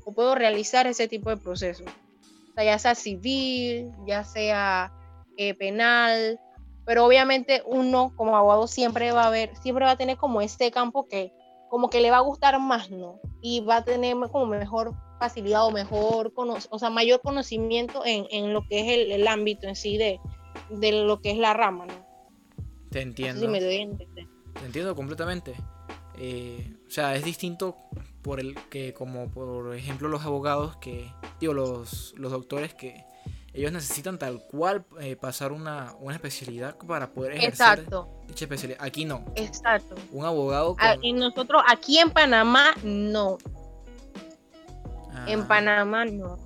o 0.04 0.12
puedo 0.12 0.34
realizar 0.34 0.86
ese 0.86 1.09
tipo 1.09 1.30
de 1.30 1.36
procesos. 1.36 1.86
O 2.50 2.54
sea, 2.54 2.64
ya 2.64 2.78
sea 2.78 2.94
civil, 2.94 3.92
ya 4.07 4.24
sea 4.24 4.92
eh, 5.36 5.54
penal, 5.54 6.40
pero 6.84 7.04
obviamente 7.04 7.62
uno 7.66 8.12
como 8.16 8.36
abogado 8.36 8.66
siempre 8.66 9.12
va 9.12 9.26
a 9.26 9.30
ver, 9.30 9.54
siempre 9.57 9.84
va 9.84 9.92
a 9.92 9.96
tener 9.96 10.16
como 10.16 10.40
este 10.40 10.70
campo 10.70 11.07
que 11.09 11.32
como 11.68 11.90
que 11.90 12.00
le 12.00 12.10
va 12.10 12.18
a 12.18 12.20
gustar 12.20 12.58
más, 12.60 12.90
¿no? 12.90 13.20
Y 13.40 13.60
va 13.60 13.76
a 13.76 13.84
tener 13.84 14.16
como 14.30 14.46
mejor 14.46 14.94
facilidad 15.18 15.66
o 15.66 15.70
mejor, 15.70 16.32
o 16.36 16.78
sea, 16.78 16.90
mayor 16.90 17.20
conocimiento 17.22 18.02
en, 18.04 18.52
lo 18.52 18.66
que 18.68 18.80
es 18.80 19.10
el, 19.10 19.26
ámbito 19.28 19.66
en 19.66 19.76
sí 19.76 19.96
de, 19.96 20.20
de, 20.70 20.92
lo 21.04 21.20
que 21.20 21.30
es 21.30 21.38
la 21.38 21.54
rama, 21.54 21.86
¿no? 21.86 21.94
Te 22.90 23.00
entiendo. 23.00 23.48
me 23.48 23.60
doy 23.60 23.88
Te 24.54 24.66
entiendo 24.66 24.94
completamente. 24.94 25.54
Eh, 26.18 26.74
o 26.86 26.90
sea, 26.90 27.14
es 27.14 27.24
distinto 27.24 27.76
por 28.22 28.40
el 28.40 28.54
que, 28.70 28.94
como 28.94 29.30
por 29.30 29.74
ejemplo, 29.74 30.08
los 30.08 30.24
abogados 30.24 30.76
que, 30.76 31.10
digo, 31.40 31.52
los, 31.52 32.14
los 32.16 32.32
doctores 32.32 32.74
que 32.74 33.04
ellos 33.57 33.72
necesitan 33.72 34.18
tal 34.18 34.42
cual 34.42 34.84
eh, 35.00 35.16
pasar 35.16 35.50
una, 35.50 35.96
especialidad 36.11 36.76
para 36.76 37.11
poder 37.11 37.32
ejercer 37.32 37.78
Exacto. 37.78 38.09
dicha 38.26 38.44
especialidad. 38.44 38.78
Aquí 38.82 39.07
no. 39.07 39.24
Exacto. 39.34 39.94
Un 40.12 40.26
abogado. 40.26 40.76
Ah, 40.78 40.96
y 41.00 41.14
nosotros 41.14 41.62
aquí 41.66 41.98
en 41.98 42.11
Panamá 42.11 42.74
no. 42.82 43.38
En 45.26 45.40
ah. 45.40 45.48
Panamá 45.48 46.04
no. 46.04 46.38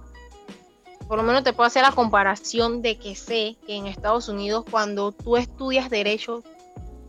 Por 1.08 1.18
lo 1.18 1.24
menos 1.24 1.42
te 1.42 1.52
puedo 1.52 1.66
hacer 1.66 1.82
la 1.82 1.90
comparación 1.90 2.80
de 2.80 2.96
que 2.96 3.16
sé 3.16 3.56
que 3.66 3.74
en 3.74 3.88
Estados 3.88 4.28
Unidos 4.28 4.64
cuando 4.70 5.10
tú 5.10 5.36
estudias 5.36 5.90
derecho, 5.90 6.44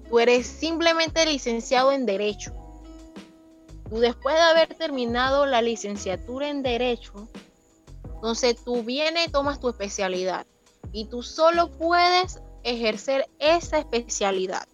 tú 0.10 0.20
eres 0.20 0.48
simplemente 0.48 1.24
licenciado 1.28 1.92
en 1.92 2.08
derecho. 2.08 2.52
Tú 3.88 4.00
después 4.00 4.34
de 4.34 4.42
haber 4.42 4.74
terminado 4.74 5.46
la 5.46 5.62
licenciatura 5.62 6.50
en 6.50 6.64
derecho, 6.64 7.30
entonces 8.22 8.56
tú 8.64 8.84
vienes 8.84 9.30
y 9.30 9.32
tomas 9.32 9.60
tu 9.60 9.68
especialidad 9.68 10.46
y 10.92 11.06
tú 11.06 11.24
solo 11.24 11.72
puedes 11.72 12.40
ejercer 12.62 13.28
esa 13.40 13.80
especialidad. 13.80 14.68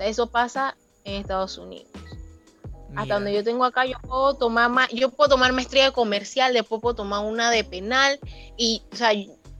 eso 0.00 0.28
pasa 0.28 0.74
en 1.04 1.20
Estados 1.20 1.58
Unidos. 1.58 1.90
Hasta 2.96 3.12
donde 3.12 3.34
yo 3.34 3.44
tengo 3.44 3.66
acá, 3.66 3.84
yo 3.84 3.98
puedo 4.08 4.34
tomar 4.34 4.70
más, 4.70 4.88
yo 4.88 5.10
puedo 5.10 5.28
tomar 5.28 5.52
maestría 5.52 5.84
de 5.84 5.92
comercial, 5.92 6.54
después 6.54 6.80
puedo 6.80 6.94
tomar 6.94 7.26
una 7.26 7.50
de 7.50 7.62
penal 7.62 8.18
y, 8.56 8.82
o 8.90 8.96
sea, 8.96 9.10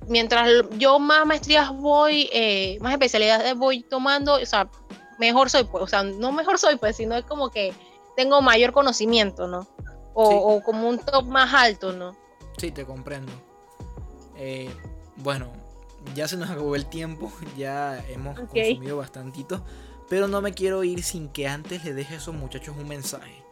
mientras 0.09 0.49
yo 0.79 0.99
más 0.99 1.27
maestrías 1.27 1.71
voy, 1.71 2.31
eh, 2.33 2.79
más 2.81 2.95
especialidades 2.95 3.55
voy 3.59 3.83
tomando, 3.83 4.37
o 4.37 4.47
sea, 4.47 4.71
mejor 5.19 5.51
soy, 5.51 5.65
pues, 5.65 5.85
o 5.85 5.87
sea, 5.87 6.03
no 6.03 6.33
mejor 6.33 6.59
soy, 6.59 6.77
pues, 6.77 6.97
sino 6.97 7.15
es 7.15 7.27
como 7.27 7.51
que 7.51 7.75
tengo 8.17 8.41
mayor 8.41 8.73
conocimiento, 8.73 9.49
¿no? 9.49 9.67
O, 10.15 10.63
como 10.63 10.89
un 10.89 10.99
top 10.99 11.27
más 11.27 11.53
alto, 11.53 11.93
¿no? 11.93 12.24
Sí, 12.59 12.71
te 12.71 12.85
comprendo. 12.85 13.33
Eh, 14.37 14.71
bueno, 15.17 15.53
ya 16.15 16.29
se 16.29 16.37
nos 16.37 16.51
acabó 16.51 16.77
el 16.77 16.87
tiempo, 16.87 17.33
ya 17.57 18.05
hemos 18.09 18.39
consumido 18.39 18.97
bastantito. 18.97 19.65
Pero 20.09 20.29
no 20.29 20.43
me 20.43 20.53
quiero 20.53 20.85
ir 20.85 21.03
sin 21.03 21.29
que 21.29 21.49
antes 21.49 21.85
le 21.85 21.95
deje 21.95 22.15
a 22.15 22.17
esos 22.19 22.35
muchachos 22.35 22.77
un 22.77 22.87
mensaje. 22.87 23.43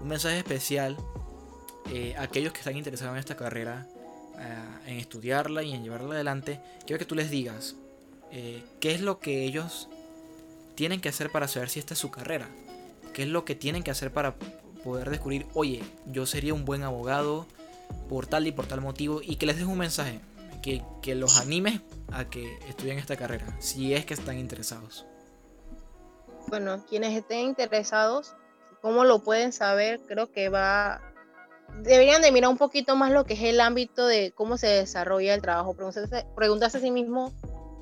Un 0.00 0.08
mensaje 0.08 0.38
especial 0.38 0.96
eh, 1.92 2.14
a 2.16 2.22
aquellos 2.22 2.52
que 2.52 2.60
están 2.60 2.76
interesados 2.76 3.14
en 3.14 3.18
esta 3.18 3.36
carrera, 3.36 3.86
eh, 4.38 4.90
en 4.92 4.98
estudiarla 4.98 5.62
y 5.62 5.72
en 5.72 5.82
llevarla 5.82 6.14
adelante. 6.14 6.60
Quiero 6.86 6.98
que 6.98 7.06
tú 7.06 7.16
les 7.16 7.30
digas 7.30 7.74
eh, 8.30 8.62
qué 8.80 8.94
es 8.94 9.00
lo 9.00 9.18
que 9.18 9.44
ellos 9.44 9.88
tienen 10.76 11.00
que 11.00 11.08
hacer 11.08 11.30
para 11.30 11.48
saber 11.48 11.70
si 11.70 11.80
esta 11.80 11.94
es 11.94 12.00
su 12.00 12.10
carrera. 12.10 12.48
¿Qué 13.12 13.22
es 13.22 13.28
lo 13.28 13.44
que 13.44 13.54
tienen 13.54 13.82
que 13.82 13.90
hacer 13.90 14.12
para 14.12 14.36
poder 14.84 15.10
descubrir, 15.10 15.46
oye, 15.54 15.82
yo 16.06 16.26
sería 16.26 16.54
un 16.54 16.64
buen 16.64 16.84
abogado 16.84 17.46
por 18.08 18.26
tal 18.26 18.46
y 18.46 18.52
por 18.52 18.66
tal 18.66 18.80
motivo? 18.80 19.20
Y 19.22 19.36
que 19.36 19.46
les 19.46 19.56
deje 19.56 19.68
un 19.68 19.78
mensaje, 19.78 20.20
que, 20.62 20.82
que 21.02 21.14
los 21.14 21.38
anime 21.38 21.80
a 22.12 22.24
que 22.24 22.58
estudien 22.68 22.98
esta 22.98 23.16
carrera, 23.16 23.56
si 23.60 23.94
es 23.94 24.04
que 24.04 24.14
están 24.14 24.38
interesados 24.38 25.06
bueno, 26.48 26.84
quienes 26.88 27.16
estén 27.16 27.40
interesados, 27.40 28.34
¿cómo 28.80 29.04
lo 29.04 29.20
pueden 29.20 29.52
saber? 29.52 30.00
Creo 30.06 30.30
que 30.30 30.48
va, 30.48 31.00
deberían 31.82 32.22
de 32.22 32.32
mirar 32.32 32.50
un 32.50 32.56
poquito 32.56 32.96
más 32.96 33.10
lo 33.12 33.24
que 33.24 33.34
es 33.34 33.42
el 33.42 33.60
ámbito 33.60 34.06
de 34.06 34.32
cómo 34.32 34.56
se 34.56 34.68
desarrolla 34.68 35.34
el 35.34 35.42
trabajo. 35.42 35.74
Preguntarse, 36.34 36.78
a 36.78 36.80
sí 36.80 36.90
mismo, 36.90 37.32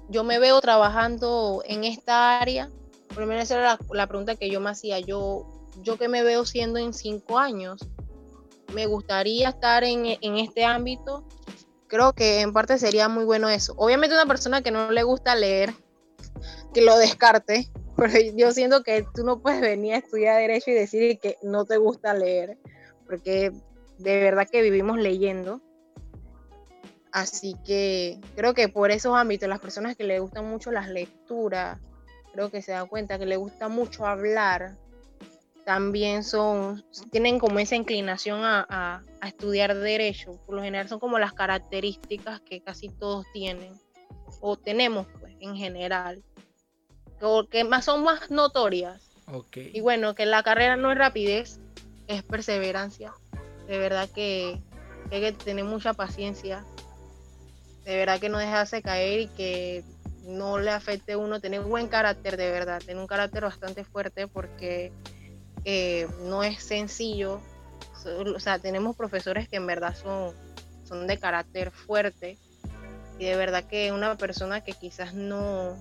yo 0.09 0.25
me 0.25 0.39
veo 0.39 0.61
trabajando 0.61 1.63
en 1.67 1.85
esta 1.85 2.41
área. 2.41 2.71
Primero 3.15 3.41
esa 3.41 3.59
era 3.59 3.79
la, 3.93 4.07
pregunta 4.07 4.35
que 4.35 4.51
yo 4.51 4.61
me 4.61 4.71
hacía. 4.71 4.99
Yo, 4.99 5.47
yo 5.83 5.99
que 5.99 6.09
me 6.09 6.23
veo 6.23 6.45
siendo 6.45 6.79
en 6.79 6.95
cinco 6.95 7.39
años, 7.39 7.81
me 8.73 8.87
gustaría 8.87 9.51
estar 9.51 9.85
en, 9.85 10.07
en 10.21 10.39
este 10.39 10.65
ámbito. 10.65 11.27
Creo 11.87 12.13
que 12.13 12.41
en 12.41 12.53
parte 12.53 12.79
sería 12.79 13.09
muy 13.09 13.25
bueno 13.25 13.49
eso. 13.49 13.75
Obviamente 13.77 14.15
una 14.15 14.27
persona 14.27 14.63
que 14.63 14.71
no 14.71 14.91
le 14.91 15.03
gusta 15.03 15.35
leer, 15.35 15.75
que 16.73 16.83
lo 16.83 16.97
descarte, 16.99 17.71
pero 17.97 18.13
yo 18.35 18.53
siento 18.53 18.83
que 18.83 19.05
tú 19.15 19.25
no 19.25 19.41
puedes 19.41 19.61
venir 19.61 19.95
a 19.95 19.99
estudiar 19.99 20.39
derecho 20.39 20.71
y 20.71 20.75
decir 20.75 21.19
que 21.19 21.37
no 21.43 21.65
te 21.65 21.77
gusta 21.77 22.15
leer, 22.15 22.59
porque 23.07 23.53
de 23.99 24.23
verdad 24.23 24.49
que 24.51 24.63
vivimos 24.63 24.99
leyendo. 24.99 25.61
Así 27.13 27.55
que 27.65 28.19
creo 28.35 28.55
que 28.55 28.69
por 28.69 28.91
esos 28.91 29.17
ámbitos, 29.17 29.49
las 29.49 29.61
personas 29.61 29.95
que 29.95 30.03
les 30.03 30.21
gustan 30.21 30.47
mucho 30.47 30.73
las 30.73 30.89
lecturas, 30.89 31.79
creo 32.33 32.51
que 32.51 32.61
se 32.61 32.73
dan 32.73 32.89
cuenta 32.89 33.21
que 33.21 33.27
les 33.27 33.39
gusta 33.39 33.69
mucho 33.69 34.05
hablar, 34.05 34.77
también 35.65 36.25
son, 36.25 36.85
tienen 37.11 37.39
como 37.39 37.59
esa 37.59 37.77
inclinación 37.77 38.45
a, 38.45 38.67
a, 39.21 39.29
estudiar 39.29 39.75
derecho. 39.75 40.33
Por 40.47 40.57
lo 40.57 40.63
general 40.63 40.89
son 40.89 41.01
como 41.01 41.19
las 41.19 41.33
características 41.33 42.41
que 42.41 42.61
casi 42.61 42.89
todos 42.89 43.27
tienen, 43.33 43.73
o 44.41 44.57
tenemos 44.57 45.07
pues 45.21 45.35
en 45.41 45.57
general 45.57 46.23
que 47.51 47.65
más 47.65 47.85
son 47.85 48.03
más 48.05 48.31
notorias. 48.31 49.11
Y 49.55 49.81
bueno, 49.81 50.15
que 50.15 50.27
la 50.27 50.43
carrera 50.43 50.77
no 50.77 50.93
es 50.93 50.99
rapidez, 50.99 51.59
es 52.07 52.23
perseverancia. 52.23 53.15
De 53.67 53.79
verdad 53.79 54.09
que, 54.15 54.61
hay 55.11 55.21
que 55.21 55.33
tener 55.33 55.65
mucha 55.65 55.95
paciencia. 55.95 56.65
De 57.85 57.97
verdad 57.97 58.21
que 58.21 58.29
no 58.29 58.39
dejarse 58.39 58.83
caer 58.83 59.21
y 59.21 59.29
que 59.29 59.85
no 60.25 60.59
le 60.59 60.71
afecte 60.71 61.13
a 61.13 61.19
uno 61.19 61.41
tener 61.41 61.61
buen 61.61 61.89
carácter, 61.89 62.37
de 62.37 62.51
verdad, 62.51 62.81
tener 62.81 62.99
un 62.99 63.07
carácter 63.07 63.43
bastante 63.43 63.85
fuerte 63.85 64.27
porque 64.27 64.93
eh, 65.65 66.09
no 66.23 66.43
es 66.43 66.63
sencillo. 66.63 67.41
O 68.35 68.41
sea, 68.41 68.59
tenemos 68.59 68.97
profesores 68.97 69.49
que 69.49 69.57
en 69.57 69.67
verdad 69.67 69.97
son, 69.97 70.35
son 70.85 71.07
de 71.07 71.19
carácter 71.19 71.71
fuerte 71.71 72.39
y 73.19 73.25
de 73.25 73.37
verdad 73.37 73.65
que 73.65 73.93
una 73.93 74.17
persona 74.17 74.61
que 74.61 74.73
quizás 74.73 75.15
no, 75.15 75.77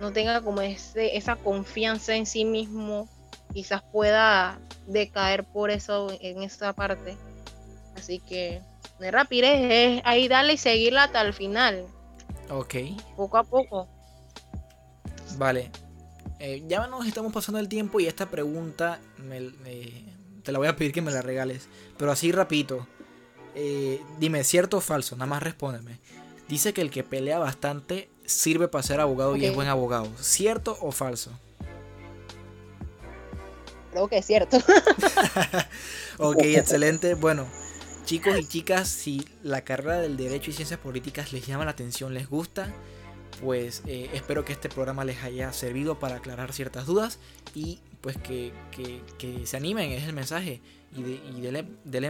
no 0.00 0.12
tenga 0.12 0.40
como 0.40 0.60
ese, 0.60 1.16
esa 1.16 1.36
confianza 1.36 2.16
en 2.16 2.26
sí 2.26 2.44
mismo, 2.44 3.08
quizás 3.52 3.82
pueda 3.92 4.58
decaer 4.86 5.44
por 5.44 5.70
eso 5.70 6.08
en 6.20 6.42
esa 6.42 6.72
parte. 6.72 7.16
Así 7.96 8.18
que 8.18 8.60
de 8.98 9.10
rapidez 9.10 9.60
es 9.70 10.02
ahí 10.04 10.28
darle 10.28 10.54
y 10.54 10.58
seguirla 10.58 11.04
hasta 11.04 11.20
el 11.20 11.32
final. 11.32 11.86
Ok. 12.50 12.74
Poco 13.16 13.36
a 13.38 13.44
poco. 13.44 13.88
Vale. 15.36 15.70
Eh, 16.46 16.62
ya 16.68 16.86
nos 16.88 17.06
estamos 17.06 17.32
pasando 17.32 17.58
el 17.58 17.70
tiempo 17.70 18.00
y 18.00 18.06
esta 18.06 18.28
pregunta 18.28 19.00
te 20.42 20.52
la 20.52 20.58
voy 20.58 20.68
a 20.68 20.76
pedir 20.76 20.92
que 20.92 21.00
me 21.00 21.10
la 21.10 21.22
regales. 21.22 21.68
Pero 21.96 22.12
así 22.12 22.32
rapidito. 22.32 22.86
Eh, 23.54 24.02
dime, 24.18 24.44
¿cierto 24.44 24.76
o 24.76 24.80
falso? 24.82 25.16
Nada 25.16 25.24
más 25.24 25.42
respóndeme. 25.42 26.00
Dice 26.46 26.74
que 26.74 26.82
el 26.82 26.90
que 26.90 27.02
pelea 27.02 27.38
bastante 27.38 28.10
sirve 28.26 28.68
para 28.68 28.82
ser 28.82 29.00
abogado 29.00 29.36
y 29.36 29.46
es 29.46 29.54
buen 29.54 29.68
abogado. 29.68 30.06
¿Cierto 30.20 30.76
o 30.82 30.92
falso? 30.92 31.30
Creo 33.92 34.08
que 34.08 34.18
es 34.18 34.26
cierto. 34.26 34.58
ok, 36.18 36.36
excelente. 36.42 37.14
Bueno, 37.14 37.46
chicos 38.04 38.38
y 38.38 38.46
chicas, 38.46 38.90
si 38.90 39.26
la 39.42 39.62
carrera 39.62 39.98
del 40.00 40.18
Derecho 40.18 40.50
y 40.50 40.52
Ciencias 40.52 40.78
Políticas 40.78 41.32
les 41.32 41.46
llama 41.46 41.64
la 41.64 41.70
atención, 41.70 42.12
les 42.12 42.28
gusta, 42.28 42.70
pues 43.44 43.82
eh, 43.86 44.08
espero 44.14 44.42
que 44.42 44.54
este 44.54 44.70
programa 44.70 45.04
les 45.04 45.22
haya 45.22 45.52
servido 45.52 45.98
para 45.98 46.16
aclarar 46.16 46.54
ciertas 46.54 46.86
dudas 46.86 47.18
y 47.54 47.78
pues 48.00 48.16
que, 48.16 48.52
se 49.44 49.56
animen, 49.56 49.92
es 49.92 50.04
el 50.04 50.14
mensaje. 50.14 50.62
Y, 50.96 51.02
de, 51.02 51.20
y 51.36 51.40
denle, 51.42 51.64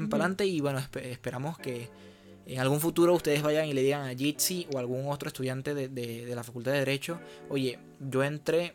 para 0.09 0.25
adelante 0.25 0.47
y 0.47 0.61
bueno, 0.61 0.79
esperamos 0.95 1.59
que 1.59 1.89
en 2.47 2.61
algún 2.61 2.81
futuro 2.81 3.15
ustedes 3.15 3.43
vayan 3.43 3.67
y 3.67 3.73
le 3.73 3.83
digan 3.83 4.07
a 4.09 4.15
Jitsi 4.15 4.69
o 4.73 4.77
a 4.77 4.81
algún 4.81 5.09
otro 5.09 5.27
estudiante 5.27 5.75
de, 5.75 6.33
la 6.35 6.45
Facultad 6.45 6.73
de 6.73 6.79
Derecho, 6.79 7.19
oye, 7.49 7.81
yo 7.99 8.23
entré 8.23 8.75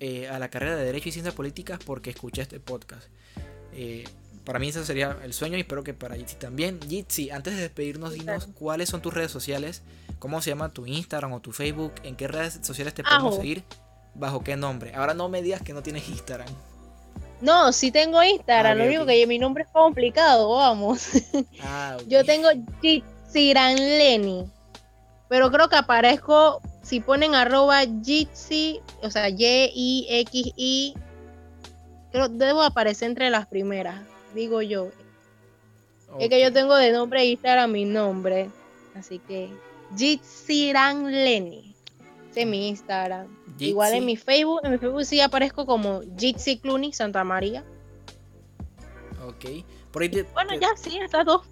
eh, 0.00 0.28
a 0.28 0.38
la 0.40 0.50
carrera 0.50 0.76
de 0.76 0.84
Derecho 0.84 1.10
y 1.10 1.12
Ciencias 1.12 1.34
Políticas 1.34 1.78
porque 1.84 2.10
escuché 2.10 2.42
este 2.42 2.58
podcast. 2.58 3.06
Eh, 3.72 4.04
para 4.50 4.58
mí 4.58 4.70
ese 4.70 4.84
sería 4.84 5.16
el 5.22 5.32
sueño 5.32 5.56
y 5.56 5.60
espero 5.60 5.84
que 5.84 5.94
para 5.94 6.16
Jitsi 6.16 6.34
también. 6.34 6.80
Jitsi, 6.80 7.30
antes 7.30 7.54
de 7.54 7.60
despedirnos, 7.60 8.14
dinos 8.14 8.48
cuáles 8.52 8.88
son 8.88 9.00
tus 9.00 9.14
redes 9.14 9.30
sociales, 9.30 9.84
cómo 10.18 10.42
se 10.42 10.50
llama 10.50 10.70
tu 10.70 10.86
Instagram 10.86 11.34
o 11.34 11.38
tu 11.40 11.52
Facebook, 11.52 11.92
en 12.02 12.16
qué 12.16 12.26
redes 12.26 12.58
sociales 12.60 12.92
te 12.92 13.04
podemos 13.04 13.36
seguir, 13.36 13.62
bajo 14.12 14.42
qué 14.42 14.56
nombre. 14.56 14.92
Ahora 14.96 15.14
no 15.14 15.28
me 15.28 15.40
digas 15.40 15.62
que 15.62 15.72
no 15.72 15.84
tienes 15.84 16.08
Instagram. 16.08 16.48
No, 17.40 17.72
sí 17.72 17.92
tengo 17.92 18.20
Instagram, 18.20 18.78
lo 18.78 18.86
único 18.86 19.06
que 19.06 19.24
mi 19.28 19.38
nombre 19.38 19.62
es 19.62 19.70
complicado, 19.70 20.50
vamos. 20.50 21.10
Ah, 21.62 21.96
Yo 22.08 22.24
tengo 22.24 22.48
Jitsiran 22.82 23.76
Lenny, 23.76 24.50
pero 25.28 25.52
creo 25.52 25.68
que 25.68 25.76
aparezco, 25.76 26.60
si 26.82 26.98
ponen 26.98 27.36
arroba 27.36 27.82
Jitsi, 28.02 28.80
o 29.00 29.12
sea, 29.12 29.28
Y-I-X-I, 29.28 30.94
creo 32.10 32.28
debo 32.28 32.64
aparecer 32.64 33.10
entre 33.10 33.30
las 33.30 33.46
primeras, 33.46 34.00
digo 34.34 34.62
yo. 34.62 34.90
Es 36.18 36.28
que 36.28 36.40
yo 36.40 36.52
tengo 36.52 36.74
de 36.74 36.90
nombre 36.92 37.24
Instagram 37.24 37.70
mi 37.70 37.84
nombre, 37.84 38.50
así 38.94 39.20
que 39.20 39.48
Jitsiran 39.96 41.10
Lenny. 41.10 41.74
Ese 42.30 42.42
es 42.42 42.46
mi 42.46 42.68
Instagram. 42.68 43.26
Igual 43.58 43.94
en 43.94 44.06
mi 44.06 44.16
Facebook, 44.16 44.60
en 44.62 44.72
mi 44.72 44.78
Facebook 44.78 45.04
sí 45.04 45.20
aparezco 45.20 45.66
como 45.66 46.00
Jitsi 46.16 46.58
Cluny 46.58 46.92
Santa 46.92 47.24
María. 47.24 47.64
Ok. 49.26 49.64
bueno, 49.92 50.54
ya 50.54 50.68
sí, 50.76 50.98
está 50.98 51.24
todo. 51.24 51.44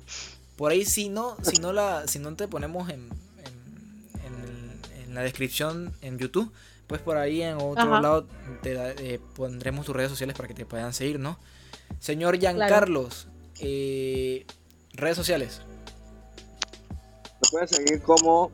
Por 0.56 0.72
ahí 0.72 0.84
si 0.84 1.08
no, 1.08 1.36
si 1.42 1.60
no 1.60 1.72
la, 1.72 2.06
si 2.08 2.18
no 2.18 2.34
te 2.34 2.48
ponemos 2.48 2.88
en, 2.90 3.08
en, 5.04 5.14
la 5.14 5.22
descripción 5.22 5.92
en 6.00 6.18
YouTube, 6.18 6.52
pues 6.86 7.00
por 7.00 7.16
ahí 7.16 7.42
en 7.42 7.56
otro 7.56 8.00
lado 8.00 8.26
te 8.62 9.14
eh, 9.14 9.20
pondremos 9.34 9.86
tus 9.86 9.96
redes 9.96 10.10
sociales 10.10 10.36
para 10.36 10.48
que 10.48 10.54
te 10.54 10.64
puedan 10.64 10.92
seguir, 10.92 11.18
¿no? 11.18 11.38
Señor 11.98 12.38
Giancarlos, 12.38 13.28
eh, 13.60 14.46
redes 14.92 15.16
sociales. 15.16 15.62
Me 17.42 17.48
pueden 17.50 17.68
seguir 17.68 18.02
como 18.02 18.50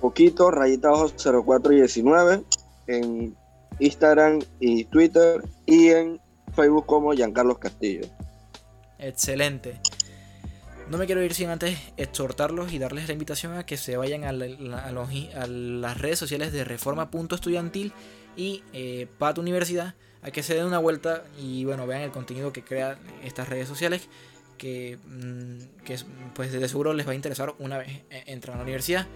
poquito, 0.00 0.50
rayita 0.50 0.90
0419 0.92 2.44
en 2.86 3.36
Instagram 3.78 4.40
y 4.60 4.84
Twitter 4.84 5.42
y 5.66 5.88
en 5.88 6.20
Facebook 6.54 6.86
como 6.86 7.12
Giancarlos 7.12 7.58
Castillo. 7.58 8.06
Excelente. 8.98 9.80
No 10.88 10.98
me 10.98 11.06
quiero 11.06 11.22
ir 11.22 11.32
sin 11.32 11.48
antes 11.48 11.78
exhortarlos 11.96 12.72
y 12.72 12.78
darles 12.78 13.06
la 13.06 13.14
invitación 13.14 13.54
a 13.56 13.64
que 13.64 13.78
se 13.78 13.96
vayan 13.96 14.24
a, 14.24 14.32
las 14.32 15.98
redes 15.98 16.18
sociales 16.18 16.52
de 16.52 16.64
Reforma.estudiantil 16.64 17.92
y 18.36 18.62
eh, 18.72 19.06
PAT 19.18 19.38
Universidad, 19.38 19.94
a 20.24 20.30
que 20.30 20.42
se 20.42 20.54
den 20.54 20.64
una 20.64 20.78
vuelta 20.78 21.24
y 21.38 21.64
bueno, 21.64 21.86
vean 21.86 22.00
el 22.00 22.10
contenido 22.10 22.52
que 22.52 22.64
crean 22.64 22.98
estas 23.22 23.48
redes 23.48 23.68
sociales, 23.68 24.08
que, 24.56 24.98
mm, 25.06 25.84
que 25.84 25.98
pues 26.34 26.50
de 26.50 26.66
seguro 26.66 26.94
les 26.94 27.06
va 27.06 27.12
a 27.12 27.14
interesar 27.14 27.54
una 27.58 27.76
vez 27.78 27.88
e-, 28.10 28.24
entran 28.26 28.54
a 28.54 28.58
la 28.58 28.62
universidad. 28.64 29.06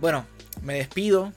Bueno, 0.00 0.26
me 0.62 0.74
despido. 0.74 1.32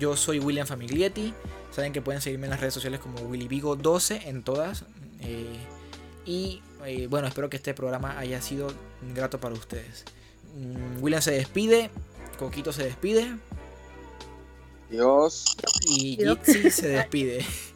Yo 0.00 0.16
soy 0.16 0.40
William 0.40 0.66
Famiglietti. 0.66 1.32
Saben 1.70 1.92
que 1.92 2.02
pueden 2.02 2.20
seguirme 2.20 2.46
en 2.46 2.50
las 2.50 2.60
redes 2.60 2.74
sociales 2.74 2.98
como 2.98 3.18
WillyVigo12 3.18 4.22
en 4.24 4.42
todas. 4.42 4.84
Eh, 5.20 5.56
y 6.24 6.60
eh, 6.84 7.06
bueno, 7.08 7.28
espero 7.28 7.48
que 7.48 7.56
este 7.56 7.72
programa 7.72 8.18
haya 8.18 8.42
sido 8.42 8.72
grato 9.14 9.38
para 9.38 9.54
ustedes. 9.54 10.04
Mm, 10.56 11.02
William 11.02 11.22
se 11.22 11.32
despide. 11.32 11.90
Coquito 12.36 12.72
se 12.72 12.84
despide. 12.84 13.36
Dios. 14.90 15.56
Y 15.86 16.16
Jitsi 16.16 16.70
se 16.70 16.88
despide. 16.88 17.44